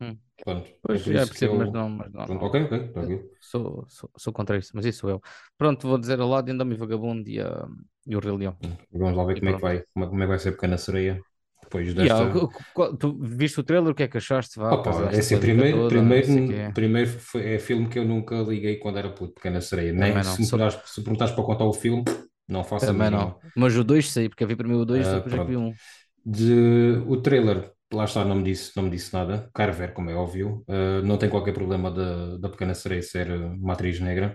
Hum. 0.00 0.18
Pronto, 0.44 0.70
é 0.70 0.74
Pois, 0.82 1.02
já 1.02 1.26
isso 1.26 1.34
que 1.34 1.44
percebo, 1.44 1.56
mas 1.56 1.70
eu. 1.70 1.72
não, 1.72 1.88
mas 1.90 2.12
não, 2.12 2.26
Pronto, 2.26 2.44
não. 2.44 2.46
ok, 2.46 2.64
ok, 2.64 2.92
tranquilo. 2.94 3.30
Sou, 3.40 3.86
sou, 3.88 4.10
sou 4.18 4.32
contra 4.32 4.58
isso, 4.58 4.72
mas 4.74 4.86
isso 4.86 5.00
sou 5.00 5.10
eu. 5.10 5.22
Pronto, 5.58 5.88
vou 5.88 5.98
dizer 5.98 6.20
Aladdin, 6.20 6.56
Dama 6.56 6.74
e 6.74 6.76
Vagabundo 6.76 7.28
e, 7.30 7.40
a 7.40 7.66
e 8.06 8.16
o 8.16 8.20
Rei 8.20 8.32
Leão. 8.36 8.58
Vamos 8.92 9.16
lá 9.16 9.24
ver 9.24 9.36
E 9.36 9.40
como 9.40 9.50
é 9.50 9.54
que 9.54 9.60
vai, 9.60 9.82
como 9.92 10.04
é, 10.04 10.08
como 10.08 10.22
é 10.22 10.26
que 10.26 10.28
vai 10.30 10.38
ser 10.38 10.50
a 10.50 10.52
Pequena 10.52 10.78
Sereia 10.78 11.24
depois 11.62 11.94
E, 11.98 12.04
desta. 12.04 12.24
ah, 12.24 12.28
co- 12.72 12.96
tu 12.96 13.08
viste 13.20 13.60
o 13.60 13.64
trailer? 13.64 13.90
O 13.92 13.94
que 13.94 14.04
é 14.04 14.08
que 14.08 14.18
achaste? 14.18 14.58
Vá, 14.58 14.72
Opa, 14.72 15.08
é 15.12 15.18
assim, 15.18 15.38
primeiro, 15.40 15.84
toda, 15.84 16.02
não 16.02 16.20
primeiro, 16.22 16.70
primeiro 16.72 17.10
foi, 17.18 17.54
é 17.54 17.58
filme 17.58 17.88
que 17.88 17.98
eu 17.98 18.04
nunca 18.04 18.36
liguei 18.42 18.76
quando 18.78 18.98
era 18.98 19.10
puto, 19.12 19.34
Pequena 19.34 19.60
Sereia. 19.60 19.92
Também 19.98 20.22
Nem 20.22 20.22
não. 20.24 20.38
se 20.38 20.42
me 20.42 20.48
Sou- 20.48 20.60
perguntares, 20.60 20.80
se 20.90 21.02
perguntares 21.02 21.34
para 21.34 21.44
contar 21.44 21.64
o 21.64 21.72
filme, 21.72 22.04
não 22.48 22.62
faço 22.62 22.90
a 22.90 22.94
Também 22.94 23.10
mínima. 23.10 23.34
não. 23.34 23.38
Mas 23.54 23.76
o 23.76 23.84
2 23.84 24.10
sei, 24.10 24.28
porque 24.28 24.42
eu 24.44 24.48
vi 24.48 24.56
primeiro 24.56 24.82
o 24.82 24.86
2 24.86 25.08
Ah, 25.08 25.12
depois 25.12 25.34
é 25.34 25.40
que 25.40 25.46
vi 25.46 25.56
um. 25.56 25.76
De, 26.24 26.98
o 27.08 27.20
trailer, 27.22 27.72
lá 27.92 28.04
está, 28.04 28.24
não 28.24 28.36
me 28.36 28.44
disse, 28.44 28.72
não 28.76 28.84
me 28.84 28.90
disse 28.90 29.12
nada. 29.12 29.50
Quero 29.54 29.72
ver, 29.72 29.92
como 29.94 30.10
é 30.10 30.14
óbvio. 30.14 30.64
Ah, 30.68 31.02
não 31.02 31.16
tem 31.18 31.28
qualquer 31.30 31.52
problema 31.54 31.90
da, 31.90 32.36
da 32.38 32.48
Pequena 32.48 32.74
Sereia 32.74 33.02
ser 33.02 33.30
uma 33.32 33.72
atriz 33.74 34.00
negra. 34.00 34.34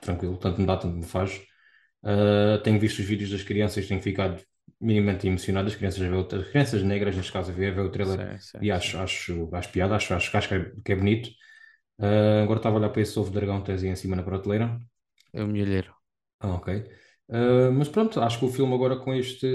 Tranquilo, 0.00 0.36
tanto 0.38 0.60
me 0.60 0.66
dá, 0.66 0.76
tanto 0.76 0.96
me 0.96 1.04
faz. 1.04 1.42
Ah, 2.04 2.60
tenho 2.64 2.78
visto 2.80 3.00
os 3.00 3.06
vídeos 3.06 3.30
das 3.30 3.42
crianças, 3.42 3.86
tenho 3.88 4.02
ficado 4.02 4.42
minimamente 4.80 5.26
emocionado. 5.28 5.68
As 5.68 5.76
crianças, 5.76 6.02
as 6.02 6.48
crianças 6.50 6.82
negras, 6.82 7.16
neste 7.16 7.32
caso, 7.32 7.52
a 7.52 7.54
ver, 7.54 7.78
o 7.78 7.90
trailer 7.90 8.20
Sim, 8.20 8.38
sim, 8.38 8.60
e 8.60 8.70
sim. 8.70 8.72
acho, 8.72 8.98
acho, 8.98 9.50
acho 9.54 9.70
piada, 9.72 9.96
acho, 9.96 10.14
acho, 10.14 10.36
acho 10.36 10.48
que 10.48 10.54
é, 10.54 10.72
que 10.84 10.92
é 10.92 10.96
bonito. 10.96 11.30
Ah, 11.98 12.42
agora 12.44 12.58
estava 12.60 12.76
a 12.76 12.80
olhar 12.80 12.90
para 12.90 13.02
esse 13.02 13.18
ovo 13.18 13.30
de 13.30 13.36
dragão 13.36 13.60
que 13.60 13.66
tens 13.66 13.82
aí 13.84 13.90
em 13.90 13.96
cima 13.96 14.16
na 14.16 14.22
prateleira. 14.24 14.80
É 15.38 15.42
o 15.44 15.46
milheiro. 15.46 15.94
Ah, 16.40 16.54
ok. 16.54 16.68
Ah, 17.30 17.70
mas 17.72 17.88
pronto, 17.88 18.20
acho 18.20 18.38
que 18.38 18.44
o 18.44 18.52
filme 18.52 18.74
agora 18.74 18.96
com 18.98 19.14
este, 19.14 19.46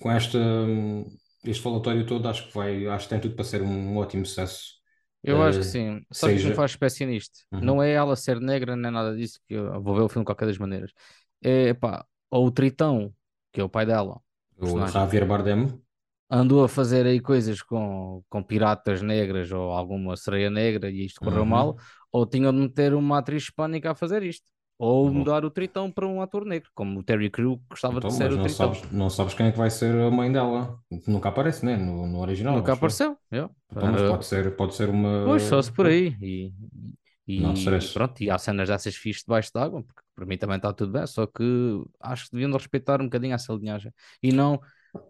com 0.00 0.10
esta, 0.10 0.38
hum, 0.38 1.04
este 1.44 1.62
falatório 1.62 2.06
todo, 2.06 2.28
acho 2.28 2.48
que 2.48 2.54
vai, 2.54 2.86
acho 2.86 3.04
que 3.04 3.10
tem 3.10 3.20
tudo 3.20 3.34
para 3.34 3.44
ser 3.44 3.62
um 3.62 3.96
ótimo 3.96 4.26
sucesso. 4.26 4.80
Eu 5.22 5.42
acho 5.42 5.58
que 5.58 5.64
sim. 5.64 6.00
Sabe 6.10 6.32
o 6.32 6.36
que 6.36 6.42
me 6.42 6.48
seja, 6.48 6.54
faz 6.54 6.70
espécie 6.72 7.04
nisto? 7.04 7.40
Uhum. 7.52 7.60
Não 7.60 7.82
é 7.82 7.92
ela 7.92 8.16
ser 8.16 8.40
negra 8.40 8.74
nem 8.74 8.90
nada 8.90 9.14
disso, 9.14 9.38
que 9.46 9.54
eu 9.54 9.82
vou 9.82 9.94
ver 9.94 10.02
o 10.02 10.08
filme 10.08 10.22
de 10.22 10.26
qualquer 10.26 10.46
das 10.46 10.58
maneiras. 10.58 10.92
É 11.42 11.74
pá, 11.74 12.04
ou 12.30 12.46
o 12.46 12.50
Tritão, 12.50 13.12
que 13.52 13.60
é 13.60 13.64
o 13.64 13.68
pai 13.68 13.84
dela, 13.84 14.20
o 14.58 14.86
Javier 14.86 15.26
Bardem, 15.26 15.80
andou 16.30 16.62
a 16.64 16.68
fazer 16.68 17.06
aí 17.06 17.20
coisas 17.20 17.60
com, 17.62 18.22
com 18.28 18.42
piratas 18.42 19.02
negras 19.02 19.50
ou 19.50 19.72
alguma 19.72 20.16
sereia 20.16 20.48
negra 20.48 20.90
e 20.90 21.04
isto 21.04 21.20
correu 21.20 21.44
mal, 21.44 21.70
uhum. 21.70 21.76
ou 22.12 22.26
tinham 22.26 22.52
de 22.52 22.60
meter 22.60 22.94
uma 22.94 23.18
atriz 23.18 23.44
hispânica 23.44 23.90
a 23.90 23.94
fazer 23.94 24.22
isto. 24.22 24.46
Ou 24.88 25.12
Não. 25.12 25.12
mudar 25.12 25.44
o 25.44 25.50
Tritão 25.50 25.92
para 25.92 26.06
um 26.08 26.20
ator 26.22 26.44
negro, 26.46 26.70
como 26.74 27.00
o 27.00 27.04
Terry 27.04 27.30
Crew 27.30 27.62
gostava 27.70 27.98
Então, 27.98 28.08
de 28.08 28.12
ser 28.14 28.32
o 28.32 28.38
não 28.38 28.46
Tritão. 28.46 28.72
sabes, 28.72 28.82
não 28.92 29.10
sabes 29.10 29.34
quem 29.34 29.46
é 29.46 29.52
que 29.52 29.58
vai 29.58 29.70
ser 29.70 29.94
a 29.96 30.10
mãe 30.10 30.30
dela. 30.32 30.80
Nunca 31.06 31.28
aparece, 31.28 31.64
né? 31.66 31.76
No, 31.76 32.06
no 32.06 32.20
original, 32.20 32.56
Nunca 32.56 32.72
apareceu. 32.72 33.18
eu. 33.30 33.50
Então, 33.72 33.88
mas 33.88 34.02
Ah, 34.02 34.02
pode 34.02 34.26
ser, 34.26 34.56
pode 34.56 34.74
ser 34.74 34.88
uma. 34.90 35.10
Pois, 35.22 35.42
só 35.44 35.60
se 35.62 35.72
por 35.72 35.86
aí. 35.86 36.16
E, 36.22 36.52
Não, 37.36 37.52
e, 37.84 37.88
stress. 37.92 37.92
pronto, 37.92 38.22
e 38.22 38.30
há 38.30 38.38
cenas 38.38 38.68
dessas 38.68 38.96
fixe 38.96 39.20
debaixo 39.22 39.52
d'água, 39.54 39.82
porque 39.82 40.02
para 40.14 40.26
mim 40.26 40.38
também 40.38 40.56
está 40.56 40.72
tudo 40.72 40.92
bem, 40.92 41.06
só 41.06 41.26
que 41.26 41.42
acho 42.00 42.24
que 42.26 42.32
deviam 42.32 42.50
de 42.50 42.56
respeitar 42.56 43.00
um 43.00 43.04
bocadinho 43.04 43.34
essa 43.34 43.52
linhagem. 43.52 43.92
E 44.22 44.32
não 44.32 44.60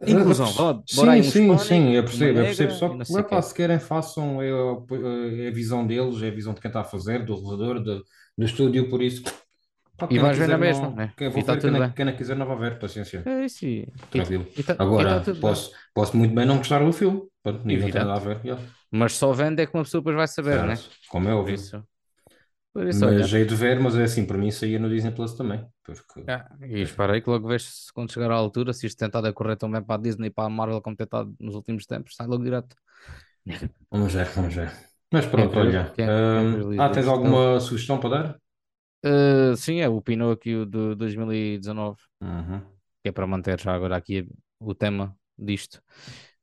inclusão. 0.06 0.60
Bora 0.90 1.12
aí 1.12 1.22
Sim, 1.22 1.22
sim, 1.22 1.56
sim, 1.58 1.94
eu 1.94 2.04
percebo, 2.04 2.38
eu 2.40 2.44
percebo. 2.46 2.72
Só 2.72 2.88
não 2.88 2.98
que, 2.98 3.20
epá, 3.20 3.40
quê. 3.40 3.42
se 3.42 3.54
querem, 3.54 3.78
façam, 3.78 4.42
é, 4.42 4.50
a- 4.50 5.42
é 5.44 5.48
a 5.48 5.50
visão 5.52 5.86
deles, 5.86 6.20
é 6.22 6.28
a 6.28 6.30
visão 6.30 6.52
de 6.54 6.60
quem 6.60 6.68
está 6.68 6.80
a 6.80 6.84
fazer, 6.84 7.24
do 7.24 7.34
realizador, 7.34 7.80
do, 7.82 8.04
do 8.38 8.44
estúdio, 8.44 8.88
por 8.90 9.00
isso, 9.02 9.22
pá, 10.00 10.08
E 10.08 10.18
não 10.18 10.30
vais 10.30 10.36
ver 10.38 10.48
na 10.48 10.58
mesma, 10.58 10.88
não. 10.88 10.98
né? 10.98 11.14
Quem 11.16 11.30
E 11.34 11.42
ver, 11.42 11.60
quem 11.60 11.60
tudo 11.60 11.76
não, 11.78 11.82
bem. 11.82 11.94
quem 11.94 12.04
não 12.04 12.16
quiser, 12.16 12.36
não 12.36 12.46
vai 12.46 12.56
ver, 12.58 12.78
paciência, 12.78 13.30
É 13.30 13.44
isso. 13.44 13.64
E 13.66 13.86
tranquilo. 14.10 14.46
está 14.56 14.74
Agora, 14.78 15.20
tudo 15.20 15.40
bem. 15.42 15.58
posso, 15.58 15.72
posso 15.94 16.16
muito 16.16 16.34
bem 16.34 16.46
não 16.46 16.58
gostar 16.58 16.84
do 16.84 16.92
filme, 16.92 17.22
pronto, 17.42 17.64
tem 17.66 17.90
nada 17.92 18.14
a 18.14 18.18
ver, 18.18 18.44
yeah, 18.44 18.62
Mas 18.90 19.14
só 19.14 19.32
vende 19.32 19.62
é 19.62 19.66
que 19.66 19.74
uma 19.74 19.84
pessoa 19.84 20.00
depois 20.00 20.16
vai 20.16 20.28
saber, 20.28 20.62
né? 20.62 20.78
certo, 20.78 20.98
como 21.08 21.28
é 21.28 21.34
óbvio. 21.34 21.70
isso, 22.90 23.06
isso. 23.08 23.28
Mas 23.28 23.32
hei 23.32 23.44
de 23.46 23.54
ver, 23.54 23.78
mas 23.80 23.94
é 23.96 24.04
assim, 24.04 24.26
para 24.26 24.38
mim 24.38 24.50
saía 24.50 24.78
no 24.78 24.88
Disney 24.90 25.12
Plus 25.12 25.34
também, 25.34 25.64
porque, 25.84 26.20
Ah, 26.26 26.46
e 26.62 26.80
espera 26.82 27.12
aí 27.14 27.22
que 27.22 27.30
logo 27.30 27.48
vejo 27.48 27.64
se 27.66 27.92
quando 27.92 28.12
chegar 28.12 28.30
à 28.30 28.34
altura, 28.34 28.72
se 28.72 28.86
isto 28.86 28.98
tentar 28.98 29.20
decorrer 29.22 29.56
tão 29.56 29.70
bem 29.70 29.82
para 29.82 29.96
a 29.96 29.98
Disney 30.02 30.28
e 30.28 30.30
para 30.30 30.46
a 30.46 30.50
Marvel 30.50 30.80
como 30.82 30.96
tem 30.96 31.04
estado 31.04 31.34
nos 31.40 31.54
últimos 31.56 31.86
tempos, 31.86 32.14
sai 32.14 32.26
logo 32.26 32.44
direto. 32.44 32.76
vamos 33.90 34.12
ver, 34.14 34.26
vamos 34.34 34.54
ver. 34.54 34.72
Mas 35.12 35.26
pronto, 35.26 35.58
vê, 35.58 35.58
olha, 35.58 35.96
hum, 36.06 36.66
vê 36.68 36.76
ah, 36.76 36.88
tens 36.90 37.06
alguma 37.08 37.58
sugestão 37.60 37.98
para 38.00 38.10
dar? 38.10 38.39
Uh, 39.04 39.56
sim, 39.56 39.80
é 39.80 39.88
o 39.88 40.00
Pinóquio 40.02 40.66
de 40.66 40.94
2019, 40.94 41.98
Uhum. 42.20 42.60
que 43.02 43.08
é 43.08 43.12
para 43.12 43.26
manter 43.26 43.58
já 43.60 43.74
agora 43.74 43.96
aqui 43.96 44.28
o 44.60 44.74
tema 44.74 45.16
disto. 45.38 45.82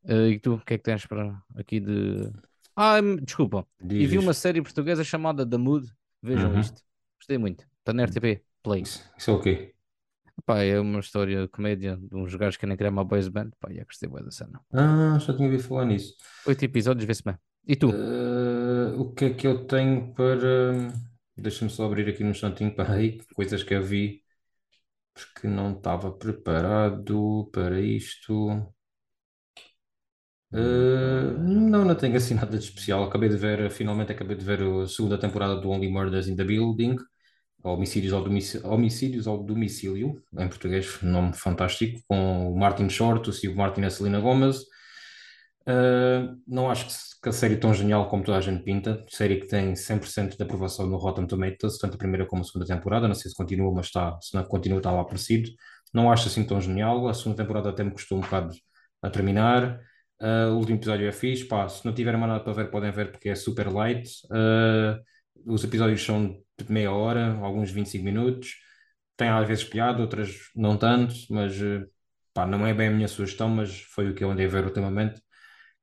Uh, 0.04 0.28
e 0.32 0.40
tu, 0.40 0.56
o 0.56 0.60
que 0.66 0.74
é 0.74 0.78
que 0.78 0.84
tens 0.84 1.06
para 1.06 1.40
aqui 1.56 1.80
de. 1.80 2.32
Ah, 2.76 3.00
hum, 3.02 3.16
desculpa. 3.18 3.68
E 3.82 3.86
Diz, 3.88 4.10
vi 4.10 4.18
uma 4.18 4.34
série 4.34 4.62
portuguesa 4.62 5.04
chamada 5.04 5.46
The 5.48 5.58
Mood. 5.58 5.88
Vejam 6.22 6.52
Uhum. 6.52 6.60
isto. 6.60 6.82
Gostei 7.20 7.38
muito. 7.38 7.66
Está 7.80 7.94
na 7.94 8.04
RTP 8.04 8.42
Play. 8.64 8.82
Isso, 8.84 9.04
é 9.28 9.32
o 9.34 9.40
quê? 9.42 9.74
Pá, 10.46 10.60
é 10.64 10.80
uma 10.80 11.00
história 11.00 11.42
de 11.42 11.48
comédia 11.48 11.98
de 11.98 12.16
uns 12.16 12.34
gajos 12.36 12.58
que 12.58 12.66
nem 12.68 12.78
criar 12.78 12.92
uma 12.92 13.04
boys 13.04 13.28
band. 13.28 13.50
Pá, 13.60 13.72
e 13.72 13.80
eu 13.80 13.86
gostei 13.86 14.08
bué 14.08 14.22
da 14.24 14.32
cena. 14.32 14.62
Ah, 14.72 15.18
já 15.20 15.34
tinha 15.36 15.48
ouvido 15.48 15.64
falar 15.68 15.86
nisso. 15.86 16.16
Oito 16.46 16.64
episódios, 16.64 17.06
vê-se 17.06 17.24
bem. 17.24 17.36
E 17.68 17.76
tu? 17.76 17.90
Eh, 17.92 18.94
o 18.98 19.12
que 19.14 19.26
é 19.26 19.30
que 19.34 19.46
eu 19.48 19.66
tenho 19.66 20.14
para. 20.14 20.94
Deixa-me 21.38 21.70
só 21.72 21.86
abrir 21.86 22.10
aqui 22.10 22.24
um 22.24 22.32
instantinho 22.32 22.76
para 22.76 22.94
aí, 22.96 23.20
coisas 23.36 23.64
que 23.64 23.74
eu 23.74 23.84
vi, 23.84 24.24
porque 25.14 25.48
não 25.48 25.74
estava 25.78 26.12
preparado 26.14 27.50
para 27.54 27.80
isto. 27.82 28.74
Eh, 30.54 31.34
não, 31.38 31.84
não 31.86 31.96
tenho 31.96 32.16
assim 32.18 32.34
nada 32.34 32.58
de 32.58 32.64
especial. 32.64 33.04
Acabei 33.04 33.30
de 33.30 33.36
ver, 33.38 33.70
finalmente 33.72 34.12
acabei 34.12 34.36
de 34.36 34.46
ver 34.46 34.62
a 34.62 34.88
segunda 34.88 35.18
temporada 35.20 35.56
do 35.60 35.70
Only 35.70 35.90
Murders 35.90 36.28
in 36.28 36.36
the 36.36 36.44
Building, 36.44 36.96
Homicídios 37.64 38.14
ao 38.14 38.24
Domicílio, 38.24 38.68
Homicídios 38.70 39.28
ao 39.28 39.44
Domicílio, 39.44 40.24
em 40.38 40.48
português, 40.50 41.02
nome 41.02 41.34
fantástico, 41.34 42.00
com 42.08 42.54
o 42.54 42.60
Martin 42.60 42.90
Short, 42.90 43.30
o 43.30 43.34
Silvio 43.34 43.58
Martin 43.58 43.82
e 43.82 43.86
a 43.86 43.90
Selena 43.90 44.20
Gomez. 44.22 44.64
Uh, 45.68 46.42
não 46.48 46.72
acho 46.72 46.88
que, 46.88 46.94
que 47.24 47.30
a 47.30 47.32
série 47.34 47.56
é 47.56 47.58
tão 47.58 47.74
genial 47.74 48.08
como 48.10 48.24
toda 48.24 48.38
a 48.38 48.42
gente 48.42 48.64
pinta. 48.64 49.04
Série 49.10 49.42
que 49.42 49.48
tem 49.48 49.76
100% 49.76 50.38
de 50.38 50.44
aprovação 50.44 50.88
no 50.88 50.96
Rotten 50.96 51.28
Tomatoes, 51.28 51.78
tanto 51.78 51.96
a 51.96 51.98
primeira 51.98 52.26
como 52.26 52.42
a 52.42 52.46
segunda 52.46 52.66
temporada. 52.66 53.08
Não 53.08 53.16
sei 53.16 53.30
se 53.30 53.36
continua, 53.36 53.72
mas 53.74 53.88
está, 53.88 54.18
se 54.22 54.34
não 54.34 54.46
continua, 54.46 54.78
está 54.78 54.92
lá 54.92 55.04
parecido. 55.04 55.50
Não 55.94 56.10
acho 56.12 56.28
assim 56.30 56.46
tão 56.46 56.62
genial. 56.62 57.08
A 57.10 57.14
segunda 57.14 57.44
temporada 57.44 57.70
até 57.70 57.84
me 57.84 57.92
custou 57.92 58.18
um 58.18 58.22
bocado 58.22 58.56
a 59.02 59.10
terminar. 59.10 59.80
Uh, 60.22 60.54
o 60.54 60.58
último 60.58 60.78
episódio 60.78 61.08
é 61.08 61.12
fixe. 61.12 61.46
Pá, 61.46 61.68
se 61.68 61.86
não 61.86 61.94
tiverem 61.94 62.20
nada 62.20 62.40
para 62.40 62.54
ver, 62.54 62.72
podem 62.72 62.92
ver 62.92 63.12
porque 63.12 63.30
é 63.30 63.36
super 63.36 63.68
light. 63.72 64.10
Uh, 64.32 64.98
os 65.46 65.64
episódios 65.66 66.02
são 66.04 66.30
de 66.58 66.72
meia 66.72 66.92
hora, 66.94 67.34
alguns 67.42 67.72
25 67.72 68.06
minutos. 68.06 68.56
Tem 69.18 69.28
às 69.30 69.48
vezes 69.48 69.64
piada, 69.66 70.02
outras 70.02 70.50
não 70.56 70.78
tanto, 70.78 71.14
mas 71.30 71.54
pá, 72.34 72.46
não 72.46 72.66
é 72.66 72.74
bem 72.74 72.88
a 72.90 72.92
minha 72.92 73.08
sugestão, 73.08 73.50
mas 73.50 73.82
foi 73.82 74.10
o 74.10 74.14
que 74.16 74.24
eu 74.24 74.32
andei 74.32 74.46
a 74.46 74.50
ver 74.50 74.64
ultimamente. 74.66 75.22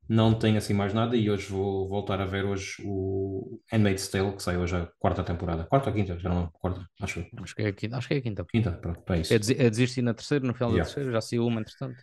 Não 0.08 0.38
tenho 0.38 0.58
assim 0.58 0.74
mais 0.74 0.92
nada 0.92 1.16
e 1.16 1.30
hoje 1.30 1.46
vou 1.48 1.88
voltar 1.88 2.20
a 2.20 2.26
ver 2.26 2.44
hoje 2.44 2.76
o 2.84 3.58
Handmaid's 3.72 4.08
Tale, 4.08 4.32
que 4.36 4.42
sai 4.42 4.56
hoje 4.58 4.76
a 4.76 4.86
quarta 4.98 5.24
temporada. 5.24 5.64
Quarta 5.64 5.88
ou 5.88 5.94
quinta? 5.96 6.18
Já 6.18 6.28
não 6.28 6.48
quarta, 6.52 6.86
acho. 7.00 7.24
Acho 7.42 7.54
que 7.54 7.62
é 7.62 7.68
a 7.68 7.72
quinta. 7.72 7.96
Acho 7.96 8.08
que 8.08 8.14
é 8.14 8.20
quinta. 8.20 8.44
Quinta, 8.44 8.72
pronto, 8.72 9.12
é 9.12 9.20
isso. 9.20 9.32
É, 9.32 9.36
é 9.36 9.70
desistir 9.70 10.02
na 10.02 10.12
terceira, 10.12 10.46
no 10.46 10.52
final 10.54 10.70
da 10.70 10.76
Yeah. 10.76 10.84
terceira, 10.94 11.12
já 11.12 11.20
saiu 11.20 11.46
uma, 11.46 11.60
entretanto. 11.60 11.96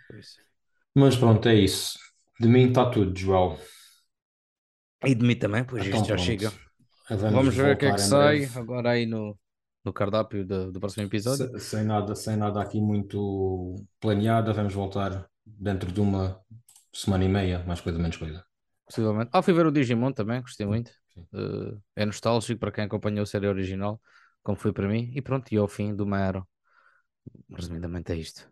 Mas 0.95 1.15
pronto, 1.15 1.47
é 1.47 1.55
isso. 1.55 1.97
De 2.39 2.47
mim 2.47 2.69
está 2.69 2.89
tudo, 2.89 3.17
João. 3.17 3.57
E 5.05 5.15
de 5.15 5.25
mim 5.25 5.35
também, 5.35 5.63
pois 5.63 5.85
Então 5.85 5.99
isto 5.99 6.07
já 6.09 6.15
pronto. 6.15 6.25
chega. 6.25 6.51
Vamos, 7.09 7.31
Vamos 7.33 7.55
ver 7.55 7.75
o 7.75 7.77
que 7.77 7.85
é 7.85 7.91
que 7.93 8.01
sai 8.01 8.45
agora 8.55 8.91
aí 8.91 9.05
no, 9.05 9.37
no 9.83 9.93
cardápio 9.93 10.45
do, 10.45 10.71
do 10.71 10.79
próximo 10.79 11.05
episódio. 11.05 11.59
Se- 11.59 11.59
sem 11.59 11.83
nada, 11.83 12.15
sem 12.15 12.35
nada 12.37 12.61
aqui 12.61 12.79
muito 12.79 13.75
planeado, 13.99 14.53
vamos 14.53 14.73
voltar 14.73 15.27
dentro 15.45 15.91
de 15.91 15.99
uma 15.99 16.39
semana 16.93 17.25
e 17.25 17.29
meia, 17.29 17.63
mais 17.65 17.81
coisa, 17.81 17.99
menos 17.99 18.17
coisa. 18.17 18.45
Possivelmente. 18.85 19.29
Ah, 19.33 19.41
fui 19.41 19.53
ver 19.53 19.65
o 19.65 19.71
Digimon 19.71 20.11
também, 20.11 20.41
gostei 20.41 20.65
muito. 20.65 20.91
Eh, 21.33 21.77
é 21.95 22.05
nostálgico 22.05 22.59
para 22.59 22.71
quem 22.71 22.83
acompanhou 22.85 23.23
a 23.23 23.25
série 23.25 23.47
original, 23.47 24.01
como 24.43 24.57
foi 24.57 24.73
para 24.73 24.87
mim. 24.87 25.11
E 25.15 25.21
pronto, 25.21 25.51
e 25.53 25.57
ao 25.57 25.67
fim 25.67 25.95
do 25.95 26.05
Maero. 26.05 26.47
Resumidamente 27.57 28.11
é 28.13 28.15
isto. 28.15 28.51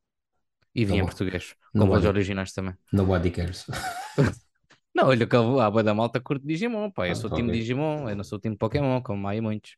E 0.76 0.86
vi 0.86 0.96
Tá 0.96 1.00
em 1.00 1.06
português, 1.06 1.56
com 1.76 1.88
vozes 1.88 2.08
originais 2.08 2.54
também. 2.54 2.76
Nobody 2.92 3.32
cares. 3.32 3.66
Não, 4.94 5.08
olha 5.08 5.28
que 5.28 5.36
a 5.36 5.42
boa 5.42 5.84
da 5.84 5.94
malta 5.94 6.20
curte 6.20 6.46
Digimon, 6.46 6.92
pá. 6.92 7.08
Eu 7.08 7.16
Ah, 7.16 7.16
sou 7.16 7.30
tá 7.30 7.36
time 7.36 7.50
ok. 7.50 7.50
Digimon, 7.52 8.10
eu 8.10 8.16
não 8.16 8.24
sou 8.24 8.40
time 8.40 8.58
Pokémon, 8.58 9.02
como 9.02 9.28
há 9.28 9.32
aí 9.32 9.42
muitos. 9.42 9.76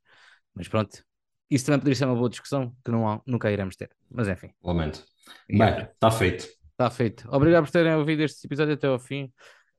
Mas 0.53 0.67
pronto, 0.67 1.03
isso 1.49 1.65
também 1.65 1.79
poderia 1.79 1.95
ser 1.95 2.05
uma 2.05 2.15
boa 2.15 2.29
discussão 2.29 2.75
que 2.83 2.91
não 2.91 3.07
há- 3.09 3.21
nunca 3.25 3.51
iremos 3.51 3.75
ter. 3.75 3.89
Mas 4.09 4.27
enfim, 4.27 4.53
Lamento. 4.63 5.05
Bem, 5.49 5.87
está 5.93 6.09
feito. 6.11 6.47
Está 6.81 6.89
feito. 6.89 7.27
Obrigado 7.31 7.63
por 7.65 7.71
terem 7.71 7.93
ouvido 7.95 8.21
este 8.23 8.45
episódio 8.45 8.73
até 8.73 8.87
ao 8.87 8.99
fim. 8.99 9.31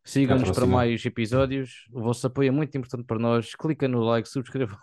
Sigam-nos 0.05 0.51
para 0.51 0.67
mais 0.67 1.05
episódios. 1.05 1.87
O 1.93 2.01
vosso 2.03 2.27
apoio 2.27 2.49
é 2.49 2.51
muito 2.51 2.77
importante 2.77 3.05
para 3.05 3.19
nós. 3.19 3.55
Clica 3.55 3.87
no 3.89 4.03
like, 4.03 4.29
subscrevam. 4.29 4.77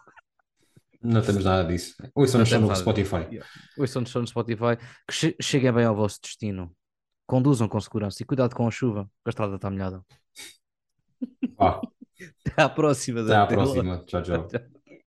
Não 1.01 1.21
temos 1.21 1.43
nada 1.43 1.63
disso. 1.67 1.95
Ouçam 2.13 2.39
Não 2.39 2.39
nos 2.41 2.49
só 2.49 2.59
no. 2.59 2.75
Spotify. 2.75 3.39
Ouçam-nos 3.77 4.09
só 4.11 4.19
no 4.19 4.27
Spotify. 4.27 4.77
Que 5.07 5.13
che- 5.13 5.35
cheguem 5.41 5.71
bem 5.73 5.85
ao 5.85 5.95
vosso 5.95 6.19
destino. 6.21 6.71
Conduzam 7.25 7.67
com 7.69 7.79
segurança 7.79 8.21
e 8.21 8.25
cuidado 8.25 8.55
com 8.55 8.67
a 8.67 8.71
chuva, 8.71 9.05
que 9.05 9.27
a 9.27 9.29
estrada 9.29 9.55
está 9.55 9.69
molhada. 9.69 10.01
Vá, 11.57 11.79
Até 12.45 12.61
à 12.61 12.67
próxima. 12.69 13.21
até 13.21 13.35
à 13.35 13.45
próxima. 13.45 14.03
Tchau, 14.05 14.21
tchau. 14.23 14.47
Tchau. 14.49 14.78